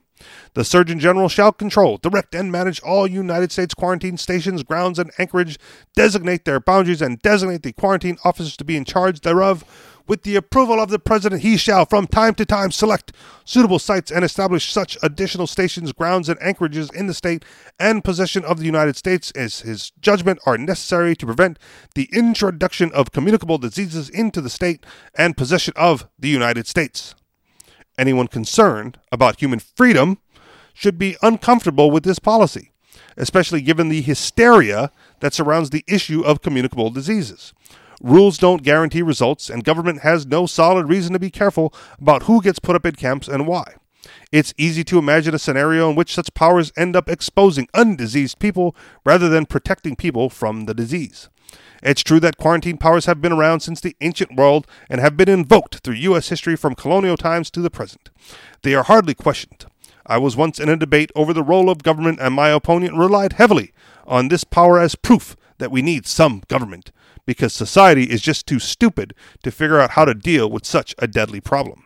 The 0.55 0.65
Surgeon 0.65 0.99
General 0.99 1.29
shall 1.29 1.53
control, 1.53 1.99
direct, 1.99 2.35
and 2.35 2.51
manage 2.51 2.81
all 2.81 3.07
United 3.07 3.53
States 3.53 3.75
quarantine 3.75 4.17
stations, 4.17 4.63
grounds, 4.63 4.99
and 4.99 5.11
anchorage, 5.19 5.59
designate 5.95 6.45
their 6.45 6.61
boundaries, 6.61 7.03
and 7.03 7.21
designate 7.21 7.63
the 7.63 7.73
quarantine 7.73 8.19
officers 8.25 8.57
to 8.57 8.65
be 8.65 8.77
in 8.77 8.85
charge 8.85 9.21
thereof. 9.21 9.65
With 10.09 10.23
the 10.23 10.37
approval 10.37 10.81
of 10.81 10.89
the 10.89 11.01
President, 11.01 11.43
he 11.43 11.57
shall 11.57 11.85
from 11.85 12.07
time 12.07 12.35
to 12.37 12.47
time 12.47 12.71
select 12.71 13.13
suitable 13.45 13.81
sites 13.81 14.13
and 14.13 14.25
establish 14.25 14.73
such 14.73 14.97
additional 15.03 15.49
stations, 15.49 15.93
grounds, 15.93 16.29
and 16.29 16.41
anchorages 16.41 16.91
in 16.91 17.09
the 17.09 17.15
state 17.15 17.45
and 17.81 18.05
possession 18.05 18.45
of 18.45 18.59
the 18.59 18.67
United 18.67 18.97
States 18.97 19.33
as 19.33 19.61
his 19.61 19.91
judgment 20.01 20.39
are 20.47 20.57
necessary 20.57 21.17
to 21.17 21.27
prevent 21.27 21.59
the 21.97 22.09
introduction 22.13 22.93
of 22.93 23.11
communicable 23.11 23.59
diseases 23.59 24.09
into 24.09 24.41
the 24.41 24.51
state 24.51 24.87
and 25.17 25.37
possession 25.37 25.75
of 25.77 26.09
the 26.17 26.29
United 26.29 26.69
States. 26.69 27.17
Anyone 27.99 28.29
concerned 28.29 28.99
about 29.11 29.41
human 29.41 29.59
freedom 29.59 30.19
should 30.75 30.99
be 30.99 31.17
uncomfortable 31.23 31.91
with 31.91 32.05
this 32.05 32.19
policy, 32.19 32.73
especially 33.17 33.63
given 33.63 33.89
the 33.89 34.03
hysteria 34.03 34.91
that 35.21 35.33
surrounds 35.33 35.71
the 35.71 35.85
issue 35.87 36.23
of 36.23 36.43
communicable 36.43 36.91
diseases. 36.91 37.55
Rules 38.03 38.37
don't 38.37 38.63
guarantee 38.63 39.01
results, 39.01 39.49
and 39.49 39.65
government 39.65 40.03
has 40.03 40.27
no 40.27 40.45
solid 40.47 40.89
reason 40.89 41.15
to 41.15 41.19
be 41.19 41.31
careful 41.31 41.73
about 41.99 42.25
who 42.25 42.43
gets 42.43 42.59
put 42.59 42.77
up 42.77 42.85
in 42.85 42.95
camps 42.95 43.29
and 43.29 43.47
why. 43.47 43.75
It's 44.31 44.55
easy 44.59 44.85
to 44.85 44.99
imagine 44.99 45.35
a 45.35 45.39
scenario 45.39 45.89
in 45.89 45.97
which 45.97 46.15
such 46.15 46.35
powers 46.35 46.73
end 46.77 46.95
up 46.95 47.09
exposing 47.09 47.69
undiseased 47.75 48.39
people 48.39 48.77
rather 49.05 49.29
than 49.29 49.47
protecting 49.47 49.97
people 49.97 50.29
from 50.29 50.67
the 50.67 50.75
disease. 50.75 51.31
It's 51.83 52.03
true 52.03 52.21
that 52.21 52.39
quarantine 52.39 52.79
powers 52.79 53.07
have 53.07 53.21
been 53.21 53.33
around 53.33 53.61
since 53.61 53.81
the 53.81 53.97
ancient 54.01 54.35
world 54.37 54.67
and 54.89 55.01
have 55.01 55.17
been 55.17 55.29
invoked 55.29 55.77
through 55.77 55.95
U.S. 55.95 56.29
history 56.29 56.57
from 56.57 56.75
colonial 56.75 57.17
times 57.17 57.51
to 57.51 57.61
the 57.61 57.71
present. 57.71 58.11
They 58.63 58.75
are 58.75 58.83
hardly 58.83 59.15
questioned. 59.15 59.67
I 60.07 60.19
was 60.19 60.37
once 60.37 60.59
in 60.59 60.69
a 60.69 60.77
debate 60.77 61.11
over 61.15 61.33
the 61.33 61.43
role 61.43 61.69
of 61.69 61.83
government, 61.83 62.19
and 62.21 62.35
my 62.35 62.49
opponent 62.51 62.97
relied 62.97 63.35
heavily 63.35 63.73
on 64.07 64.29
this 64.29 64.45
power 64.45 64.79
as 64.79 64.95
proof 64.95 65.37
that 65.59 65.71
we 65.71 65.83
need 65.83 66.07
some 66.07 66.43
government, 66.49 66.93
because 67.27 67.53
society 67.53 68.05
is 68.05 68.21
just 68.21 68.47
too 68.47 68.59
stupid 68.59 69.15
to 69.43 69.51
figure 69.51 69.81
out 69.81 69.93
how 69.93 70.05
to 70.05 70.15
deal 70.15 70.49
with 70.49 70.65
such 70.65 70.95
a 70.99 71.09
deadly 71.09 71.41
problem. 71.41 71.85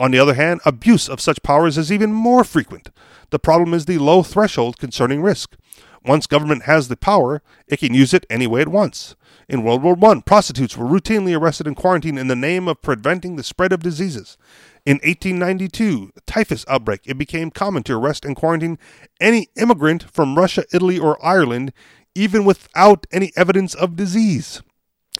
On 0.00 0.10
the 0.10 0.18
other 0.18 0.34
hand, 0.34 0.60
abuse 0.64 1.08
of 1.08 1.20
such 1.20 1.42
powers 1.42 1.76
is 1.76 1.90
even 1.90 2.12
more 2.12 2.44
frequent. 2.44 2.90
The 3.30 3.38
problem 3.38 3.74
is 3.74 3.86
the 3.86 3.98
low 3.98 4.22
threshold 4.22 4.78
concerning 4.78 5.22
risk. 5.22 5.56
Once 6.04 6.26
government 6.26 6.64
has 6.64 6.88
the 6.88 6.96
power, 6.96 7.42
it 7.66 7.78
can 7.78 7.94
use 7.94 8.14
it 8.14 8.26
any 8.30 8.46
way 8.46 8.60
it 8.60 8.68
wants. 8.68 9.16
In 9.48 9.62
World 9.62 9.82
War 9.82 9.96
I, 10.02 10.20
prostitutes 10.20 10.76
were 10.76 10.86
routinely 10.86 11.38
arrested 11.38 11.66
and 11.66 11.76
quarantined 11.76 12.18
in 12.18 12.28
the 12.28 12.36
name 12.36 12.68
of 12.68 12.82
preventing 12.82 13.36
the 13.36 13.42
spread 13.42 13.72
of 13.72 13.82
diseases. 13.82 14.36
In 14.84 14.96
1892, 14.96 16.12
typhus 16.26 16.64
outbreak, 16.68 17.00
it 17.04 17.18
became 17.18 17.50
common 17.50 17.82
to 17.84 17.96
arrest 17.96 18.24
and 18.24 18.36
quarantine 18.36 18.78
any 19.20 19.48
immigrant 19.56 20.10
from 20.10 20.36
Russia, 20.36 20.64
Italy, 20.72 20.98
or 20.98 21.24
Ireland, 21.24 21.72
even 22.14 22.44
without 22.44 23.06
any 23.12 23.32
evidence 23.36 23.74
of 23.74 23.96
disease. 23.96 24.62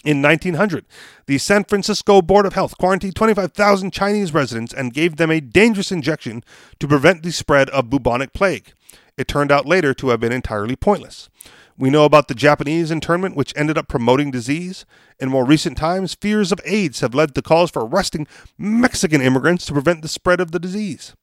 In 0.04 0.22
1900, 0.22 0.86
the 1.26 1.38
San 1.38 1.64
Francisco 1.64 2.22
Board 2.22 2.46
of 2.46 2.52
Health 2.52 2.78
quarantined 2.78 3.16
25,000 3.16 3.92
Chinese 3.92 4.32
residents 4.32 4.72
and 4.72 4.94
gave 4.94 5.16
them 5.16 5.30
a 5.30 5.40
dangerous 5.40 5.90
injection 5.90 6.44
to 6.78 6.86
prevent 6.86 7.22
the 7.22 7.32
spread 7.32 7.68
of 7.70 7.90
bubonic 7.90 8.32
plague. 8.32 8.72
It 9.16 9.26
turned 9.26 9.50
out 9.50 9.66
later 9.66 9.92
to 9.94 10.10
have 10.10 10.20
been 10.20 10.32
entirely 10.32 10.76
pointless. 10.76 11.28
We 11.76 11.90
know 11.90 12.04
about 12.04 12.28
the 12.28 12.34
Japanese 12.34 12.90
internment, 12.90 13.36
which 13.36 13.52
ended 13.56 13.78
up 13.78 13.88
promoting 13.88 14.30
disease. 14.30 14.84
In 15.18 15.28
more 15.28 15.44
recent 15.44 15.76
times, 15.76 16.14
fears 16.14 16.50
of 16.52 16.60
AIDS 16.64 17.00
have 17.00 17.14
led 17.14 17.34
to 17.34 17.42
calls 17.42 17.70
for 17.70 17.84
arresting 17.84 18.26
Mexican 18.56 19.20
immigrants 19.20 19.66
to 19.66 19.72
prevent 19.72 20.02
the 20.02 20.08
spread 20.08 20.40
of 20.40 20.50
the 20.52 20.58
disease. 20.58 21.14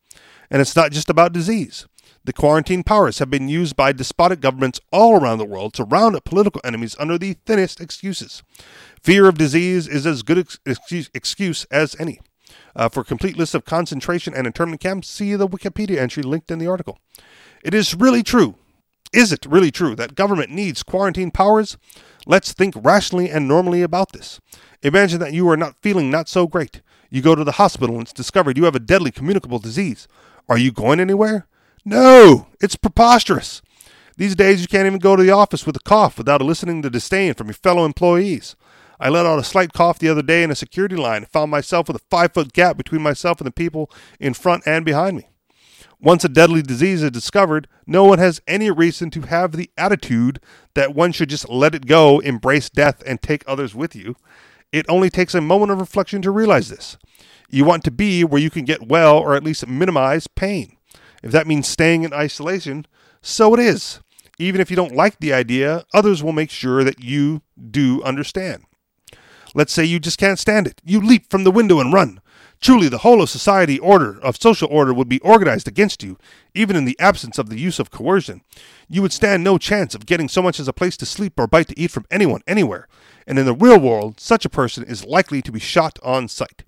And 0.50 0.62
it's 0.62 0.76
not 0.76 0.92
just 0.92 1.10
about 1.10 1.34
disease. 1.34 1.88
The 2.26 2.34
quarantine 2.34 2.84
powers 2.84 3.20
have 3.20 3.30
been 3.30 3.48
used 3.48 3.76
by 3.76 3.92
despotic 3.92 4.40
governments 4.40 4.82
all 4.92 5.22
around 5.22 5.38
the 5.38 5.46
world 5.46 5.76
to 5.76 5.84
round 5.84 6.16
up 6.16 6.24
political 6.24 6.60
enemies 6.64 6.96
under 6.98 7.20
the 7.20 7.34
thinnest 7.46 7.80
excuses. 7.80 8.42
Fear 9.04 9.28
of 9.28 9.38
disease 9.38 9.88
is 9.88 10.08
as 10.08 10.24
good 10.24 10.40
ex- 10.40 10.60
excuse, 11.14 11.66
as 11.66 11.96
any. 12.00 12.20
Uh, 12.76 12.90
for 12.90 13.02
a 13.02 13.06
complete 13.06 13.38
list 13.38 13.54
of 13.54 13.64
concentration 13.64 14.34
and 14.34 14.48
internment 14.48 14.82
camps, 14.82 15.08
see 15.08 15.36
the 15.36 15.48
Wikipedia 15.48 16.00
entry 16.00 16.24
linked 16.24 16.50
in 16.50 16.58
the 16.58 16.66
article. 16.66 16.98
It 17.64 17.76
is 17.76 17.94
really 17.94 18.24
true. 18.24 18.56
Is 19.14 19.32
it 19.32 19.46
really 19.46 19.70
true 19.70 19.96
that 19.96 20.16
government 20.16 20.50
needs 20.50 20.82
quarantine 20.82 21.30
powers? 21.30 21.78
Let's 22.26 22.54
think 22.54 22.74
rationally 22.76 23.30
and 23.30 23.48
normally 23.48 23.84
about 23.84 24.14
this. 24.14 24.40
Imagine 24.82 25.20
that 25.20 25.34
you 25.34 25.48
are 25.50 25.58
not 25.58 25.78
feeling 25.84 26.10
not 26.10 26.28
so 26.28 26.48
great. 26.48 26.82
You 27.12 27.22
go 27.22 27.36
to 27.36 27.44
the 27.44 27.54
hospital 27.54 27.98
and 27.98 28.02
it's 28.02 28.14
discovered 28.14 28.58
you 28.58 28.66
have 28.66 28.76
a 28.76 28.80
deadly 28.80 29.12
communicable 29.12 29.60
disease. 29.60 30.08
Are 30.50 30.58
you 30.58 30.72
going 30.72 31.00
anywhere? 31.00 31.46
No, 31.86 32.48
it's 32.60 32.76
preposterous. 32.76 33.62
These 34.18 34.36
days, 34.36 34.60
you 34.60 34.68
can't 34.68 34.88
even 34.88 34.98
go 34.98 35.16
to 35.16 35.22
the 35.22 35.30
office 35.30 35.68
with 35.68 35.76
a 35.76 35.82
cough 35.82 36.18
without 36.18 36.42
eliciting 36.42 36.82
the 36.82 36.90
disdain 36.90 37.36
from 37.36 37.48
your 37.48 37.54
fellow 37.54 37.86
employees. 37.86 38.56
I 39.00 39.10
let 39.10 39.28
out 39.28 39.38
a 39.38 39.44
slight 39.44 39.72
cough 39.72 40.00
the 40.00 40.10
other 40.10 40.24
day 40.24 40.42
in 40.42 40.50
a 40.50 40.56
security 40.56 40.96
line 40.96 41.18
and 41.18 41.28
found 41.28 41.52
myself 41.52 41.88
with 41.88 41.98
a 41.98 42.06
five 42.10 42.34
foot 42.34 42.54
gap 42.54 42.76
between 42.76 43.04
myself 43.04 43.40
and 43.40 43.46
the 43.46 43.52
people 43.52 43.92
in 44.20 44.34
front 44.34 44.64
and 44.66 44.84
behind 44.84 45.18
me. 45.18 45.28
Once 46.02 46.24
a 46.24 46.30
deadly 46.30 46.64
disease 46.64 47.04
is 47.04 47.12
discovered, 47.12 47.68
no 47.86 48.04
one 48.04 48.20
has 48.20 48.42
any 48.48 48.72
reason 48.72 49.12
to 49.12 49.22
have 49.22 49.52
the 49.52 49.70
attitude 49.78 50.40
that 50.74 50.96
one 50.96 51.12
should 51.12 51.30
just 51.30 51.50
let 51.50 51.76
it 51.76 51.86
go, 51.86 52.20
embrace 52.20 52.70
death, 52.70 53.04
and 53.06 53.22
take 53.22 53.44
others 53.46 53.76
with 53.76 53.96
you. 53.96 54.16
It 54.72 54.86
only 54.90 55.10
takes 55.10 55.36
a 55.36 55.42
moment 55.42 55.72
of 55.72 55.80
reflection 55.80 56.22
to 56.24 56.32
realize 56.32 56.70
this. 56.70 56.98
You 57.50 57.64
want 57.64 57.84
to 57.84 57.92
be 57.92 58.24
where 58.24 58.42
you 58.42 58.50
can 58.50 58.66
get 58.66 58.88
well 58.88 59.18
or 59.18 59.36
at 59.36 59.44
least 59.44 59.68
minimize 59.68 60.28
pain. 60.28 60.75
If 61.26 61.32
that 61.32 61.48
means 61.48 61.68
staying 61.68 62.04
in 62.04 62.14
isolation, 62.14 62.86
so 63.20 63.56
it 63.56 63.60
is. 63.60 64.00
Even 64.38 64.62
if 64.62 64.70
you 64.70 64.76
don't 64.76 64.96
like 64.96 65.20
the 65.20 65.34
idea, 65.34 65.84
others 65.92 66.24
will 66.24 66.34
make 66.34 66.52
sure 66.52 66.84
that 66.84 67.04
you 67.04 67.42
do 67.72 68.04
understand. 68.04 68.64
Let's 69.56 69.74
say 69.74 69.84
you 69.84 70.00
just 70.00 70.20
can't 70.20 70.38
stand 70.38 70.68
it. 70.68 70.80
You 70.86 71.02
leap 71.02 71.32
from 71.32 71.44
the 71.44 71.52
window 71.52 71.80
and 71.80 71.92
run. 71.92 72.22
Truly, 72.62 72.90
the 72.90 73.00
whole 73.00 73.24
of 73.24 73.30
society 73.32 73.80
order, 73.80 74.20
of 74.22 74.40
social 74.40 74.70
order, 74.70 74.94
would 74.94 75.10
be 75.10 75.20
organized 75.22 75.68
against 75.68 76.04
you, 76.04 76.20
even 76.54 76.76
in 76.76 76.86
the 76.86 77.00
absence 77.00 77.40
of 77.40 77.50
the 77.50 77.60
use 77.60 77.80
of 77.80 77.90
coercion. 77.90 78.42
You 78.88 79.02
would 79.02 79.14
stand 79.14 79.44
no 79.44 79.58
chance 79.58 79.96
of 79.96 80.06
getting 80.06 80.30
so 80.30 80.44
much 80.44 80.60
as 80.60 80.68
a 80.68 80.74
place 80.74 80.96
to 80.98 81.08
sleep 81.08 81.40
or 81.40 81.48
bite 81.48 81.70
to 81.70 81.80
eat 81.80 81.90
from 81.90 82.06
anyone 82.12 82.42
anywhere, 82.46 82.88
and 83.26 83.40
in 83.40 83.48
the 83.48 83.54
real 83.56 83.80
world, 83.80 84.20
such 84.20 84.46
a 84.46 84.50
person 84.50 84.84
is 84.84 85.06
likely 85.06 85.42
to 85.42 85.52
be 85.52 85.60
shot 85.60 85.98
on 86.04 86.28
sight. 86.28 86.64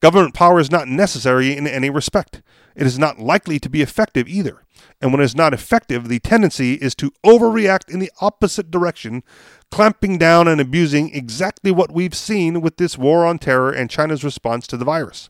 Government 0.00 0.34
power 0.34 0.60
is 0.60 0.70
not 0.70 0.88
necessary 0.88 1.56
in 1.56 1.66
any 1.66 1.90
respect. 1.90 2.42
It 2.74 2.86
is 2.86 2.98
not 2.98 3.18
likely 3.18 3.58
to 3.60 3.68
be 3.68 3.82
effective 3.82 4.28
either. 4.28 4.64
And 5.00 5.12
when 5.12 5.20
it 5.20 5.24
is 5.24 5.36
not 5.36 5.52
effective, 5.52 6.08
the 6.08 6.20
tendency 6.20 6.74
is 6.74 6.94
to 6.96 7.12
overreact 7.24 7.92
in 7.92 7.98
the 7.98 8.10
opposite 8.20 8.70
direction, 8.70 9.22
clamping 9.70 10.18
down 10.18 10.48
and 10.48 10.60
abusing 10.60 11.14
exactly 11.14 11.70
what 11.70 11.92
we've 11.92 12.14
seen 12.14 12.60
with 12.60 12.76
this 12.76 12.96
war 12.96 13.26
on 13.26 13.38
terror 13.38 13.70
and 13.70 13.90
China's 13.90 14.24
response 14.24 14.66
to 14.68 14.76
the 14.76 14.84
virus, 14.84 15.28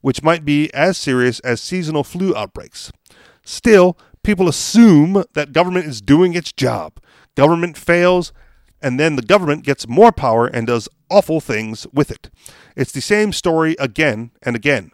which 0.00 0.22
might 0.22 0.44
be 0.44 0.72
as 0.74 0.96
serious 0.98 1.40
as 1.40 1.60
seasonal 1.60 2.04
flu 2.04 2.34
outbreaks. 2.36 2.92
Still, 3.44 3.96
people 4.22 4.48
assume 4.48 5.24
that 5.34 5.52
government 5.52 5.86
is 5.86 6.00
doing 6.00 6.34
its 6.34 6.52
job. 6.52 7.00
Government 7.34 7.76
fails, 7.76 8.32
and 8.80 9.00
then 9.00 9.16
the 9.16 9.22
government 9.22 9.64
gets 9.64 9.88
more 9.88 10.12
power 10.12 10.46
and 10.46 10.66
does 10.66 10.88
awful 11.10 11.40
things 11.40 11.86
with 11.92 12.10
it. 12.10 12.30
It's 12.76 12.92
the 12.92 13.00
same 13.00 13.32
story 13.32 13.76
again 13.78 14.32
and 14.42 14.56
again. 14.56 14.90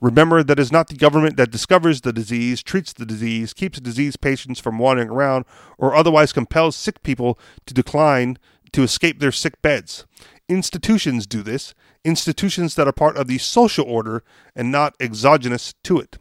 Remember 0.00 0.44
that 0.44 0.58
it's 0.58 0.72
not 0.72 0.88
the 0.88 0.94
government 0.94 1.36
that 1.36 1.50
discovers 1.50 2.00
the 2.00 2.12
disease, 2.12 2.62
treats 2.62 2.92
the 2.92 3.06
disease, 3.06 3.52
keeps 3.52 3.80
disease 3.80 4.16
patients 4.16 4.60
from 4.60 4.78
wandering 4.78 5.08
around, 5.08 5.44
or 5.76 5.94
otherwise 5.94 6.32
compels 6.32 6.76
sick 6.76 7.02
people 7.02 7.38
to 7.66 7.74
decline 7.74 8.38
to 8.72 8.82
escape 8.82 9.18
their 9.18 9.32
sick 9.32 9.60
beds. 9.60 10.06
Institutions 10.48 11.26
do 11.26 11.42
this, 11.42 11.74
institutions 12.04 12.74
that 12.76 12.86
are 12.86 12.92
part 12.92 13.16
of 13.16 13.26
the 13.26 13.38
social 13.38 13.84
order 13.84 14.22
and 14.54 14.70
not 14.70 14.94
exogenous 15.00 15.74
to 15.82 15.98
it. 15.98 16.18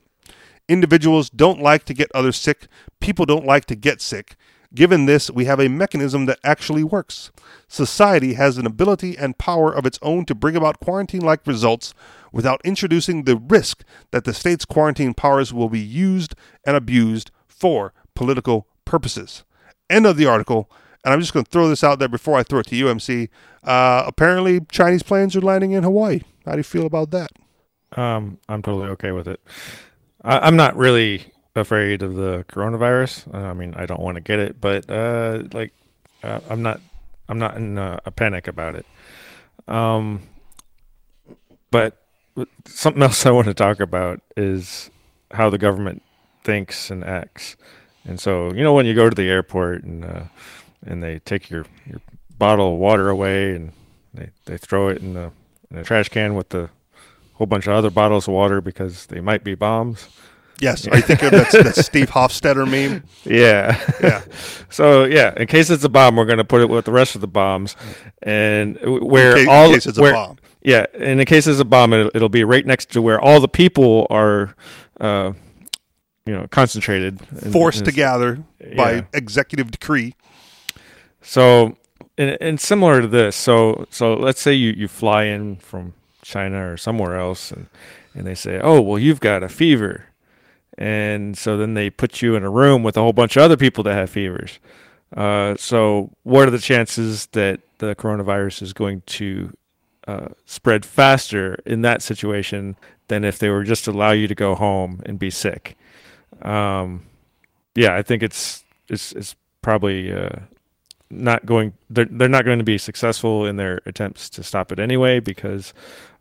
Individuals 0.67 1.30
don't 1.30 1.61
like 1.61 1.86
to 1.86 1.93
get 1.93 2.11
others 2.15 2.38
sick, 2.38 2.67
people 2.99 3.25
don't 3.25 3.45
like 3.45 3.65
to 3.65 3.75
get 3.75 4.01
sick, 4.01 4.36
Given 4.73 5.05
this, 5.05 5.32
we 5.32 5.45
have 5.45 5.59
a 5.59 5.69
mechanism 5.69 6.25
that 6.25 6.39
actually 6.43 6.84
works. 6.84 7.32
Society 7.67 8.34
has 8.34 8.57
an 8.57 8.65
ability 8.65 9.17
and 9.17 9.38
power 9.38 9.71
of 9.73 9.86
its 9.86 9.97
own 10.01 10.25
to 10.25 10.36
bring 10.36 10.55
about 10.55 10.80
quarantine 10.80 11.21
like 11.21 11.47
results 11.47 11.93
without 12.32 12.61
introducing 12.63 13.23
the 13.23 13.38
risk 13.38 13.84
that 14.11 14.23
the 14.23 14.34
state's 14.34 14.65
quarantine 14.65 15.13
powers 15.13 15.53
will 15.53 15.69
be 15.69 15.80
used 15.80 16.36
and 16.65 16.75
abused 16.75 17.32
for 17.47 17.93
political 18.15 18.67
purposes. 18.86 19.43
End 19.89 20.05
of 20.05 20.17
the 20.17 20.25
article. 20.25 20.69
And 21.03 21.13
I'm 21.13 21.21
just 21.21 21.34
going 21.34 21.45
to 21.45 21.51
throw 21.51 21.69
this 21.69 21.84
out 21.84 21.99
there 21.99 22.09
before 22.09 22.38
I 22.38 22.43
throw 22.43 22.59
it 22.59 22.67
to 22.67 22.75
you 22.75 22.89
MC. 22.89 23.30
Uh, 23.63 24.03
apparently, 24.05 24.61
Chinese 24.69 25.03
planes 25.03 25.36
are 25.36 25.41
landing 25.41 25.71
in 25.71 25.84
Hawaii. 25.84 26.21
How 26.45 26.53
do 26.53 26.57
you 26.57 26.63
feel 26.63 26.86
about 26.86 27.11
that? 27.11 27.32
Um, 27.95 28.39
I'm 28.49 28.61
totally 28.61 28.89
okay 28.89 29.11
with 29.11 29.28
it. 29.28 29.39
I, 30.23 30.39
I'm 30.39 30.55
not 30.55 30.75
really 30.75 31.32
afraid 31.55 32.01
of 32.01 32.15
the 32.15 32.45
coronavirus. 32.49 33.34
I 33.34 33.53
mean, 33.53 33.73
I 33.75 33.86
don't 33.86 34.01
want 34.01 34.15
to 34.15 34.21
get 34.21 34.39
it, 34.39 34.59
but 34.59 34.89
uh, 34.89 35.43
like, 35.53 35.73
uh, 36.23 36.39
I'm 36.49 36.61
not, 36.61 36.82
I'm 37.30 37.39
not 37.39 37.57
in 37.57 37.78
a, 37.78 37.99
a, 38.05 38.11
panic 38.11 38.47
about 38.47 38.75
it. 38.75 38.86
Um, 39.67 40.23
but 41.71 42.01
something 42.65 43.03
else 43.03 43.25
I 43.25 43.31
want 43.31 43.47
to 43.47 43.53
talk 43.53 43.79
about 43.79 44.21
is 44.35 44.89
how 45.31 45.49
the 45.49 45.57
government 45.57 46.03
thinks 46.43 46.89
and 46.89 47.03
acts. 47.03 47.55
And 48.05 48.19
so, 48.19 48.53
you 48.53 48.63
know, 48.63 48.73
when 48.73 48.85
you 48.85 48.93
go 48.93 49.09
to 49.09 49.15
the 49.15 49.29
airport 49.29 49.83
and 49.83 50.05
uh, 50.05 50.23
and 50.85 51.03
they 51.03 51.19
take 51.19 51.49
your, 51.49 51.65
your 51.85 52.01
bottle 52.38 52.73
of 52.73 52.79
water 52.79 53.09
away 53.09 53.55
and 53.55 53.73
they, 54.13 54.29
they 54.45 54.57
throw 54.57 54.88
it 54.88 54.99
in 54.99 55.13
the 55.13 55.31
in 55.69 55.77
a 55.77 55.83
trash 55.83 56.09
can 56.09 56.35
with 56.35 56.49
the 56.49 56.69
whole 57.33 57.47
bunch 57.47 57.67
of 57.67 57.73
other 57.73 57.89
bottles 57.89 58.27
of 58.27 58.33
water 58.33 58.61
because 58.61 59.07
they 59.07 59.19
might 59.19 59.43
be 59.43 59.55
bombs. 59.55 60.07
Yes, 60.59 60.88
I 60.88 61.01
think 61.01 61.19
that's 61.19 61.51
that 61.51 61.75
Steve 61.75 62.09
Hofstetter 62.09 62.67
meme. 62.67 63.03
Yeah, 63.25 63.79
yeah. 64.01 64.23
so 64.69 65.03
yeah, 65.03 65.33
in 65.38 65.45
case 65.47 65.69
it's 65.69 65.83
a 65.83 65.89
bomb, 65.89 66.15
we're 66.15 66.25
going 66.25 66.39
to 66.39 66.45
put 66.45 66.61
it 66.61 66.69
with 66.69 66.85
the 66.85 66.91
rest 66.91 67.13
of 67.13 67.21
the 67.21 67.27
bombs, 67.27 67.75
and 68.23 68.79
where 68.81 69.38
in 69.38 69.45
case, 69.45 69.47
all 69.47 69.65
in 69.67 69.73
case 69.73 69.85
it's 69.85 69.99
where, 69.99 70.13
a 70.13 70.15
bomb. 70.15 70.38
Yeah, 70.68 70.86
in 70.93 71.18
the 71.18 71.26
case 71.26 71.47
of 71.47 71.57
a 71.59 71.63
bomb, 71.63 71.93
it, 71.93 72.11
it'll 72.13 72.28
be 72.28 72.43
right 72.43 72.65
next 72.65 72.91
to 72.91 73.01
where 73.01 73.22
all 73.22 73.39
the 73.39 73.47
people 73.47 74.05
are, 74.09 74.53
uh, 74.99 75.32
you 76.26 76.34
know, 76.34 76.45
concentrated, 76.49 77.26
forced 77.53 77.86
to 77.86 77.91
gather 77.93 78.43
by 78.76 79.05
executive 79.13 79.72
decree. 79.72 80.13
So, 81.22 81.78
and, 82.18 82.38
and 82.41 82.59
similar 82.59 83.01
to 83.01 83.07
this, 83.07 83.38
so 83.38 83.88
so 83.91 84.13
let's 84.15 84.41
say 84.41 84.53
you 84.53 84.72
you 84.72 84.89
fly 84.89 85.24
in 85.24 85.55
from 85.55 85.93
China 86.22 86.70
or 86.72 86.76
somewhere 86.76 87.18
else, 87.18 87.49
and 87.51 87.68
and 88.13 88.28
they 88.28 88.36
say, 88.36 88.59
oh 88.61 88.82
well, 88.82 88.99
you've 88.99 89.22
got 89.22 89.43
a 89.43 89.49
fever 89.49 90.07
and 90.78 91.38
so 91.38 91.57
then 91.57 91.74
they 91.74 91.89
put 91.89 92.22
you 92.22 92.36
in 92.36 92.43
a 92.43 92.49
room 92.49 92.84
with 92.84 92.97
a 92.97 93.01
whole 93.01 93.13
bunch 93.13 93.36
of 93.36 93.41
other 93.41 93.57
people 93.57 93.84
that 93.84 93.93
have 93.93 94.09
fevers. 94.09 94.59
Uh, 95.15 95.55
so 95.57 96.11
what 96.24 96.47
are 96.47 96.51
the 96.51 96.59
chances 96.59 97.28
that 97.28 97.61
the 97.80 97.95
coronavirus 97.95 98.61
is 98.61 98.74
going 98.74 99.01
to 99.05 99.55
uh, 100.07 100.29
spread 100.45 100.85
faster 100.85 101.61
in 101.65 101.81
that 101.81 102.01
situation 102.01 102.75
than 103.07 103.23
if 103.23 103.37
they 103.37 103.49
were 103.49 103.63
just 103.63 103.85
to 103.85 103.91
allow 103.91 104.11
you 104.11 104.27
to 104.27 104.35
go 104.35 104.55
home 104.55 105.01
and 105.05 105.19
be 105.19 105.29
sick? 105.29 105.77
Um, 106.41 107.05
yeah, 107.75 107.95
I 107.95 108.01
think 108.01 108.23
it's 108.23 108.63
it's 108.87 109.11
it's 109.13 109.35
probably 109.61 110.11
uh, 110.11 110.39
not 111.09 111.45
going. 111.45 111.73
They're 111.89 112.05
they're 112.05 112.29
not 112.29 112.45
going 112.45 112.59
to 112.59 112.63
be 112.63 112.77
successful 112.77 113.45
in 113.45 113.57
their 113.57 113.81
attempts 113.85 114.29
to 114.31 114.43
stop 114.43 114.71
it 114.71 114.79
anyway 114.79 115.19
because, 115.19 115.73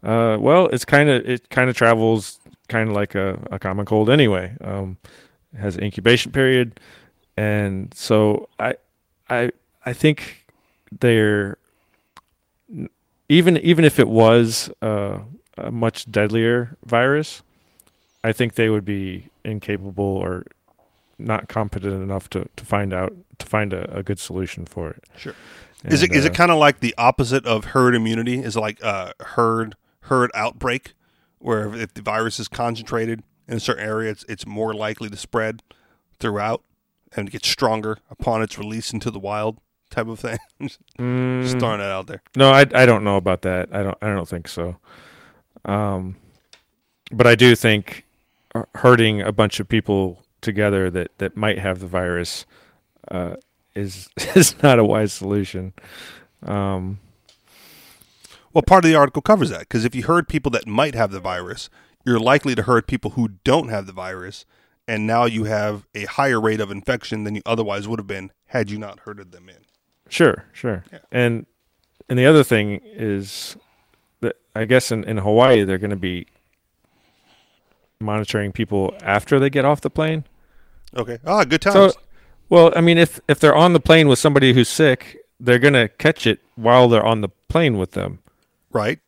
uh, 0.02 0.36
well, 0.38 0.66
it's 0.66 0.84
kind 0.84 1.08
of 1.08 1.28
it 1.28 1.48
kind 1.50 1.70
of 1.70 1.76
travels 1.76 2.38
kind 2.68 2.88
of 2.88 2.94
like 2.94 3.14
a, 3.14 3.38
a 3.50 3.58
common 3.58 3.86
cold 3.86 4.10
anyway. 4.10 4.56
Um, 4.60 4.98
it 5.52 5.58
has 5.58 5.76
an 5.76 5.84
incubation 5.84 6.32
period, 6.32 6.80
and 7.36 7.92
so 7.94 8.48
I, 8.58 8.74
I, 9.30 9.50
I 9.84 9.92
think 9.92 10.46
they're 11.00 11.58
even 13.28 13.56
even 13.58 13.84
if 13.84 13.98
it 13.98 14.08
was 14.08 14.70
uh, 14.82 15.20
a 15.56 15.70
much 15.70 16.10
deadlier 16.10 16.76
virus, 16.84 17.42
I 18.22 18.32
think 18.32 18.54
they 18.54 18.68
would 18.68 18.84
be 18.84 19.28
incapable 19.44 20.04
or 20.04 20.44
not 21.18 21.48
competent 21.48 22.02
enough 22.02 22.28
to, 22.30 22.48
to 22.56 22.64
find 22.64 22.92
out 22.92 23.14
to 23.38 23.46
find 23.46 23.72
a, 23.72 23.98
a 23.98 24.02
good 24.02 24.18
solution 24.18 24.66
for 24.66 24.90
it. 24.90 25.04
Sure. 25.16 25.34
Is 25.84 26.02
it 26.02 26.10
And, 26.10 26.18
is 26.18 26.24
it 26.24 26.32
uh, 26.32 26.34
kind 26.34 26.50
of 26.50 26.58
like 26.58 26.80
the 26.80 26.94
opposite 26.98 27.46
of 27.46 27.66
herd 27.66 27.94
immunity? 27.94 28.38
Is 28.40 28.56
it 28.56 28.60
like 28.60 28.82
uh, 28.82 29.12
herd 29.20 29.76
herd 30.02 30.30
outbreak, 30.34 30.94
where 31.38 31.74
if 31.74 31.94
the 31.94 32.02
virus 32.02 32.40
is 32.40 32.48
concentrated 32.48 33.22
in 33.48 33.56
a 33.56 33.60
certain 33.60 33.84
area, 33.84 34.10
it's 34.10 34.24
it's 34.28 34.46
more 34.46 34.74
likely 34.74 35.08
to 35.08 35.16
spread 35.16 35.62
throughout 36.18 36.62
and 37.14 37.30
get 37.30 37.44
stronger 37.44 37.98
upon 38.10 38.42
its 38.42 38.58
release 38.58 38.92
into 38.92 39.10
the 39.10 39.18
wild, 39.18 39.58
type 39.90 40.08
of 40.08 40.20
thing. 40.20 40.38
Just 40.62 40.80
mm, 40.98 41.58
throwing 41.58 41.78
that 41.78 41.90
out 41.90 42.06
there. 42.06 42.22
No, 42.36 42.50
I 42.50 42.60
I 42.74 42.86
don't 42.86 43.04
know 43.04 43.16
about 43.16 43.42
that. 43.42 43.68
I 43.72 43.82
don't 43.82 43.98
I 44.02 44.08
don't 44.08 44.28
think 44.28 44.48
so. 44.48 44.76
Um, 45.64 46.16
but 47.12 47.26
I 47.26 47.34
do 47.34 47.54
think 47.56 48.04
herding 48.76 49.20
a 49.22 49.32
bunch 49.32 49.60
of 49.60 49.68
people 49.68 50.22
together 50.40 50.90
that 50.90 51.16
that 51.18 51.36
might 51.36 51.58
have 51.58 51.80
the 51.80 51.86
virus 51.86 52.46
uh, 53.10 53.36
is 53.74 54.08
is 54.36 54.60
not 54.62 54.78
a 54.78 54.84
wise 54.84 55.12
solution. 55.12 55.72
Um, 56.44 57.00
Well, 58.52 58.62
part 58.62 58.84
of 58.84 58.90
the 58.90 58.96
article 58.96 59.22
covers 59.22 59.50
that 59.50 59.60
because 59.60 59.84
if 59.84 59.94
you 59.94 60.04
herd 60.04 60.28
people 60.28 60.50
that 60.52 60.66
might 60.66 60.94
have 60.94 61.10
the 61.12 61.20
virus, 61.20 61.68
you're 62.04 62.20
likely 62.20 62.54
to 62.54 62.62
herd 62.62 62.86
people 62.86 63.12
who 63.12 63.28
don't 63.44 63.68
have 63.68 63.86
the 63.86 63.92
virus, 63.92 64.46
and 64.88 65.06
now 65.06 65.26
you 65.26 65.44
have 65.44 65.86
a 65.94 66.06
higher 66.06 66.40
rate 66.40 66.60
of 66.60 66.70
infection 66.70 67.24
than 67.24 67.34
you 67.34 67.42
otherwise 67.46 67.86
would 67.88 67.98
have 67.98 68.06
been 68.06 68.32
had 68.46 68.70
you 68.70 68.78
not 68.78 69.00
herded 69.00 69.32
them 69.32 69.48
in. 69.48 69.65
Sure, 70.08 70.44
sure. 70.52 70.84
Yeah. 70.92 70.98
And 71.10 71.46
and 72.08 72.18
the 72.18 72.26
other 72.26 72.44
thing 72.44 72.80
is 72.84 73.56
that 74.20 74.36
I 74.54 74.64
guess 74.64 74.92
in, 74.92 75.04
in 75.04 75.18
Hawaii 75.18 75.64
they're 75.64 75.78
going 75.78 75.90
to 75.90 75.96
be 75.96 76.26
monitoring 78.00 78.52
people 78.52 78.94
after 79.02 79.38
they 79.38 79.50
get 79.50 79.64
off 79.64 79.80
the 79.80 79.90
plane. 79.90 80.24
Okay. 80.96 81.18
Ah, 81.26 81.44
good 81.44 81.60
times. 81.60 81.94
So, 81.94 82.00
well, 82.48 82.72
I 82.76 82.80
mean, 82.80 82.98
if 82.98 83.20
if 83.28 83.40
they're 83.40 83.56
on 83.56 83.72
the 83.72 83.80
plane 83.80 84.08
with 84.08 84.18
somebody 84.18 84.52
who's 84.52 84.68
sick, 84.68 85.18
they're 85.40 85.58
going 85.58 85.74
to 85.74 85.88
catch 85.88 86.26
it 86.26 86.40
while 86.54 86.88
they're 86.88 87.04
on 87.04 87.20
the 87.20 87.28
plane 87.48 87.76
with 87.76 87.92
them, 87.92 88.20
right. 88.70 88.98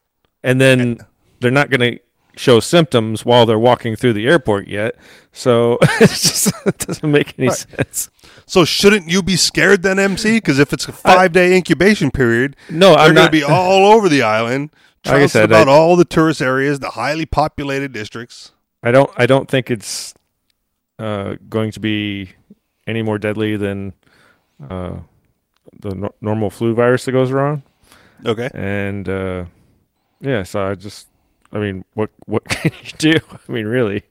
and 0.42 0.60
then 0.60 0.98
they're 1.40 1.50
not 1.50 1.70
going 1.70 1.80
to 1.80 2.00
show 2.38 2.60
symptoms 2.60 3.24
while 3.24 3.44
they're 3.44 3.58
walking 3.58 3.96
through 3.96 4.12
the 4.14 4.26
airport 4.26 4.68
yet. 4.68 4.94
So 5.32 5.78
it 5.82 6.08
just 6.08 6.52
it 6.66 6.78
doesn't 6.78 7.10
make 7.10 7.34
any 7.38 7.48
Right. 7.48 7.56
sense. 7.56 8.10
So 8.46 8.64
shouldn't 8.64 9.08
you 9.08 9.22
be 9.22 9.36
scared 9.36 9.82
then, 9.82 9.98
MC? 9.98 10.36
Because 10.38 10.58
if 10.58 10.72
it's 10.72 10.88
a 10.88 10.92
five 10.92 11.32
day 11.32 11.54
incubation 11.56 12.10
period, 12.10 12.56
No, 12.70 12.90
they're 12.90 12.98
I'm 13.00 13.14
going 13.14 13.26
to 13.26 13.30
be 13.32 13.42
all 13.42 13.92
over 13.92 14.08
the 14.08 14.22
island, 14.22 14.70
Like 15.04 15.14
I 15.14 15.18
trouncing 15.18 15.28
said, 15.28 15.44
about 15.50 15.68
I- 15.68 15.72
all 15.72 15.96
the 15.96 16.04
tourist 16.04 16.40
areas, 16.40 16.78
the 16.80 16.90
highly 16.90 17.26
populated 17.26 17.92
districts. 17.92 18.52
I 18.82 18.92
don't. 18.92 19.10
I 19.16 19.26
don't 19.26 19.48
think 19.50 19.70
it's 19.70 20.14
uh, 21.00 21.34
going 21.48 21.72
to 21.72 21.80
be 21.80 22.30
any 22.86 23.02
more 23.02 23.18
deadly 23.18 23.56
than 23.56 23.92
uh, 24.70 24.98
the 25.80 25.94
no- 25.94 26.14
normal 26.20 26.48
flu 26.50 26.74
virus 26.74 27.04
that 27.04 27.12
goes 27.12 27.30
around. 27.32 27.62
Okay. 28.24 28.48
And 28.54 29.08
uh, 29.08 29.44
yeah, 30.20 30.44
so 30.44 30.64
I 30.70 30.74
just. 30.76 31.07
I 31.52 31.58
mean, 31.58 31.84
what 31.94 32.10
what 32.26 32.44
can 32.48 32.72
you 32.82 32.92
do? 32.98 33.14
I 33.30 33.52
mean, 33.52 33.66
really. 33.66 34.04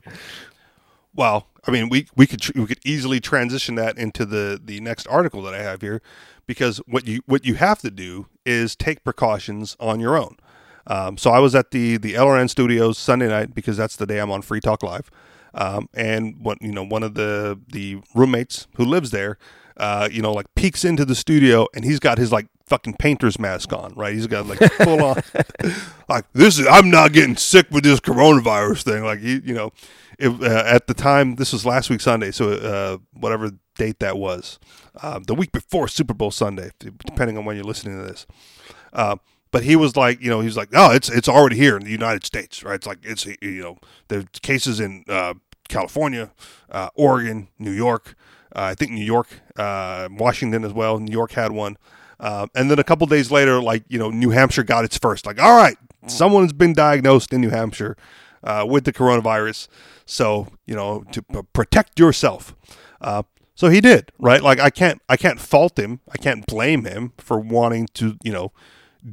Well, 1.15 1.47
I 1.67 1.71
mean, 1.71 1.89
we 1.89 2.07
we 2.15 2.27
could 2.27 2.55
we 2.55 2.65
could 2.65 2.79
easily 2.85 3.19
transition 3.19 3.75
that 3.75 3.97
into 3.97 4.25
the 4.25 4.59
the 4.63 4.79
next 4.81 5.07
article 5.07 5.41
that 5.43 5.53
I 5.53 5.61
have 5.61 5.81
here, 5.81 6.01
because 6.45 6.77
what 6.87 7.07
you 7.07 7.21
what 7.25 7.45
you 7.45 7.55
have 7.55 7.79
to 7.79 7.91
do 7.91 8.27
is 8.45 8.75
take 8.75 9.03
precautions 9.03 9.75
on 9.79 9.99
your 9.99 10.17
own. 10.17 10.37
Um, 10.87 11.17
so 11.17 11.31
I 11.31 11.39
was 11.39 11.53
at 11.55 11.71
the 11.71 11.97
the 11.97 12.13
LRN 12.13 12.49
studios 12.49 12.97
Sunday 12.97 13.27
night 13.27 13.53
because 13.53 13.77
that's 13.77 13.95
the 13.97 14.05
day 14.05 14.19
I'm 14.19 14.31
on 14.31 14.41
Free 14.41 14.61
Talk 14.61 14.83
Live, 14.83 15.11
um, 15.53 15.89
and 15.93 16.39
what 16.39 16.61
you 16.61 16.71
know 16.71 16.85
one 16.85 17.03
of 17.03 17.15
the 17.15 17.59
the 17.67 18.01
roommates 18.15 18.67
who 18.75 18.85
lives 18.85 19.11
there, 19.11 19.37
uh, 19.75 20.07
you 20.11 20.21
know, 20.21 20.31
like 20.31 20.47
peeks 20.55 20.85
into 20.85 21.03
the 21.03 21.15
studio 21.15 21.67
and 21.73 21.83
he's 21.83 21.99
got 21.99 22.17
his 22.17 22.31
like 22.31 22.47
fucking 22.67 22.95
painter's 22.95 23.39
mask 23.39 23.73
on, 23.73 23.93
right? 23.95 24.13
He's 24.13 24.27
got 24.27 24.47
like 24.47 24.59
full 24.73 25.03
on, 25.03 25.21
like 26.09 26.25
this 26.33 26.59
is 26.59 26.67
I'm 26.67 26.89
not 26.89 27.13
getting 27.13 27.35
sick 27.35 27.67
with 27.71 27.83
this 27.83 27.99
coronavirus 27.99 28.83
thing. 28.83 29.03
Like 29.03 29.19
he, 29.19 29.41
you 29.43 29.53
know, 29.53 29.71
it, 30.19 30.29
uh, 30.29 30.63
at 30.65 30.87
the 30.87 30.93
time 30.93 31.35
this 31.35 31.53
was 31.53 31.65
last 31.65 31.89
week 31.89 32.01
Sunday, 32.01 32.31
so 32.31 32.51
uh, 32.51 32.97
whatever 33.13 33.51
date 33.75 33.99
that 33.99 34.17
was, 34.17 34.59
uh, 35.01 35.19
the 35.25 35.35
week 35.35 35.51
before 35.51 35.87
Super 35.87 36.13
Bowl 36.13 36.31
Sunday, 36.31 36.71
depending 36.79 37.37
on 37.37 37.45
when 37.45 37.55
you're 37.55 37.65
listening 37.65 37.99
to 37.99 38.05
this. 38.05 38.25
Uh, 38.93 39.17
but 39.51 39.63
he 39.63 39.75
was 39.75 39.95
like, 39.95 40.21
you 40.21 40.29
know, 40.29 40.41
he's 40.41 40.57
like, 40.57 40.71
no, 40.71 40.91
it's 40.91 41.09
it's 41.09 41.29
already 41.29 41.55
here 41.55 41.77
in 41.77 41.83
the 41.83 41.91
United 41.91 42.25
States, 42.25 42.63
right? 42.63 42.75
It's 42.75 42.87
like 42.87 42.99
it's 43.03 43.25
you 43.25 43.61
know, 43.61 43.77
there's 44.07 44.25
cases 44.41 44.79
in 44.79 45.03
uh, 45.07 45.35
California, 45.69 46.31
uh, 46.69 46.89
Oregon, 46.95 47.47
New 47.57 47.71
York. 47.71 48.15
Uh, 48.55 48.61
I 48.61 48.75
think 48.75 48.91
New 48.91 49.05
York, 49.05 49.41
uh, 49.57 50.07
Washington 50.11 50.63
as 50.63 50.73
well. 50.73 50.99
New 50.99 51.11
York 51.11 51.33
had 51.33 51.51
one, 51.51 51.77
uh, 52.19 52.47
and 52.55 52.69
then 52.71 52.79
a 52.79 52.83
couple 52.83 53.05
days 53.07 53.31
later, 53.31 53.61
like 53.61 53.83
you 53.87 53.99
know, 53.99 54.09
New 54.09 54.31
Hampshire 54.31 54.63
got 54.63 54.85
its 54.85 54.97
first. 54.97 55.25
Like, 55.25 55.41
all 55.41 55.55
right, 55.55 55.77
someone's 56.07 56.53
been 56.53 56.73
diagnosed 56.73 57.33
in 57.33 57.41
New 57.41 57.49
Hampshire 57.49 57.95
uh, 58.43 58.65
with 58.67 58.85
the 58.85 58.93
coronavirus, 58.93 59.67
so 60.05 60.47
you 60.65 60.75
know, 60.75 61.03
to 61.11 61.21
p- 61.21 61.41
protect 61.53 61.99
yourself. 61.99 62.55
Uh, 62.99 63.23
so 63.55 63.69
he 63.69 63.81
did, 63.81 64.11
right? 64.19 64.41
Like 64.41 64.59
I 64.59 64.69
can't, 64.69 65.01
I 65.09 65.17
can't 65.17 65.39
fault 65.39 65.77
him. 65.77 65.99
I 66.11 66.17
can't 66.17 66.45
blame 66.45 66.85
him 66.85 67.13
for 67.17 67.39
wanting 67.39 67.87
to, 67.95 68.17
you 68.23 68.31
know, 68.31 68.51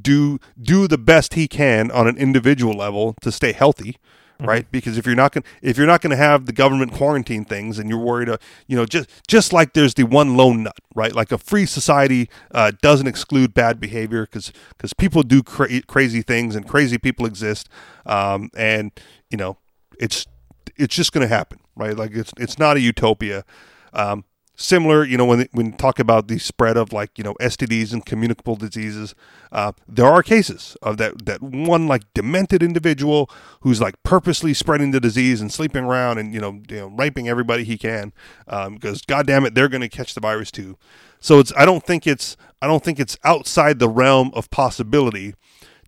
do 0.01 0.39
do 0.59 0.87
the 0.87 0.97
best 0.97 1.33
he 1.35 1.47
can 1.47 1.91
on 1.91 2.07
an 2.07 2.17
individual 2.17 2.73
level 2.73 3.15
to 3.21 3.31
stay 3.31 3.53
healthy 3.53 3.97
right? 4.39 4.69
Because 4.71 4.97
if 4.97 5.05
you're 5.05 5.15
not 5.15 5.31
going 5.31 5.43
if 5.61 5.77
you're 5.77 5.87
not 5.87 6.01
going 6.01 6.11
to 6.11 6.17
have 6.17 6.45
the 6.45 6.53
government 6.53 6.93
quarantine 6.93 7.45
things 7.45 7.79
and 7.79 7.89
you're 7.89 7.99
worried 7.99 8.29
uh, 8.29 8.37
you 8.67 8.75
know 8.75 8.85
just 8.85 9.09
just 9.27 9.53
like 9.53 9.73
there's 9.73 9.93
the 9.93 10.03
one 10.03 10.37
lone 10.37 10.63
nut 10.63 10.77
right? 10.95 11.13
Like 11.13 11.31
a 11.31 11.37
free 11.37 11.65
society 11.65 12.29
uh, 12.51 12.71
doesn't 12.81 13.07
exclude 13.07 13.53
bad 13.53 13.79
behavior 13.79 14.25
because 14.25 14.51
because 14.69 14.93
people 14.93 15.23
do 15.23 15.43
cra- 15.43 15.81
crazy 15.83 16.21
things 16.21 16.55
and 16.55 16.67
crazy 16.67 16.97
people 16.97 17.25
exist. 17.25 17.69
Um, 18.05 18.49
and 18.55 18.91
you 19.29 19.37
know 19.37 19.57
it's 19.99 20.25
it's 20.77 20.95
just 20.95 21.11
going 21.11 21.27
to 21.27 21.33
happen 21.33 21.59
right? 21.75 21.95
Like 21.95 22.11
it's 22.15 22.33
it's 22.37 22.57
not 22.57 22.77
a 22.77 22.79
utopia. 22.79 23.45
Um, 23.93 24.25
similar, 24.55 25.03
you 25.03 25.17
know, 25.17 25.25
when 25.25 25.47
when 25.51 25.73
talk 25.73 25.99
about 25.99 26.27
the 26.27 26.39
spread 26.39 26.77
of 26.77 26.93
like 26.93 27.17
you 27.17 27.23
know 27.23 27.33
STDs 27.35 27.93
and 27.93 28.05
communicable 28.05 28.55
diseases, 28.55 29.15
uh, 29.51 29.71
there 29.87 30.05
are 30.05 30.23
cases 30.23 30.77
of 30.81 30.97
that 30.97 31.25
that 31.25 31.41
one 31.41 31.87
like 31.87 32.03
demented 32.13 32.63
individual 32.63 33.29
who's 33.61 33.81
like 33.81 34.01
purposely 34.03 34.53
spreading 34.53 34.91
the 34.91 34.99
disease 34.99 35.41
and 35.41 35.51
sleeping 35.51 35.83
around 35.83 36.17
and 36.17 36.33
you 36.33 36.39
know, 36.39 36.61
you 36.69 36.77
know 36.77 36.87
raping 36.87 37.27
everybody 37.27 37.63
he 37.63 37.77
can 37.77 38.13
um, 38.47 38.75
because 38.75 39.01
God 39.01 39.27
damn 39.27 39.45
it, 39.45 39.55
they're 39.55 39.69
going 39.69 39.81
to 39.81 39.89
catch 39.89 40.13
the 40.13 40.21
virus 40.21 40.51
too. 40.51 40.77
So 41.19 41.39
it's 41.39 41.53
I 41.57 41.65
don't 41.65 41.83
think 41.83 42.05
it's 42.07 42.37
I 42.61 42.67
don't 42.67 42.83
think 42.83 42.99
it's 42.99 43.17
outside 43.23 43.79
the 43.79 43.89
realm 43.89 44.31
of 44.33 44.49
possibility 44.49 45.35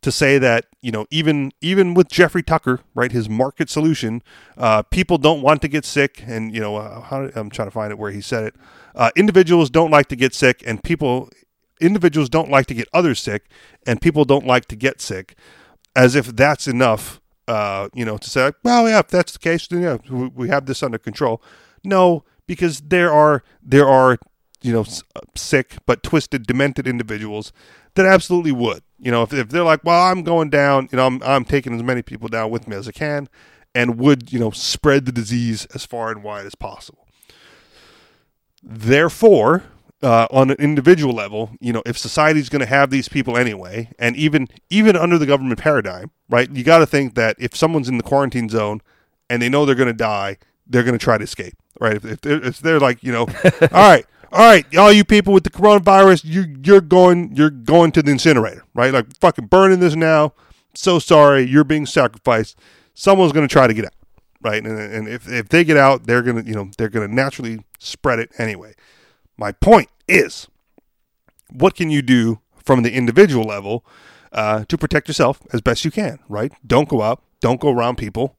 to 0.02 0.12
say 0.12 0.38
that 0.38 0.66
you 0.82 0.92
know 0.92 1.06
even 1.10 1.52
even 1.62 1.94
with 1.94 2.10
Jeffrey 2.10 2.44
Tucker, 2.44 2.82
right, 2.94 3.12
his 3.12 3.30
market 3.30 3.70
solution, 3.70 4.22
uh, 4.58 4.84
people 4.84 5.18
don't 5.18 5.42
want 5.42 5.62
to 5.64 5.68
get 5.68 5.86
sick, 5.86 6.24
and 6.26 6.54
you 6.54 6.60
know 6.60 6.78
uh, 6.78 7.02
how, 7.02 7.30
I'm 7.36 7.50
trying 7.50 7.68
to 7.68 7.72
find 7.72 7.92
it 7.92 7.98
where 7.98 8.12
he 8.12 8.22
said 8.22 8.44
it. 8.44 8.56
Uh, 8.96 9.12
individuals 9.16 9.70
don't 9.70 9.92
like 9.92 10.08
to 10.08 10.16
get 10.16 10.34
sick, 10.34 10.64
and 10.66 10.84
people 10.84 11.30
individuals 11.80 12.30
don't 12.30 12.50
like 12.50 12.66
to 12.68 12.74
get 12.74 12.88
others 12.94 13.20
sick, 13.20 13.46
and 13.86 14.02
people 14.02 14.26
don't 14.26 14.46
like 14.46 14.66
to 14.66 14.76
get 14.76 15.02
sick, 15.02 15.36
as 15.96 16.16
if 16.16 16.36
that's 16.36 16.68
enough. 16.68 17.22
Uh, 17.48 17.88
you 17.94 18.04
know, 18.04 18.18
to 18.18 18.30
say, 18.30 18.52
well, 18.62 18.90
yeah, 18.90 19.00
if 19.00 19.08
that's 19.08 19.32
the 19.32 19.40
case, 19.40 19.68
then 19.68 19.82
yeah, 19.82 19.98
we, 20.10 20.28
we 20.28 20.50
have 20.50 20.66
this 20.66 20.84
under 20.84 20.98
control. 20.98 21.42
No, 21.82 22.26
because 22.46 22.82
there 22.82 23.12
are 23.14 23.42
there 23.64 23.88
are 23.88 24.18
you 24.62 24.74
know 24.74 24.86
uh, 25.16 25.22
sick 25.36 25.78
but 25.86 26.04
twisted, 26.04 26.46
demented 26.46 26.88
individuals 26.88 27.54
that 27.96 28.06
absolutely 28.06 28.52
would. 28.52 28.84
You 29.00 29.12
know, 29.12 29.24
if, 29.24 29.34
if 29.34 29.50
they're 29.50 29.64
like, 29.64 29.84
well, 29.84 30.06
I'm 30.06 30.24
going 30.24 30.50
down, 30.50 30.90
you 30.92 30.98
know, 30.98 31.06
I'm, 31.06 31.22
I'm 31.24 31.46
taking 31.46 31.74
as 31.76 31.84
many 31.84 32.02
people 32.02 32.28
down 32.28 32.50
with 32.50 32.68
me 32.68 32.76
as 32.76 32.88
I 32.88 32.92
can, 32.92 33.30
and 33.76 34.00
would, 34.00 34.32
you 34.34 34.40
know, 34.40 34.52
spread 34.52 35.06
the 35.06 35.12
disease 35.12 35.66
as 35.74 35.86
far 35.86 36.12
and 36.12 36.24
wide 36.24 36.46
as 36.46 36.56
possible. 36.56 37.08
Therefore, 38.64 39.64
uh, 40.02 40.28
on 40.32 40.50
an 40.52 40.58
individual 40.60 41.14
level, 41.14 41.52
you 41.60 41.74
know, 41.74 41.82
if 41.86 41.98
society's 41.98 42.50
going 42.50 42.60
to 42.60 42.66
have 42.66 42.90
these 42.90 43.10
people 43.10 43.38
anyway, 43.38 43.90
and 43.98 44.16
even 44.16 44.48
even 44.70 44.96
under 44.96 45.18
the 45.18 45.26
government 45.26 45.60
paradigm, 45.60 46.12
right? 46.30 46.50
You 46.52 46.64
got 46.64 46.80
to 46.80 46.86
think 46.86 47.16
that 47.16 47.36
if 47.40 47.56
someone's 47.56 47.90
in 47.90 47.98
the 47.98 48.04
quarantine 48.04 48.50
zone 48.50 48.82
and 49.30 49.42
they 49.42 49.50
know 49.50 49.66
they're 49.66 49.76
going 49.76 49.88
to 49.88 49.94
die, 49.94 50.38
they're 50.68 50.84
going 50.84 50.98
to 50.98 51.04
try 51.04 51.18
to 51.18 51.24
escape, 51.24 51.56
right? 51.80 51.96
If, 51.96 52.06
if, 52.06 52.22
they're, 52.22 52.44
if 52.44 52.60
they're 52.60 52.80
like, 52.80 53.04
you 53.04 53.12
know, 53.12 53.22
all 53.62 53.90
right, 53.90 54.06
all 54.32 54.40
right, 54.40 54.76
all 54.76 54.92
you 54.92 55.06
people 55.06 55.34
with 55.34 55.44
the 55.44 55.50
coronavirus, 55.50 56.26
you 56.26 56.56
you're 56.64 56.82
going 56.82 57.36
you're 57.36 57.50
going 57.50 57.92
to 57.94 58.04
the 58.04 58.12
incinerator, 58.12 58.64
right? 58.74 58.94
Like 58.94 59.16
fucking 59.20 59.48
burning 59.48 59.80
this 59.80 59.96
now. 59.96 60.34
So 60.76 61.00
sorry, 61.00 61.44
you're 61.44 61.64
being 61.64 61.86
sacrificed. 61.86 62.58
Someone's 62.94 63.32
going 63.32 63.48
to 63.48 63.52
try 63.52 63.68
to 63.68 63.74
get 63.74 63.86
out, 63.86 63.94
right? 64.42 64.64
And, 64.66 64.80
and 64.80 65.08
if 65.08 65.28
if 65.28 65.50
they 65.50 65.64
get 65.64 65.78
out, 65.78 66.06
they're 66.06 66.22
gonna 66.22 66.44
you 66.44 66.54
know 66.54 66.70
they're 66.78 66.90
gonna 66.90 67.08
naturally 67.08 67.64
spread 67.80 68.20
it 68.20 68.32
anyway. 68.38 68.74
My 69.38 69.52
point 69.52 69.90
is, 70.08 70.48
what 71.50 71.76
can 71.76 71.90
you 71.90 72.02
do 72.02 72.40
from 72.64 72.84
the 72.84 72.92
individual 72.92 73.46
level 73.46 73.86
uh, 74.34 74.66
to 74.66 74.78
protect 74.78 75.08
yourself 75.08 75.42
as 75.54 75.62
best 75.62 75.86
you 75.86 75.92
can, 75.92 76.20
right? 76.28 76.52
Don't 76.66 76.90
go 76.90 77.02
out, 77.02 77.24
don't 77.40 77.62
go 77.62 77.72
around 77.72 77.98
people. 77.98 78.38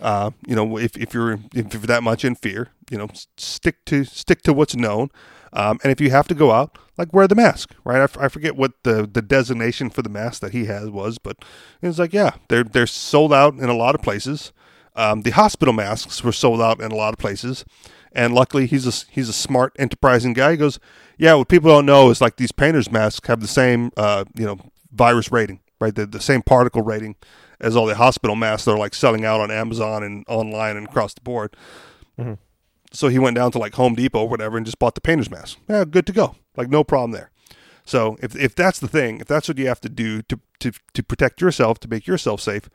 Uh, 0.00 0.30
you 0.46 0.56
know, 0.56 0.78
if, 0.78 0.96
if 0.96 1.12
you're 1.14 1.38
if 1.54 1.72
you're 1.72 1.82
that 1.82 2.02
much 2.02 2.24
in 2.24 2.34
fear, 2.34 2.68
you 2.90 2.98
know, 2.98 3.08
stick 3.36 3.84
to 3.86 4.04
stick 4.04 4.42
to 4.42 4.52
what's 4.52 4.74
known. 4.74 5.10
Um, 5.52 5.78
and 5.82 5.90
if 5.90 6.00
you 6.00 6.10
have 6.10 6.28
to 6.28 6.34
go 6.34 6.52
out, 6.52 6.78
like 6.96 7.12
wear 7.12 7.26
the 7.26 7.34
mask, 7.34 7.74
right? 7.84 7.98
I, 7.98 8.04
f- 8.04 8.18
I 8.18 8.28
forget 8.28 8.54
what 8.56 8.72
the, 8.84 9.08
the 9.10 9.22
designation 9.22 9.90
for 9.90 10.02
the 10.02 10.08
mask 10.08 10.42
that 10.42 10.52
he 10.52 10.66
has 10.66 10.90
was, 10.90 11.18
but 11.18 11.38
it's 11.82 11.98
like, 11.98 12.12
yeah, 12.12 12.34
they're 12.48 12.62
they're 12.62 12.86
sold 12.86 13.32
out 13.32 13.54
in 13.54 13.68
a 13.68 13.76
lot 13.76 13.94
of 13.94 14.02
places. 14.02 14.52
Um, 14.94 15.22
the 15.22 15.30
hospital 15.30 15.74
masks 15.74 16.22
were 16.22 16.32
sold 16.32 16.60
out 16.60 16.80
in 16.80 16.92
a 16.92 16.96
lot 16.96 17.12
of 17.12 17.18
places, 17.18 17.64
and 18.12 18.34
luckily 18.34 18.66
he's 18.66 18.86
a 18.86 19.10
he's 19.10 19.28
a 19.28 19.32
smart, 19.32 19.74
enterprising 19.78 20.34
guy. 20.34 20.52
He 20.52 20.56
goes, 20.56 20.78
yeah, 21.18 21.34
what 21.34 21.48
people 21.48 21.70
don't 21.70 21.86
know 21.86 22.10
is 22.10 22.20
like 22.20 22.36
these 22.36 22.52
painters 22.52 22.90
masks 22.90 23.26
have 23.26 23.40
the 23.40 23.48
same 23.48 23.90
uh, 23.96 24.24
you 24.36 24.46
know 24.46 24.58
virus 24.92 25.32
rating, 25.32 25.60
right? 25.80 25.94
The 25.94 26.06
the 26.06 26.20
same 26.20 26.42
particle 26.42 26.82
rating 26.82 27.16
as 27.60 27.76
all 27.76 27.86
the 27.86 27.94
hospital 27.94 28.36
masks 28.36 28.64
that 28.64 28.72
are 28.72 28.78
like 28.78 28.94
selling 28.94 29.24
out 29.24 29.40
on 29.40 29.50
Amazon 29.50 30.02
and 30.02 30.24
online 30.28 30.76
and 30.76 30.86
across 30.88 31.14
the 31.14 31.20
board. 31.20 31.56
Mhm. 32.18 32.38
So 32.92 33.08
he 33.08 33.18
went 33.18 33.36
down 33.36 33.52
to 33.52 33.58
like 33.58 33.74
Home 33.74 33.94
Depot 33.94 34.22
or 34.22 34.28
whatever 34.28 34.56
and 34.56 34.66
just 34.66 34.78
bought 34.78 34.94
the 34.94 35.00
painter's 35.00 35.30
mask. 35.30 35.58
Yeah, 35.68 35.84
good 35.84 36.06
to 36.06 36.12
go. 36.12 36.36
Like 36.56 36.68
no 36.68 36.82
problem 36.84 37.12
there. 37.12 37.30
So 37.84 38.16
if 38.22 38.36
if 38.36 38.54
that's 38.54 38.78
the 38.78 38.88
thing, 38.88 39.20
if 39.20 39.26
that's 39.26 39.48
what 39.48 39.58
you 39.58 39.66
have 39.68 39.80
to 39.80 39.88
do 39.88 40.22
to 40.22 40.40
to 40.60 40.72
to 40.94 41.02
protect 41.02 41.40
yourself, 41.40 41.78
to 41.80 41.88
make 41.88 42.06
yourself 42.06 42.40
safe, 42.40 42.68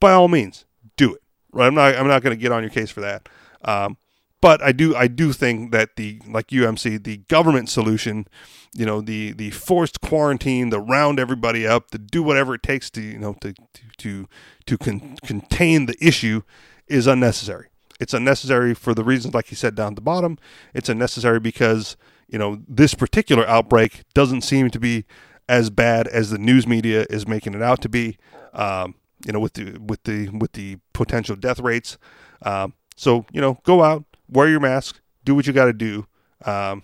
by 0.00 0.12
all 0.12 0.28
means, 0.28 0.64
do 0.96 1.14
it. 1.14 1.22
Right? 1.52 1.66
I'm 1.66 1.74
not 1.74 1.94
I'm 1.94 2.08
not 2.08 2.22
going 2.22 2.36
to 2.36 2.40
get 2.40 2.52
on 2.52 2.62
your 2.62 2.70
case 2.70 2.90
for 2.90 3.00
that. 3.00 3.28
Um, 3.64 3.96
but 4.40 4.62
I 4.62 4.72
do 4.72 4.94
I 4.96 5.06
do 5.06 5.32
think 5.32 5.72
that 5.72 5.96
the 5.96 6.20
like 6.26 6.52
you 6.52 6.66
MC 6.66 6.96
the 6.96 7.18
government 7.28 7.68
solution, 7.68 8.26
you 8.74 8.86
know 8.86 9.00
the 9.00 9.32
the 9.32 9.50
forced 9.50 10.00
quarantine, 10.00 10.70
the 10.70 10.80
round 10.80 11.18
everybody 11.18 11.66
up, 11.66 11.90
to 11.90 11.98
do 11.98 12.22
whatever 12.22 12.54
it 12.54 12.62
takes 12.62 12.90
to 12.90 13.02
you 13.02 13.18
know 13.18 13.34
to 13.40 13.54
to 13.98 14.28
to, 14.66 14.78
con- 14.78 15.16
contain 15.24 15.86
the 15.86 15.96
issue, 16.00 16.42
is 16.86 17.06
unnecessary. 17.06 17.68
It's 17.98 18.14
unnecessary 18.14 18.74
for 18.74 18.94
the 18.94 19.04
reasons 19.04 19.34
like 19.34 19.50
you 19.50 19.56
said 19.56 19.74
down 19.74 19.92
at 19.92 19.96
the 19.96 20.02
bottom. 20.02 20.38
It's 20.74 20.88
unnecessary 20.88 21.40
because 21.40 21.96
you 22.28 22.38
know 22.38 22.62
this 22.66 22.94
particular 22.94 23.46
outbreak 23.46 24.02
doesn't 24.14 24.42
seem 24.42 24.70
to 24.70 24.80
be 24.80 25.04
as 25.48 25.68
bad 25.68 26.06
as 26.08 26.30
the 26.30 26.38
news 26.38 26.66
media 26.66 27.04
is 27.10 27.26
making 27.26 27.54
it 27.54 27.62
out 27.62 27.82
to 27.82 27.88
be. 27.88 28.16
Um, 28.52 28.94
you 29.26 29.32
know 29.32 29.40
with 29.40 29.54
the 29.54 29.78
with 29.78 30.02
the 30.04 30.28
with 30.30 30.52
the 30.52 30.78
potential 30.92 31.36
death 31.36 31.60
rates. 31.60 31.98
Um, 32.42 32.74
so 32.96 33.26
you 33.32 33.40
know 33.40 33.58
go 33.64 33.82
out 33.82 34.04
wear 34.30 34.48
your 34.48 34.60
mask, 34.60 35.00
do 35.24 35.34
what 35.34 35.46
you 35.46 35.52
got 35.52 35.66
to 35.66 35.72
do. 35.72 36.06
Um, 36.44 36.82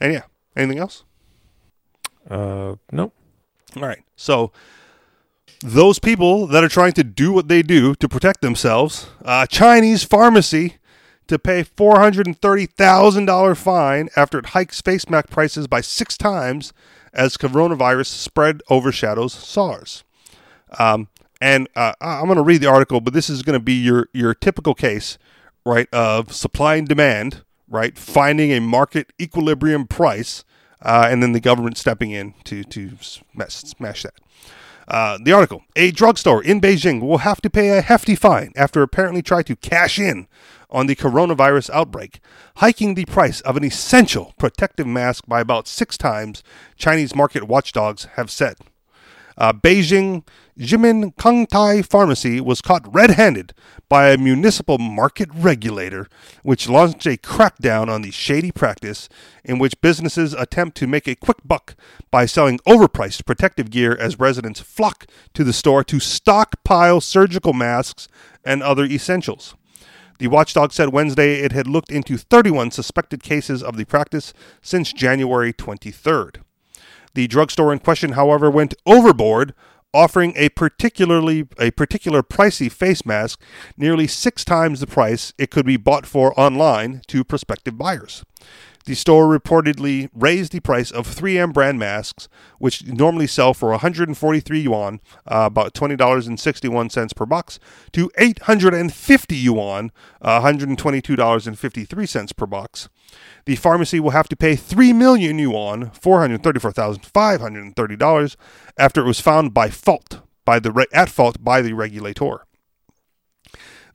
and 0.00 0.12
yeah, 0.12 0.22
anything 0.56 0.78
else? 0.78 1.04
Uh, 2.28 2.76
nope. 2.92 3.12
All 3.76 3.82
right. 3.82 4.02
So 4.16 4.52
those 5.60 5.98
people 5.98 6.46
that 6.46 6.62
are 6.62 6.68
trying 6.68 6.92
to 6.92 7.04
do 7.04 7.32
what 7.32 7.48
they 7.48 7.62
do 7.62 7.94
to 7.96 8.08
protect 8.08 8.40
themselves, 8.40 9.08
uh, 9.24 9.46
Chinese 9.46 10.04
pharmacy 10.04 10.76
to 11.26 11.38
pay 11.38 11.62
four 11.62 11.98
hundred 11.98 12.26
and 12.26 12.38
thirty 12.38 12.66
thousand 12.66 13.26
dollar 13.26 13.54
fine 13.54 14.08
after 14.16 14.38
it 14.38 14.46
hikes 14.46 14.80
face 14.80 15.08
mask 15.08 15.30
prices 15.30 15.66
by 15.66 15.80
six 15.80 16.16
times 16.18 16.72
as 17.12 17.36
coronavirus 17.36 18.06
spread 18.06 18.62
overshadows 18.68 19.32
SARS. 19.32 20.04
Um, 20.78 21.08
and 21.40 21.68
uh, 21.76 21.92
I'm 22.00 22.26
going 22.26 22.36
to 22.36 22.42
read 22.42 22.60
the 22.60 22.68
article, 22.68 23.00
but 23.00 23.12
this 23.12 23.30
is 23.30 23.42
going 23.42 23.58
to 23.58 23.64
be 23.64 23.74
your 23.74 24.08
your 24.12 24.34
typical 24.34 24.74
case, 24.74 25.18
right, 25.64 25.88
of 25.92 26.32
supply 26.32 26.76
and 26.76 26.88
demand, 26.88 27.44
right, 27.68 27.96
finding 27.98 28.52
a 28.52 28.60
market 28.60 29.12
equilibrium 29.20 29.86
price, 29.86 30.44
uh, 30.82 31.08
and 31.10 31.22
then 31.22 31.32
the 31.32 31.40
government 31.40 31.78
stepping 31.78 32.10
in 32.10 32.34
to 32.44 32.64
to 32.64 32.92
smash, 33.00 33.54
smash 33.54 34.02
that. 34.02 34.14
Uh, 34.86 35.18
the 35.22 35.32
article: 35.32 35.64
A 35.76 35.90
drugstore 35.90 36.42
in 36.42 36.60
Beijing 36.60 37.00
will 37.00 37.18
have 37.18 37.40
to 37.42 37.50
pay 37.50 37.70
a 37.70 37.80
hefty 37.80 38.14
fine 38.14 38.52
after 38.56 38.82
apparently 38.82 39.22
tried 39.22 39.46
to 39.46 39.56
cash 39.56 39.98
in 39.98 40.28
on 40.70 40.86
the 40.86 40.96
coronavirus 40.96 41.70
outbreak, 41.70 42.20
hiking 42.56 42.94
the 42.94 43.06
price 43.06 43.40
of 43.42 43.56
an 43.56 43.64
essential 43.64 44.34
protective 44.38 44.86
mask 44.86 45.24
by 45.26 45.40
about 45.40 45.68
six 45.68 45.96
times. 45.96 46.42
Chinese 46.76 47.14
market 47.14 47.44
watchdogs 47.44 48.04
have 48.16 48.30
said. 48.30 48.56
Uh, 49.36 49.52
Beijing 49.52 50.26
Jimin 50.58 51.14
Kangtai 51.16 51.84
Pharmacy 51.84 52.40
was 52.40 52.60
caught 52.60 52.92
red 52.94 53.10
handed 53.10 53.52
by 53.88 54.10
a 54.10 54.18
municipal 54.18 54.78
market 54.78 55.28
regulator, 55.34 56.06
which 56.42 56.68
launched 56.68 57.06
a 57.06 57.16
crackdown 57.16 57.88
on 57.88 58.02
the 58.02 58.12
shady 58.12 58.52
practice 58.52 59.08
in 59.44 59.58
which 59.58 59.80
businesses 59.80 60.32
attempt 60.32 60.76
to 60.76 60.86
make 60.86 61.08
a 61.08 61.16
quick 61.16 61.38
buck 61.44 61.74
by 62.10 62.26
selling 62.26 62.58
overpriced 62.60 63.26
protective 63.26 63.70
gear 63.70 63.96
as 63.98 64.18
residents 64.20 64.60
flock 64.60 65.06
to 65.32 65.42
the 65.42 65.52
store 65.52 65.82
to 65.82 65.98
stockpile 65.98 67.00
surgical 67.00 67.52
masks 67.52 68.06
and 68.44 68.62
other 68.62 68.84
essentials. 68.84 69.56
The 70.18 70.28
watchdog 70.28 70.72
said 70.72 70.92
Wednesday 70.92 71.40
it 71.40 71.50
had 71.50 71.66
looked 71.66 71.90
into 71.90 72.16
31 72.16 72.70
suspected 72.70 73.24
cases 73.24 73.62
of 73.62 73.76
the 73.76 73.84
practice 73.84 74.32
since 74.62 74.92
January 74.92 75.52
23rd. 75.52 76.42
The 77.14 77.26
drugstore 77.28 77.72
in 77.72 77.78
question, 77.78 78.12
however, 78.12 78.50
went 78.50 78.74
overboard, 78.86 79.54
offering 79.92 80.32
a 80.36 80.48
particularly 80.50 81.46
a 81.58 81.70
particular 81.70 82.22
pricey 82.22 82.70
face 82.70 83.06
mask 83.06 83.40
nearly 83.76 84.08
six 84.08 84.44
times 84.44 84.80
the 84.80 84.86
price 84.86 85.32
it 85.38 85.50
could 85.50 85.64
be 85.64 85.76
bought 85.76 86.04
for 86.04 86.38
online 86.38 87.02
to 87.06 87.22
prospective 87.22 87.78
buyers. 87.78 88.24
The 88.86 88.94
store 88.94 89.26
reportedly 89.26 90.10
raised 90.12 90.52
the 90.52 90.60
price 90.60 90.90
of 90.90 91.06
3M 91.06 91.54
brand 91.54 91.78
masks, 91.78 92.28
which 92.58 92.84
normally 92.84 93.26
sell 93.26 93.54
for 93.54 93.70
143 93.70 94.60
yuan, 94.60 95.00
uh, 95.26 95.44
about 95.46 95.72
$20.61 95.72 97.16
per 97.16 97.24
box, 97.24 97.58
to 97.92 98.10
850 98.18 99.36
yuan, 99.36 99.90
uh, 100.20 100.42
$122.53 100.42 102.36
per 102.36 102.46
box. 102.46 102.90
The 103.46 103.56
pharmacy 103.56 104.00
will 104.00 104.10
have 104.10 104.28
to 104.28 104.36
pay 104.36 104.54
3 104.54 104.92
million 104.92 105.38
yuan, 105.38 105.90
$434,530, 105.90 108.36
after 108.76 109.00
it 109.00 109.06
was 109.06 109.20
found 109.20 109.54
by 109.54 109.70
fault 109.70 110.20
by 110.44 110.58
the 110.58 110.70
re- 110.70 110.84
at 110.92 111.08
fault 111.08 111.42
by 111.42 111.62
the 111.62 111.72
regulator. 111.72 112.44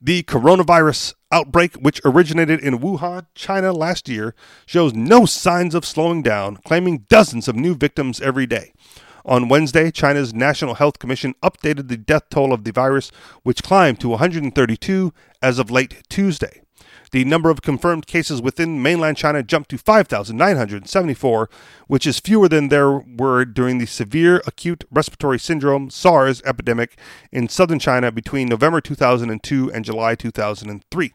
The 0.02 0.22
coronavirus 0.22 1.12
outbreak, 1.30 1.74
which 1.74 2.00
originated 2.06 2.60
in 2.60 2.78
Wuhan, 2.78 3.26
China 3.34 3.70
last 3.70 4.08
year, 4.08 4.34
shows 4.64 4.94
no 4.94 5.26
signs 5.26 5.74
of 5.74 5.84
slowing 5.84 6.22
down, 6.22 6.56
claiming 6.64 7.04
dozens 7.10 7.48
of 7.48 7.54
new 7.54 7.74
victims 7.74 8.18
every 8.18 8.46
day. 8.46 8.72
On 9.26 9.50
Wednesday, 9.50 9.90
China's 9.90 10.32
National 10.32 10.76
Health 10.76 10.98
Commission 10.98 11.34
updated 11.42 11.88
the 11.88 11.98
death 11.98 12.30
toll 12.30 12.54
of 12.54 12.64
the 12.64 12.72
virus, 12.72 13.12
which 13.42 13.62
climbed 13.62 14.00
to 14.00 14.08
132 14.08 15.12
as 15.42 15.58
of 15.58 15.70
late 15.70 16.02
Tuesday. 16.08 16.62
The 17.12 17.24
number 17.24 17.50
of 17.50 17.60
confirmed 17.60 18.06
cases 18.06 18.40
within 18.40 18.82
mainland 18.82 19.16
China 19.16 19.42
jumped 19.42 19.70
to 19.70 19.78
5,974, 19.78 21.50
which 21.88 22.06
is 22.06 22.20
fewer 22.20 22.48
than 22.48 22.68
there 22.68 22.98
were 22.98 23.44
during 23.44 23.78
the 23.78 23.86
severe 23.86 24.40
acute 24.46 24.84
respiratory 24.92 25.40
syndrome 25.40 25.90
SARS 25.90 26.40
epidemic 26.42 26.96
in 27.32 27.48
southern 27.48 27.80
China 27.80 28.12
between 28.12 28.48
November 28.48 28.80
2002 28.80 29.72
and 29.72 29.84
July 29.84 30.14
2003. 30.14 31.12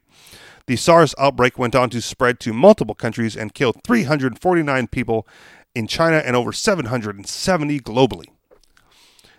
The 0.68 0.76
SARS 0.76 1.16
outbreak 1.18 1.58
went 1.58 1.76
on 1.76 1.90
to 1.92 2.02
spread 2.02 2.40
to 2.42 2.52
multiple 2.52 2.96
countries 2.96 3.38
and 3.38 3.54
killed 3.54 3.78
349 3.86 4.88
people 4.88 5.26
in 5.74 5.88
China 5.88 6.18
and 6.18 6.36
over 6.36 6.52
770 6.52 7.80
globally. 7.80 8.35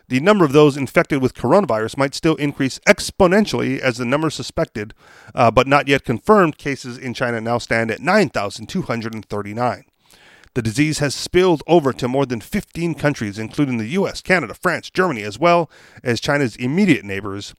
The 0.09 0.21
number 0.21 0.45
of 0.45 0.53
those 0.53 0.77
infected 0.77 1.21
with 1.21 1.35
coronavirus 1.35 1.97
might 1.97 2.15
still 2.15 2.37
increase 2.37 2.79
exponentially 2.87 3.81
as 3.81 3.97
the 3.97 4.05
number 4.05 4.31
suspected, 4.31 4.95
uh, 5.35 5.51
but 5.51 5.67
not 5.67 5.89
yet 5.89 6.05
confirmed 6.05 6.59
cases 6.59 6.97
in 6.97 7.13
China 7.13 7.41
now 7.41 7.59
stand 7.59 7.91
at 7.91 8.01
9,239. 8.01 9.85
The 10.55 10.63
disease 10.63 11.01
has 11.01 11.15
spilled 11.15 11.63
over 11.67 11.93
to 11.93 12.09
more 12.09 12.25
than 12.25 12.41
15 12.41 12.95
countries, 12.95 13.39
including 13.39 13.79
the 13.79 13.89
US, 13.89 14.23
Canada, 14.23 14.55
France, 14.55 14.91
Germany, 14.91 15.23
as 15.23 15.39
well 15.39 15.69
as 16.05 16.21
China's 16.21 16.57
immediate 16.57 17.05
neighbors. 17.05 17.55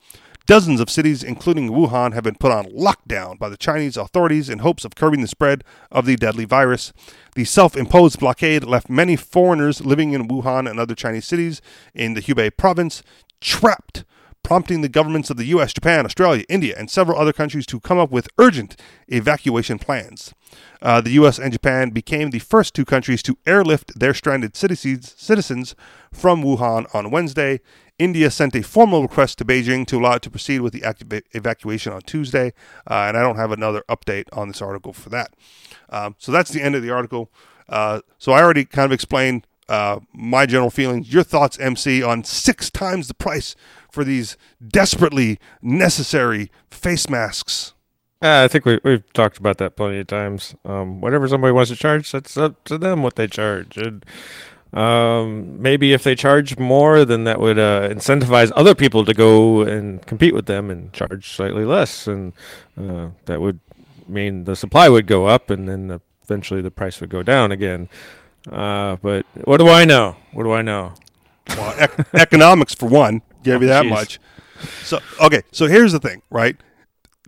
Dozens 0.48 0.80
of 0.80 0.90
cities, 0.90 1.24
including 1.24 1.72
Wuhan, 1.72 2.14
have 2.14 2.24
been 2.24 2.36
put 2.36 2.54
on 2.54 2.68
lockdown 2.68 3.38
by 3.38 3.50
the 3.50 3.58
Chinese 3.58 3.98
authorities 3.98 4.48
in 4.48 4.60
hopes 4.60 4.86
of 4.86 4.96
curbing 4.96 5.20
the 5.20 5.28
spread 5.28 5.62
of 5.92 6.06
the 6.06 6.16
deadly 6.16 6.46
virus. 6.46 6.94
The 7.36 7.44
self 7.44 7.76
imposed 7.76 8.22
blockade 8.22 8.64
left 8.64 8.90
many 8.90 9.18
foreigners 9.18 9.86
living 9.86 10.14
in 10.14 10.30
Wuhan 10.30 10.70
and 10.70 10.80
other 10.80 10.96
Chinese 10.96 11.28
cities 11.28 11.62
in 11.94 12.14
the 12.14 12.22
Hubei 12.22 12.56
province 12.56 13.04
trapped, 13.42 14.06
prompting 14.42 14.80
the 14.80 14.88
governments 14.88 15.30
of 15.30 15.36
the 15.36 15.48
US, 15.48 15.74
Japan, 15.74 16.06
Australia, 16.06 16.46
India, 16.48 16.76
and 16.78 16.90
several 16.90 17.20
other 17.20 17.34
countries 17.34 17.66
to 17.66 17.82
come 17.82 17.98
up 17.98 18.10
with 18.10 18.30
urgent 18.38 18.80
evacuation 19.10 19.78
plans. 19.78 20.34
Uh, 20.82 21.02
the 21.02 21.12
US 21.12 21.40
and 21.40 21.52
Japan 21.52 21.90
became 21.90 22.30
the 22.30 22.40
first 22.40 22.74
two 22.74 22.86
countries 22.86 23.22
to 23.24 23.38
airlift 23.46 24.00
their 24.00 24.14
stranded 24.14 24.56
citizens 24.56 25.14
citizens 25.18 25.76
from 26.14 26.42
Wuhan 26.42 26.86
on 26.96 27.12
Wednesday. 27.12 27.60
India 28.00 28.30
sent 28.30 28.56
a 28.56 28.62
formal 28.62 29.02
request 29.02 29.38
to 29.40 29.46
Beijing 29.46 29.86
to 29.88 29.98
allow 29.98 30.14
it 30.16 30.22
to 30.24 30.30
proceed 30.30 30.62
with 30.62 30.74
the 30.74 30.84
evacuation 31.32 31.94
on 31.94 32.02
Tuesday, 32.02 32.54
uh, 32.90 33.06
and 33.08 33.18
I 33.18 33.22
don't 33.22 33.38
have 33.38 33.52
another 33.52 33.84
update 33.90 34.26
on 34.32 34.48
this 34.50 34.62
article 34.62 34.94
for 34.94 35.10
that. 35.10 35.34
Um, 35.90 36.16
so 36.18 36.32
that's 36.32 36.52
the 36.52 36.62
end 36.62 36.76
of 36.76 36.84
the 36.84 36.92
article. 36.92 37.32
Uh, 37.68 38.02
so 38.18 38.32
I 38.32 38.42
already 38.42 38.66
kind 38.66 38.86
of 38.86 38.92
explained 38.92 39.48
uh, 39.68 40.00
my 40.14 40.46
general 40.46 40.70
feelings. 40.70 41.12
Your 41.12 41.24
thoughts, 41.24 41.60
MC, 41.60 42.04
on 42.04 42.24
six 42.24 42.70
times 42.70 43.08
the 43.08 43.14
price 43.14 43.56
for 43.92 44.04
these 44.04 44.38
desperately 44.66 45.40
necessary 45.62 46.52
face 46.70 47.10
masks. 47.10 47.74
Uh, 48.22 48.44
I 48.44 48.48
think 48.48 48.66
we, 48.66 48.80
we've 48.84 49.12
talked 49.14 49.38
about 49.38 49.58
that 49.60 49.76
plenty 49.76 50.00
of 50.00 50.08
times. 50.08 50.56
Um, 50.66 51.02
whatever 51.02 51.28
somebody 51.28 51.52
wants 51.52 51.70
to 51.70 51.76
charge, 51.76 52.12
that's 52.12 52.36
up 52.36 52.64
to 52.66 52.78
them 52.78 53.04
what 53.04 53.16
they 53.16 53.28
charge. 53.28 53.78
And 53.78 54.04
um, 54.74 55.62
maybe 55.62 55.94
if 55.94 56.04
they 56.04 56.16
charge 56.16 56.58
more, 56.58 57.06
then 57.06 57.24
that 57.24 57.40
would 57.40 57.58
uh, 57.58 57.90
incentivize 57.90 58.52
other 58.56 58.76
people 58.76 59.06
to 59.06 59.14
go 59.14 59.62
and 59.62 60.06
compete 60.06 60.34
with 60.34 60.46
them 60.46 60.70
and 60.70 60.92
charge 60.94 61.30
slightly 61.30 61.64
less, 61.64 62.08
and 62.08 62.34
uh, 62.78 63.10
that 63.26 63.40
would 63.40 63.60
mean 64.08 64.44
the 64.44 64.56
supply 64.56 64.90
would 64.90 65.08
go 65.08 65.26
up, 65.26 65.50
and 65.50 65.68
then 65.70 66.00
eventually 66.24 66.62
the 66.62 66.72
price 66.72 67.00
would 67.00 67.10
go 67.10 67.24
down 67.24 67.52
again. 67.52 67.88
Uh, 68.52 68.98
but 69.02 69.26
what 69.46 69.58
do 69.58 69.70
I 69.70 69.86
know? 69.86 70.16
What 70.34 70.44
do 70.44 70.52
I 70.52 70.62
know? 70.62 70.94
Well, 71.50 71.76
ec- 71.80 72.14
economics 72.14 72.74
for 72.74 72.88
one, 72.88 73.22
give 73.44 73.62
you 73.62 73.68
that 73.70 73.86
Jeez. 73.86 73.90
much. 73.90 74.20
So 74.84 75.00
okay, 75.22 75.44
so 75.52 75.68
here's 75.68 75.94
the 75.94 76.00
thing, 76.00 76.22
right? 76.30 76.58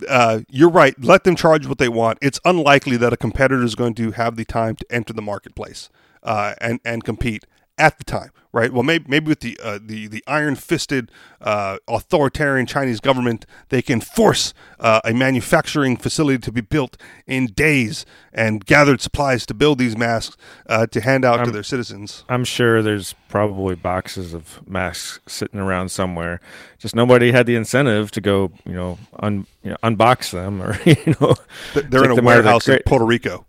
Uh, 0.07 0.41
you're 0.49 0.69
right. 0.69 0.93
Let 1.01 1.23
them 1.23 1.35
charge 1.35 1.67
what 1.67 1.77
they 1.77 1.89
want. 1.89 2.19
It's 2.21 2.39
unlikely 2.45 2.97
that 2.97 3.11
a 3.11 3.17
competitor 3.17 3.63
is 3.63 3.75
going 3.75 3.95
to 3.95 4.11
have 4.11 4.35
the 4.35 4.45
time 4.45 4.75
to 4.77 4.85
enter 4.89 5.13
the 5.13 5.21
marketplace 5.21 5.89
uh, 6.23 6.53
and 6.61 6.79
and 6.85 7.03
compete 7.03 7.45
at 7.77 7.97
the 7.97 8.03
time, 8.03 8.29
right? 8.51 8.73
Well, 8.73 8.83
maybe 8.83 9.05
maybe 9.07 9.27
with 9.29 9.39
the 9.39 9.57
uh, 9.63 9.79
the 9.81 10.07
the 10.07 10.21
iron 10.27 10.55
fisted 10.55 11.09
uh, 11.39 11.77
authoritarian 11.87 12.65
Chinese 12.65 12.99
government, 12.99 13.45
they 13.69 13.81
can 13.81 14.01
force 14.01 14.53
uh, 14.81 14.99
a 15.05 15.13
manufacturing 15.13 15.95
facility 15.95 16.39
to 16.39 16.51
be 16.51 16.59
built 16.59 16.97
in 17.25 17.45
days 17.47 18.05
and 18.33 18.65
gathered 18.65 18.99
supplies 18.99 19.45
to 19.45 19.53
build 19.53 19.77
these 19.79 19.95
masks 19.97 20.35
uh, 20.67 20.87
to 20.87 20.99
hand 20.99 21.23
out 21.23 21.37
to 21.37 21.43
I'm- 21.43 21.51
their 21.53 21.63
citizens. 21.63 22.25
I'm 22.27 22.43
sure 22.43 22.81
there's 22.81 23.15
probably 23.29 23.75
boxes 23.75 24.33
of 24.33 24.59
masks 24.67 25.21
sitting 25.25 25.59
around 25.61 25.89
somewhere. 25.89 26.41
Just 26.79 26.95
nobody 26.95 27.31
had 27.31 27.45
the 27.45 27.55
incentive 27.55 28.11
to 28.11 28.19
go, 28.21 28.51
you 28.65 28.73
know, 28.73 28.97
un, 29.19 29.47
you 29.63 29.69
know 29.69 29.77
unbox 29.83 30.31
them 30.31 30.61
or 30.61 30.77
you 30.85 31.15
know. 31.21 31.35
They're 31.73 32.03
in 32.03 32.11
a 32.11 32.15
them 32.15 32.27
out 32.27 32.39
of 32.39 32.43
the 32.43 32.43
warehouse 32.43 32.67
in. 32.67 32.79
Puerto 32.85 33.05
Rico. 33.05 33.45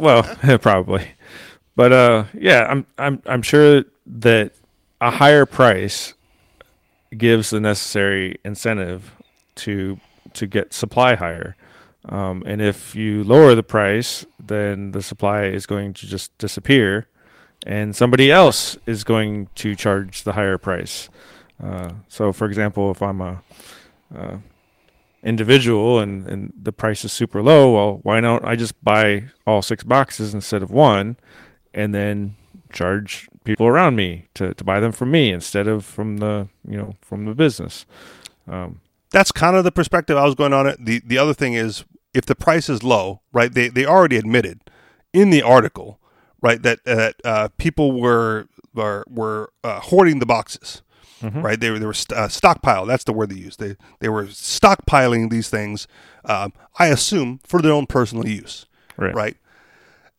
well, 0.00 0.22
probably. 0.62 1.06
But 1.78 1.92
uh, 1.92 2.24
yeah, 2.34 2.66
I'm 2.68 2.86
I'm 2.98 3.22
I'm 3.24 3.40
sure 3.40 3.84
that 4.04 4.50
a 5.00 5.12
higher 5.12 5.46
price 5.46 6.14
gives 7.16 7.50
the 7.50 7.60
necessary 7.60 8.40
incentive 8.44 9.14
to 9.62 10.00
to 10.34 10.48
get 10.48 10.74
supply 10.74 11.14
higher. 11.14 11.54
Um, 12.08 12.42
and 12.46 12.60
if 12.60 12.96
you 12.96 13.22
lower 13.22 13.54
the 13.54 13.62
price, 13.62 14.26
then 14.44 14.90
the 14.90 15.00
supply 15.00 15.44
is 15.44 15.66
going 15.66 15.94
to 15.94 16.08
just 16.08 16.36
disappear, 16.36 17.06
and 17.64 17.94
somebody 17.94 18.32
else 18.32 18.76
is 18.84 19.04
going 19.04 19.48
to 19.54 19.76
charge 19.76 20.24
the 20.24 20.32
higher 20.32 20.58
price. 20.58 21.08
Uh, 21.62 21.92
so, 22.08 22.32
for 22.32 22.46
example, 22.46 22.90
if 22.90 23.00
I'm 23.00 23.20
a 23.20 23.42
uh, 24.12 24.38
individual 25.22 26.00
and, 26.00 26.26
and 26.26 26.52
the 26.60 26.72
price 26.72 27.04
is 27.04 27.12
super 27.12 27.40
low, 27.40 27.72
well, 27.72 28.00
why 28.02 28.20
don't 28.20 28.44
I 28.44 28.56
just 28.56 28.82
buy 28.82 29.26
all 29.46 29.62
six 29.62 29.84
boxes 29.84 30.34
instead 30.34 30.64
of 30.64 30.72
one 30.72 31.16
and 31.74 31.94
then 31.94 32.36
charge 32.72 33.28
people 33.44 33.66
around 33.66 33.96
me 33.96 34.26
to, 34.34 34.52
to 34.54 34.64
buy 34.64 34.78
them 34.80 34.92
from 34.92 35.10
me 35.10 35.30
instead 35.30 35.66
of 35.66 35.84
from 35.84 36.18
the 36.18 36.48
you 36.66 36.76
know 36.76 36.96
from 37.00 37.24
the 37.24 37.34
business. 37.34 37.86
Um, 38.46 38.80
That's 39.10 39.32
kind 39.32 39.56
of 39.56 39.64
the 39.64 39.72
perspective 39.72 40.16
I 40.16 40.24
was 40.24 40.34
going 40.34 40.52
on 40.52 40.66
it. 40.66 40.84
The 40.84 41.00
the 41.04 41.18
other 41.18 41.34
thing 41.34 41.54
is 41.54 41.84
if 42.14 42.26
the 42.26 42.34
price 42.34 42.68
is 42.68 42.82
low, 42.82 43.20
right? 43.32 43.52
They 43.52 43.68
they 43.68 43.86
already 43.86 44.16
admitted 44.16 44.60
in 45.12 45.30
the 45.30 45.42
article, 45.42 45.98
right, 46.42 46.62
that 46.62 46.84
that 46.84 47.16
uh, 47.24 47.48
people 47.56 47.98
were 48.00 48.46
were 48.74 49.04
were 49.08 49.52
uh, 49.64 49.80
hoarding 49.80 50.18
the 50.18 50.26
boxes. 50.26 50.82
Right, 51.20 51.58
they 51.58 51.70
were 51.70 51.80
they 51.80 51.86
were 51.86 51.94
st- 51.94 52.16
uh, 52.16 52.28
stockpile. 52.28 52.86
That's 52.86 53.02
the 53.02 53.12
word 53.12 53.30
they 53.30 53.36
used. 53.36 53.58
They 53.58 53.74
they 53.98 54.08
were 54.08 54.26
stockpiling 54.26 55.30
these 55.30 55.50
things. 55.50 55.88
Um, 56.24 56.52
I 56.78 56.86
assume 56.88 57.40
for 57.44 57.60
their 57.60 57.72
own 57.72 57.86
personal 57.86 58.24
use. 58.28 58.66
right. 58.96 59.12
right? 59.12 59.36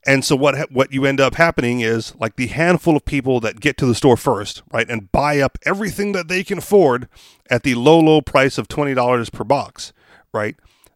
And 0.05 0.23
so 0.23 0.35
what 0.35 0.71
what 0.71 0.93
you 0.93 1.05
end 1.05 1.19
up 1.19 1.35
happening 1.35 1.81
is 1.81 2.15
like 2.15 2.35
the 2.37 2.47
handful 2.47 2.95
of 2.95 3.03
people 3.05 3.39
that 3.41 3.59
get 3.59 3.77
to 3.77 3.85
the 3.85 3.93
store 3.95 4.15
first, 4.17 4.63
right, 4.71 4.89
and 4.89 5.11
buy 5.11 5.39
up 5.39 5.57
everything 5.65 6.13
that 6.13 6.27
they 6.29 6.43
can 6.43 6.59
afford 6.59 7.09
at 7.49 7.63
the 7.63 7.75
low 7.75 7.99
low 7.99 8.21
price 8.21 8.57
of 8.57 8.67
twenty 8.69 8.93
dollars 8.93 9.29
per 9.29 9.43
box, 9.43 9.91
right? 10.33 10.55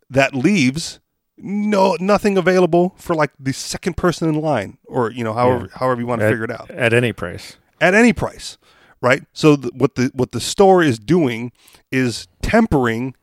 That 0.10 0.34
leaves 0.34 1.00
no 1.38 1.98
nothing 2.00 2.38
available 2.38 2.96
for 2.98 3.14
like 3.14 3.32
the 3.38 3.52
second 3.52 3.98
person 3.98 4.30
in 4.30 4.36
line, 4.40 4.78
or 4.86 5.12
you 5.12 5.24
know 5.24 5.34
however 5.34 5.70
however 5.76 6.00
you 6.00 6.08
want 6.08 6.22
to 6.22 6.26
At, 6.28 6.32
figure 6.32 6.46
it 6.46 6.52
out 6.52 6.72
at 6.72 6.94
any 6.94 7.12
price. 7.12 7.58
at 7.82 7.94
any 7.94 8.14
price, 8.14 8.58
right? 9.02 9.24
So 9.34 9.58
th- 9.58 9.74
what 9.74 9.96
the 9.96 10.12
what 10.14 10.32
the 10.32 10.40
store 10.40 10.82
is 10.82 10.98
doing 10.98 11.52
is 11.92 12.28
tempering 12.42 13.16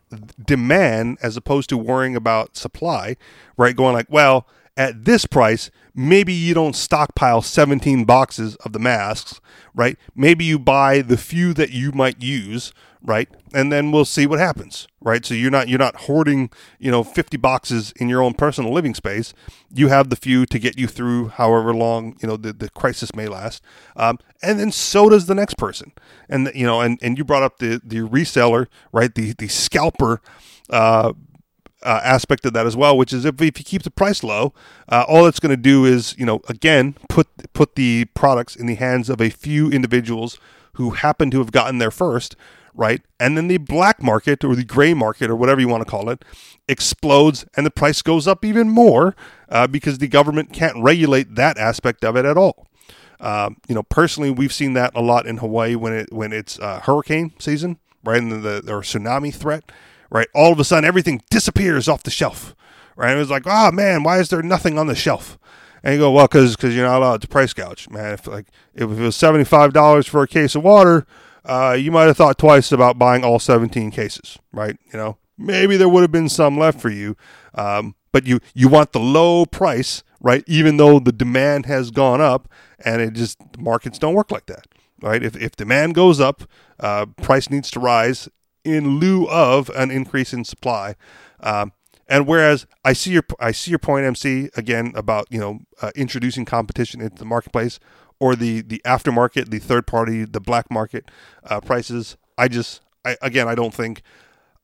demand 0.44 1.18
as 1.22 1.36
opposed 1.36 1.68
to 1.70 1.78
worrying 1.78 2.16
about 2.16 2.56
supply, 2.56 3.16
right? 3.56 3.74
Going 3.74 3.94
like, 3.94 4.08
well, 4.10 4.46
at 4.80 5.04
this 5.04 5.26
price, 5.26 5.70
maybe 5.94 6.32
you 6.32 6.54
don't 6.54 6.74
stockpile 6.74 7.42
17 7.42 8.06
boxes 8.06 8.56
of 8.56 8.72
the 8.72 8.78
masks, 8.78 9.38
right? 9.74 9.98
Maybe 10.16 10.42
you 10.46 10.58
buy 10.58 11.02
the 11.02 11.18
few 11.18 11.52
that 11.52 11.68
you 11.68 11.92
might 11.92 12.22
use, 12.22 12.72
right? 13.02 13.28
And 13.52 13.70
then 13.70 13.92
we'll 13.92 14.06
see 14.06 14.26
what 14.26 14.38
happens, 14.38 14.88
right? 15.02 15.22
So 15.26 15.34
you're 15.34 15.50
not 15.50 15.68
you're 15.68 15.78
not 15.78 15.96
hoarding, 15.96 16.48
you 16.78 16.90
know, 16.90 17.04
50 17.04 17.36
boxes 17.36 17.92
in 17.96 18.08
your 18.08 18.22
own 18.22 18.32
personal 18.32 18.72
living 18.72 18.94
space. 18.94 19.34
You 19.70 19.88
have 19.88 20.08
the 20.08 20.16
few 20.16 20.46
to 20.46 20.58
get 20.58 20.78
you 20.78 20.86
through 20.86 21.28
however 21.28 21.74
long, 21.74 22.16
you 22.22 22.26
know, 22.26 22.38
the, 22.38 22.54
the 22.54 22.70
crisis 22.70 23.14
may 23.14 23.28
last. 23.28 23.62
Um, 23.96 24.18
and 24.42 24.58
then 24.58 24.72
so 24.72 25.10
does 25.10 25.26
the 25.26 25.34
next 25.34 25.58
person. 25.58 25.92
And 26.26 26.50
you 26.54 26.64
know, 26.64 26.80
and, 26.80 26.98
and 27.02 27.18
you 27.18 27.24
brought 27.24 27.42
up 27.42 27.58
the 27.58 27.82
the 27.84 27.98
reseller, 27.98 28.66
right? 28.92 29.14
The 29.14 29.34
the 29.34 29.48
scalper 29.48 30.22
uh 30.70 31.12
uh, 31.82 32.00
aspect 32.04 32.44
of 32.44 32.52
that 32.52 32.66
as 32.66 32.76
well, 32.76 32.96
which 32.96 33.12
is 33.12 33.24
if, 33.24 33.40
if 33.40 33.58
you 33.58 33.64
keep 33.64 33.82
the 33.82 33.90
price 33.90 34.22
low, 34.22 34.52
uh, 34.88 35.04
all 35.08 35.26
it's 35.26 35.40
going 35.40 35.50
to 35.50 35.56
do 35.56 35.84
is, 35.84 36.14
you 36.18 36.26
know, 36.26 36.40
again, 36.48 36.94
put 37.08 37.28
put 37.52 37.74
the 37.74 38.06
products 38.14 38.56
in 38.56 38.66
the 38.66 38.74
hands 38.74 39.08
of 39.08 39.20
a 39.20 39.30
few 39.30 39.70
individuals 39.70 40.38
who 40.74 40.90
happen 40.90 41.30
to 41.30 41.38
have 41.38 41.52
gotten 41.52 41.78
there 41.78 41.90
first, 41.90 42.36
right? 42.74 43.02
And 43.18 43.36
then 43.36 43.48
the 43.48 43.58
black 43.58 44.02
market 44.02 44.44
or 44.44 44.54
the 44.54 44.64
gray 44.64 44.94
market 44.94 45.30
or 45.30 45.36
whatever 45.36 45.60
you 45.60 45.68
want 45.68 45.84
to 45.84 45.90
call 45.90 46.10
it 46.10 46.24
explodes, 46.68 47.44
and 47.56 47.66
the 47.66 47.70
price 47.70 48.00
goes 48.02 48.28
up 48.28 48.44
even 48.44 48.68
more 48.68 49.16
uh, 49.48 49.66
because 49.66 49.98
the 49.98 50.08
government 50.08 50.52
can't 50.52 50.76
regulate 50.82 51.34
that 51.34 51.58
aspect 51.58 52.04
of 52.04 52.16
it 52.16 52.24
at 52.24 52.36
all. 52.36 52.66
Um, 53.18 53.56
you 53.68 53.74
know, 53.74 53.82
personally, 53.82 54.30
we've 54.30 54.52
seen 54.52 54.72
that 54.74 54.92
a 54.94 55.02
lot 55.02 55.26
in 55.26 55.38
Hawaii 55.38 55.74
when 55.74 55.92
it 55.92 56.12
when 56.12 56.32
it's 56.32 56.58
uh, 56.58 56.80
hurricane 56.80 57.32
season, 57.38 57.78
right, 58.04 58.20
and 58.20 58.32
the, 58.32 58.62
the 58.62 58.72
or 58.72 58.80
tsunami 58.80 59.34
threat, 59.34 59.70
right. 60.10 60.28
All 60.34 60.52
of 60.52 60.60
a 60.60 60.64
sudden, 60.64 60.84
everything 60.84 61.22
disappears 61.30 61.88
off 61.88 62.02
the 62.02 62.10
shelf, 62.10 62.54
right. 62.96 63.14
It 63.14 63.18
was 63.18 63.30
like, 63.30 63.44
oh 63.46 63.72
man, 63.72 64.02
why 64.02 64.18
is 64.18 64.28
there 64.28 64.42
nothing 64.42 64.78
on 64.78 64.86
the 64.86 64.94
shelf? 64.94 65.38
And 65.82 65.94
you 65.94 66.00
go, 66.00 66.10
well, 66.10 66.26
because 66.26 66.56
because 66.56 66.76
you're 66.76 66.86
not 66.86 66.98
allowed 66.98 67.22
to 67.22 67.28
price 67.28 67.52
gouge, 67.52 67.88
man. 67.88 68.12
If 68.14 68.26
like 68.26 68.46
if 68.74 68.90
it 68.90 68.98
was 68.98 69.16
seventy 69.16 69.44
five 69.44 69.72
dollars 69.72 70.06
for 70.06 70.22
a 70.22 70.28
case 70.28 70.54
of 70.54 70.62
water, 70.62 71.06
uh, 71.44 71.76
you 71.78 71.90
might 71.90 72.04
have 72.04 72.16
thought 72.16 72.38
twice 72.38 72.70
about 72.72 72.98
buying 72.98 73.24
all 73.24 73.38
seventeen 73.38 73.90
cases, 73.90 74.38
right? 74.52 74.76
You 74.92 74.98
know, 74.98 75.18
maybe 75.38 75.76
there 75.76 75.88
would 75.88 76.02
have 76.02 76.12
been 76.12 76.28
some 76.28 76.58
left 76.58 76.80
for 76.80 76.90
you, 76.90 77.16
um, 77.54 77.94
but 78.12 78.26
you 78.26 78.40
you 78.54 78.68
want 78.68 78.92
the 78.92 79.00
low 79.00 79.46
price, 79.46 80.02
right? 80.20 80.44
Even 80.46 80.76
though 80.76 80.98
the 80.98 81.12
demand 81.12 81.66
has 81.66 81.90
gone 81.90 82.20
up, 82.20 82.48
and 82.84 83.00
it 83.00 83.14
just 83.14 83.38
markets 83.58 83.98
don't 83.98 84.14
work 84.14 84.30
like 84.30 84.46
that, 84.46 84.66
right? 85.00 85.22
If 85.22 85.34
if 85.36 85.56
demand 85.56 85.94
goes 85.94 86.20
up, 86.20 86.42
uh, 86.78 87.06
price 87.06 87.48
needs 87.48 87.70
to 87.70 87.80
rise 87.80 88.28
in 88.64 88.98
lieu 88.98 89.26
of 89.28 89.68
an 89.70 89.90
increase 89.90 90.32
in 90.32 90.44
supply. 90.44 90.96
Um, 91.40 91.72
and 92.08 92.26
whereas 92.26 92.66
I 92.84 92.92
see 92.92 93.12
your 93.12 93.22
I 93.38 93.52
see 93.52 93.70
your 93.70 93.78
point, 93.78 94.04
MC, 94.04 94.50
again 94.56 94.92
about 94.96 95.26
you 95.30 95.38
know 95.38 95.60
uh, 95.80 95.92
introducing 95.94 96.44
competition 96.44 97.00
into 97.00 97.16
the 97.16 97.24
marketplace 97.24 97.78
or 98.18 98.34
the 98.34 98.62
the 98.62 98.82
aftermarket, 98.84 99.50
the 99.50 99.60
third 99.60 99.86
party, 99.86 100.24
the 100.24 100.40
black 100.40 100.70
market 100.70 101.10
uh, 101.44 101.60
prices. 101.60 102.16
I 102.36 102.48
just 102.48 102.82
I, 103.04 103.16
again 103.22 103.46
I 103.46 103.54
don't 103.54 103.72
think 103.72 104.02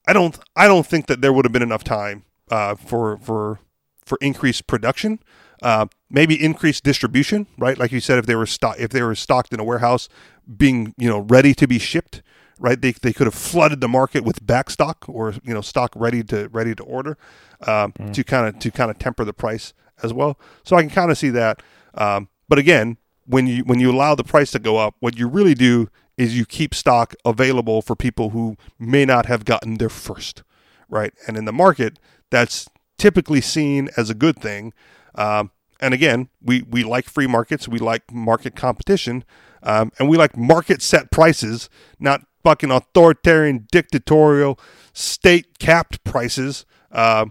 I 0.06 0.12
don't 0.12 0.36
I 0.56 0.66
don't 0.66 0.86
think 0.86 1.06
that 1.06 1.20
there 1.20 1.32
would 1.32 1.44
have 1.44 1.52
been 1.52 1.62
enough 1.62 1.84
time 1.84 2.24
uh, 2.50 2.74
for 2.74 3.16
for 3.18 3.60
for 4.04 4.18
increased 4.20 4.66
production. 4.66 5.20
Uh, 5.62 5.86
maybe 6.10 6.42
increased 6.42 6.84
distribution, 6.84 7.46
right? 7.56 7.78
Like 7.78 7.90
you 7.90 8.00
said, 8.00 8.18
if 8.18 8.26
they 8.26 8.34
were 8.34 8.46
stock 8.46 8.76
if 8.78 8.90
they 8.90 9.02
were 9.02 9.14
stocked 9.14 9.52
in 9.52 9.60
a 9.60 9.64
warehouse, 9.64 10.08
being 10.56 10.94
you 10.98 11.08
know 11.08 11.20
ready 11.20 11.54
to 11.54 11.66
be 11.68 11.78
shipped, 11.78 12.22
right? 12.58 12.80
They, 12.80 12.92
they 12.92 13.12
could 13.12 13.26
have 13.26 13.34
flooded 13.34 13.80
the 13.80 13.88
market 13.88 14.24
with 14.24 14.44
back 14.46 14.70
stock 14.70 15.04
or 15.08 15.34
you 15.44 15.54
know 15.54 15.60
stock 15.60 15.92
ready 15.94 16.22
to 16.24 16.48
ready 16.48 16.74
to 16.74 16.82
order 16.82 17.18
um, 17.66 17.92
to 18.12 18.24
kind 18.24 18.46
of 18.46 18.58
to 18.60 18.70
kind 18.70 18.90
of 18.90 18.98
temper 18.98 19.24
the 19.24 19.32
price 19.32 19.72
as 20.02 20.12
well. 20.12 20.38
So 20.64 20.76
I 20.76 20.82
can 20.82 20.90
kind 20.90 21.10
of 21.10 21.18
see 21.18 21.30
that. 21.30 21.62
Um, 21.94 22.28
but 22.48 22.58
again, 22.58 22.98
when 23.26 23.46
you 23.46 23.64
when 23.64 23.80
you 23.80 23.90
allow 23.90 24.14
the 24.14 24.24
price 24.24 24.50
to 24.52 24.58
go 24.58 24.76
up, 24.76 24.94
what 25.00 25.18
you 25.18 25.28
really 25.28 25.54
do 25.54 25.88
is 26.16 26.36
you 26.36 26.46
keep 26.46 26.74
stock 26.74 27.14
available 27.24 27.82
for 27.82 27.94
people 27.94 28.30
who 28.30 28.56
may 28.78 29.04
not 29.04 29.26
have 29.26 29.44
gotten 29.44 29.74
there 29.74 29.90
first, 29.90 30.42
right? 30.88 31.12
And 31.26 31.36
in 31.36 31.44
the 31.44 31.52
market, 31.52 31.98
that's 32.30 32.66
typically 32.96 33.40
seen 33.40 33.90
as 33.96 34.08
a 34.08 34.14
good 34.14 34.38
thing. 34.38 34.72
Um, 35.14 35.50
and 35.80 35.92
again, 35.92 36.28
we 36.40 36.62
we 36.62 36.84
like 36.84 37.06
free 37.06 37.26
markets, 37.26 37.68
we 37.68 37.78
like 37.78 38.10
market 38.12 38.56
competition, 38.56 39.24
um, 39.62 39.92
and 39.98 40.08
we 40.08 40.16
like 40.16 40.36
market 40.36 40.80
set 40.80 41.10
prices, 41.10 41.68
not 41.98 42.22
fucking 42.46 42.70
authoritarian, 42.70 43.66
dictatorial, 43.72 44.56
state 44.92 45.58
capped 45.58 46.04
prices 46.04 46.64
uh, 46.92 47.26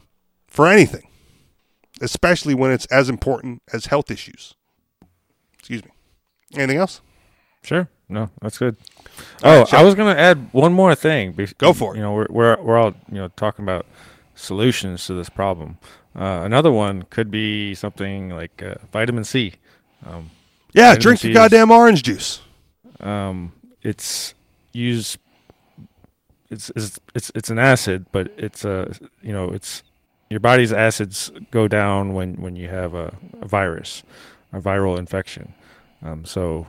for 0.45 0.67
anything, 0.67 1.07
especially 2.01 2.53
when 2.53 2.69
it's 2.71 2.85
as 2.87 3.07
important 3.07 3.61
as 3.71 3.85
health 3.85 4.11
issues. 4.11 4.55
Excuse 5.57 5.85
me. 5.85 5.91
Anything 6.55 6.77
else? 6.79 6.99
Sure. 7.63 7.87
No, 8.09 8.29
that's 8.41 8.57
good. 8.57 8.75
All 9.41 9.53
Oh, 9.53 9.59
right, 9.61 9.73
I 9.73 9.83
was 9.83 9.95
gonna 9.95 10.13
add 10.19 10.49
one 10.51 10.73
more 10.73 10.93
thing. 10.95 11.31
be- 11.31 11.47
Go 11.57 11.71
for 11.71 11.93
it. 11.93 11.97
You 11.97 12.03
know, 12.03 12.11
we're 12.13 12.27
we're 12.29 12.61
we're 12.61 12.77
all 12.77 12.93
you 13.09 13.15
know 13.21 13.29
talking 13.37 13.63
about 13.63 13.85
solutions 14.35 15.05
to 15.07 15.13
this 15.13 15.29
problem. 15.29 15.77
Uh, 16.13 16.41
another 16.43 16.71
one 16.71 17.03
could 17.09 17.31
be 17.31 17.73
something 17.73 18.29
like 18.29 18.61
uh, 18.61 18.75
vitamin 18.91 19.23
C. 19.23 19.53
Um, 20.05 20.29
Yeah, 20.73 20.89
Vitamin 20.89 21.01
drink 21.01 21.19
C 21.21 21.27
your 21.29 21.31
is- 21.31 21.35
goddamn 21.37 21.71
orange 21.71 22.03
juice. 22.03 22.41
um, 22.99 23.53
it's 23.81 24.33
used. 24.75 25.17
It's, 26.51 26.71
it's 26.75 26.99
it's 27.15 27.31
it's 27.33 27.49
an 27.49 27.57
acid, 27.57 28.05
but 28.11 28.31
it's 28.37 28.63
a 28.65 28.93
you 29.21 29.33
know 29.33 29.49
it's 29.49 29.83
your 30.29 30.39
body's 30.39 30.71
acids 30.71 31.31
go 31.51 31.67
down 31.67 32.13
when 32.13 32.35
when 32.35 32.55
you 32.55 32.67
have 32.69 32.93
a, 32.93 33.15
a 33.41 33.47
virus, 33.47 34.03
a 34.53 34.59
viral 34.59 34.97
infection. 34.97 35.53
Um, 36.03 36.25
so 36.25 36.67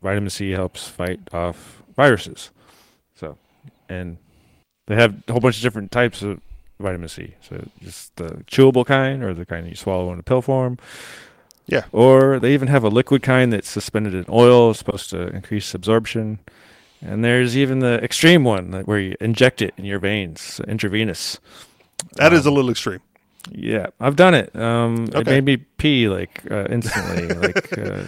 vitamin 0.00 0.30
C 0.30 0.50
helps 0.50 0.88
fight 0.88 1.20
off 1.32 1.82
viruses. 1.94 2.50
So 3.14 3.36
and 3.88 4.16
they 4.86 4.94
have 4.96 5.22
a 5.28 5.32
whole 5.32 5.40
bunch 5.40 5.56
of 5.56 5.62
different 5.62 5.90
types 5.90 6.22
of 6.22 6.40
vitamin 6.80 7.08
C. 7.08 7.34
So 7.42 7.68
just 7.82 8.16
the 8.16 8.44
chewable 8.46 8.86
kind, 8.86 9.22
or 9.22 9.34
the 9.34 9.44
kind 9.44 9.68
you 9.68 9.74
swallow 9.74 10.12
in 10.12 10.18
a 10.18 10.22
pill 10.22 10.42
form. 10.42 10.78
Yeah. 11.66 11.84
Or 11.92 12.38
they 12.38 12.54
even 12.54 12.68
have 12.68 12.82
a 12.82 12.88
liquid 12.88 13.22
kind 13.22 13.52
that's 13.52 13.68
suspended 13.68 14.14
in 14.14 14.24
oil, 14.28 14.72
supposed 14.72 15.10
to 15.10 15.28
increase 15.28 15.74
absorption. 15.74 16.38
And 17.00 17.24
there's 17.24 17.56
even 17.56 17.78
the 17.78 18.02
extreme 18.02 18.42
one 18.44 18.70
that- 18.72 18.86
where 18.88 18.98
you 18.98 19.14
inject 19.20 19.62
it 19.62 19.72
in 19.76 19.84
your 19.84 19.98
veins, 20.00 20.60
intravenous. 20.66 21.38
That 22.16 22.32
is 22.32 22.44
a 22.44 22.48
Um, 22.48 22.54
little 22.56 22.70
extreme. 22.70 23.00
Yeah, 23.50 23.86
I've 24.00 24.16
done 24.16 24.34
it. 24.34 24.54
Um, 24.56 25.08
It 25.14 25.24
made 25.26 25.44
me 25.44 25.56
pee 25.56 26.08
like 26.08 26.42
uh, 26.50 26.66
instantly. 26.68 27.28
like, 27.28 27.78
uh, 27.78 28.02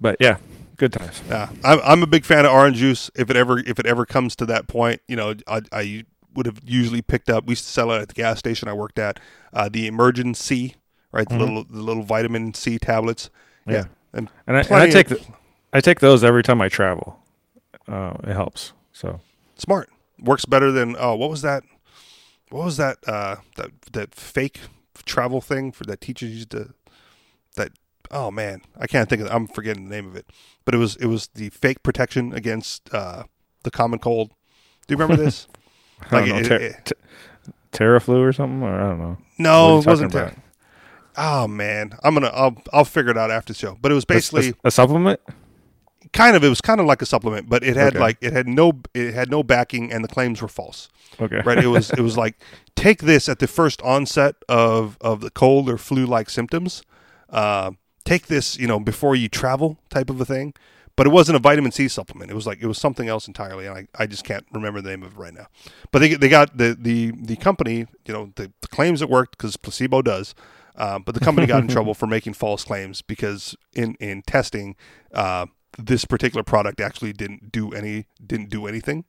but 0.00 0.16
yeah, 0.20 0.36
good 0.76 0.92
times. 0.92 1.22
Yeah, 1.28 1.50
I'm, 1.64 1.80
I'm 1.84 2.02
a 2.02 2.06
big 2.06 2.24
fan 2.24 2.44
of 2.44 2.52
orange 2.52 2.78
juice. 2.78 3.10
If 3.14 3.30
it 3.30 3.36
ever 3.36 3.58
if 3.60 3.78
it 3.78 3.86
ever 3.86 4.04
comes 4.06 4.34
to 4.36 4.46
that 4.46 4.66
point, 4.68 5.00
you 5.08 5.16
know, 5.16 5.34
I, 5.46 5.60
I 5.72 6.04
would 6.34 6.46
have 6.46 6.60
usually 6.64 7.02
picked 7.02 7.30
up. 7.30 7.46
We 7.46 7.52
used 7.52 7.64
to 7.64 7.70
sell 7.70 7.90
it 7.92 8.00
at 8.00 8.08
the 8.08 8.14
gas 8.14 8.38
station 8.38 8.68
I 8.68 8.72
worked 8.72 8.98
at. 8.98 9.18
Uh, 9.52 9.68
the 9.68 9.90
Emergen-C, 9.90 10.74
right? 11.12 11.28
The 11.28 11.34
Mhm. 11.34 11.38
little 11.40 11.64
the 11.64 11.82
little 11.82 12.02
vitamin 12.02 12.54
C 12.54 12.78
tablets. 12.78 13.30
Yeah, 13.66 13.72
Yeah. 13.74 13.84
and 14.12 14.28
And 14.46 14.56
I, 14.56 14.60
and 14.60 14.74
I 14.74 14.90
take 14.90 15.08
the, 15.08 15.20
I 15.72 15.80
take 15.80 16.00
those 16.00 16.24
every 16.24 16.42
time 16.42 16.60
I 16.60 16.68
travel. 16.68 17.18
Uh, 17.88 18.14
it 18.24 18.32
helps. 18.34 18.72
So 18.92 19.20
smart 19.56 19.88
works 20.18 20.44
better 20.44 20.70
than 20.72 20.96
oh, 20.98 21.14
what 21.16 21.30
was 21.30 21.42
that? 21.42 21.62
What 22.50 22.64
was 22.64 22.76
that? 22.76 22.98
Uh, 23.06 23.36
that 23.56 23.70
that 23.92 24.14
fake 24.14 24.60
travel 25.06 25.40
thing 25.40 25.72
for 25.72 25.84
that 25.84 26.00
teachers 26.00 26.30
used 26.30 26.50
to 26.50 26.70
that. 27.56 27.72
Oh 28.10 28.30
man, 28.30 28.62
I 28.78 28.86
can't 28.88 29.08
think 29.08 29.22
of. 29.22 29.28
I'm 29.30 29.46
forgetting 29.46 29.88
the 29.88 29.94
name 29.94 30.08
of 30.08 30.16
it, 30.16 30.26
but 30.64 30.74
it 30.74 30.78
was 30.78 30.96
it 30.96 31.06
was 31.06 31.28
the 31.34 31.50
fake 31.50 31.82
protection 31.82 32.32
against 32.32 32.92
uh, 32.92 33.24
the 33.62 33.70
common 33.70 33.98
cold. 34.00 34.30
Do 34.88 34.94
you 34.94 34.96
remember 34.98 35.22
this? 35.22 35.46
I 36.10 36.20
don't 36.20 36.28
Like, 36.28 36.28
know, 36.30 36.38
it- 36.38 36.44
ter- 36.44 36.56
it- 36.56 36.84
t- 36.86 36.94
Theraflu 37.72 38.20
or 38.20 38.32
something, 38.32 38.62
or 38.64 38.74
I 38.80 38.88
don't 38.88 38.98
know. 38.98 39.18
No, 39.38 39.78
it 39.78 39.86
wasn't. 39.86 40.10
Ter- 40.12 40.34
oh 41.16 41.46
man, 41.46 41.92
I'm 42.02 42.14
gonna 42.14 42.32
I'll 42.34 42.60
I'll 42.72 42.84
figure 42.84 43.12
it 43.12 43.16
out 43.18 43.30
after 43.30 43.52
the 43.52 43.58
show. 43.58 43.78
But 43.80 43.92
it 43.92 43.94
was 43.94 44.02
A- 44.04 44.12
a- 44.12 44.16
basically 44.16 44.54
a, 44.64 44.70
supplement. 44.72 45.20
Kind 46.12 46.36
of 46.36 46.44
it 46.44 46.48
was 46.48 46.60
kind 46.60 46.80
of 46.80 46.86
like 46.86 47.02
a 47.02 47.06
supplement, 47.06 47.48
but 47.48 47.62
it 47.62 47.76
had 47.76 47.94
Okay. 47.94 47.98
like 47.98 48.18
it 48.20 48.32
had 48.32 48.48
no 48.48 48.80
it 48.94 49.14
had 49.14 49.30
no 49.30 49.42
backing 49.42 49.92
and 49.92 50.02
the 50.04 50.08
claims 50.08 50.40
were 50.42 50.48
false. 50.48 50.88
Okay. 51.20 51.40
Right? 51.44 51.58
It 51.58 51.68
was 51.68 51.90
it 51.90 52.00
was 52.00 52.16
like 52.24 52.36
take 52.76 53.02
this 53.02 53.28
at 53.28 53.38
the 53.38 53.46
first 53.46 53.80
onset 53.82 54.36
of 54.48 54.96
of 55.00 55.20
the 55.20 55.30
cold 55.30 55.68
or 55.68 55.78
flu 55.78 56.06
like 56.06 56.30
symptoms. 56.30 56.82
Uh, 57.28 57.72
take 58.04 58.26
this 58.26 58.58
you 58.58 58.66
know 58.66 58.80
before 58.80 59.14
you 59.14 59.28
travel 59.28 59.78
type 59.90 60.10
of 60.10 60.20
a 60.20 60.24
thing. 60.24 60.54
But 60.96 61.06
it 61.06 61.10
wasn't 61.10 61.36
a 61.36 61.38
vitamin 61.38 61.72
C 61.72 61.88
supplement. 61.88 62.30
It 62.30 62.34
was 62.34 62.46
like 62.46 62.60
it 62.60 62.66
was 62.66 62.76
something 62.76 63.08
else 63.08 63.26
entirely, 63.26 63.64
and 63.66 63.74
I, 63.74 63.86
I 64.02 64.06
just 64.06 64.22
can't 64.22 64.44
remember 64.52 64.82
the 64.82 64.90
name 64.90 65.02
of 65.02 65.12
it 65.12 65.16
right 65.18 65.32
now. 65.32 65.46
But 65.92 66.00
they 66.00 66.14
they 66.14 66.28
got 66.28 66.58
the 66.58 66.76
the 66.78 67.12
the 67.12 67.36
company, 67.36 67.86
you 68.04 68.12
know, 68.12 68.32
the, 68.36 68.52
the 68.60 68.68
claims 68.68 69.00
it 69.00 69.08
worked 69.08 69.38
because 69.38 69.56
placebo 69.56 70.02
does. 70.02 70.34
Uh, 70.76 70.98
but 70.98 71.14
the 71.14 71.20
company 71.20 71.46
got 71.46 71.62
in 71.62 71.68
trouble 71.76 71.94
for 71.94 72.06
making 72.06 72.34
false 72.34 72.64
claims 72.64 73.00
because 73.00 73.56
in 73.72 73.94
in 73.94 74.20
testing, 74.22 74.76
uh, 75.14 75.46
this 75.78 76.04
particular 76.04 76.42
product 76.42 76.80
actually 76.80 77.12
didn't 77.12 77.52
do 77.52 77.72
any 77.72 78.06
didn't 78.24 78.50
do 78.50 78.66
anything 78.66 79.04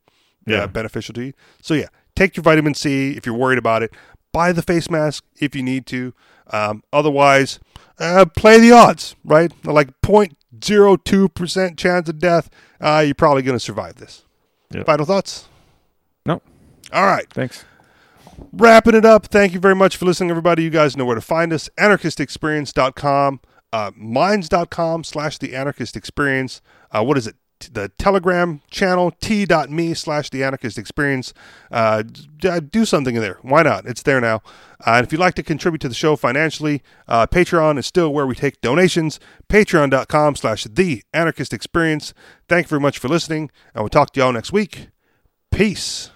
Yeah. 0.46 0.64
uh, 0.64 0.68
beneficial 0.68 1.14
to 1.16 1.26
you. 1.26 1.34
So 1.62 1.74
yeah, 1.74 1.88
take 2.16 2.36
your 2.36 2.44
vitamin 2.44 2.74
C 2.74 3.12
if 3.18 3.26
you're 3.26 3.36
worried 3.36 3.58
about 3.60 3.84
it. 3.84 3.92
Buy 4.32 4.52
the 4.54 4.62
face 4.62 4.90
mask 4.90 5.24
if 5.40 5.56
you 5.56 5.64
need 5.64 5.86
to. 5.88 6.14
Um, 6.52 6.84
otherwise, 6.94 7.60
uh, 8.00 8.26
play 8.36 8.60
the 8.60 8.72
odds. 8.72 9.16
Right, 9.26 9.52
like 9.66 9.90
0.02 10.02 11.34
percent 11.34 11.78
chance 11.78 12.08
of 12.10 12.20
death. 12.20 12.50
Uh, 12.80 13.04
you're 13.06 13.16
probably 13.16 13.42
going 13.42 13.56
to 13.58 13.60
survive 13.64 13.96
this. 13.96 14.24
Yep. 14.72 14.86
Final 14.86 15.06
thoughts? 15.06 15.48
No. 16.26 16.42
All 16.94 17.06
right 17.06 17.26
Thanks. 17.34 17.66
wrapping 18.54 18.96
it 18.96 19.06
up. 19.06 19.28
Thank 19.28 19.54
you 19.54 19.60
very 19.60 19.76
much 19.76 19.98
for 19.98 20.06
listening, 20.06 20.30
everybody. 20.30 20.64
You 20.64 20.70
guys 20.70 20.96
know 20.96 21.04
where 21.06 21.16
to 21.16 21.22
find 21.22 21.52
us. 21.54 21.70
Anarchistexperience.com, 21.78 23.40
uh, 23.74 23.92
minds.com 23.96 25.04
slash 25.04 25.38
the 25.38 25.56
anarchist 25.56 25.96
experience. 25.96 26.62
Uh, 26.92 27.04
what 27.04 27.18
is 27.18 27.28
it? 27.28 27.36
The 27.74 27.90
Telegram 28.00 28.62
channel, 28.72 29.12
t.me 29.22 29.94
slash 29.94 30.32
the 30.32 30.44
anarchist 30.44 30.80
experience. 30.80 31.32
Uh, 31.70 32.02
d- 32.02 32.60
do 32.60 32.86
something 32.86 33.16
in 33.16 33.22
there. 33.22 33.38
Why 33.44 33.62
not? 33.62 33.86
It's 33.86 34.02
there 34.02 34.20
now. 34.20 34.42
Uh, 34.80 34.94
and 34.96 35.06
if 35.06 35.12
you'd 35.12 35.20
like 35.22 35.36
to 35.36 35.44
contribute 35.44 35.80
to 35.82 35.88
the 35.88 35.94
show 35.94 36.16
financially, 36.16 36.82
uh, 37.08 37.28
Patreon 37.28 37.78
is 37.78 37.86
still 37.86 38.12
where 38.12 38.26
we 38.26 38.34
take 38.34 38.62
donations. 38.62 39.20
Patreon.com 39.48 40.36
slash 40.38 40.64
the 40.64 41.04
anarchist 41.14 41.54
experience. 41.54 42.16
Thank 42.50 42.66
you 42.66 42.70
very 42.70 42.82
much 42.82 42.98
for 42.98 43.08
listening, 43.10 43.52
and 43.76 43.84
we'll 43.84 43.90
talk 43.90 44.12
to 44.14 44.20
y'all 44.20 44.34
next 44.34 44.52
week. 44.52 44.88
Peace. 45.52 46.10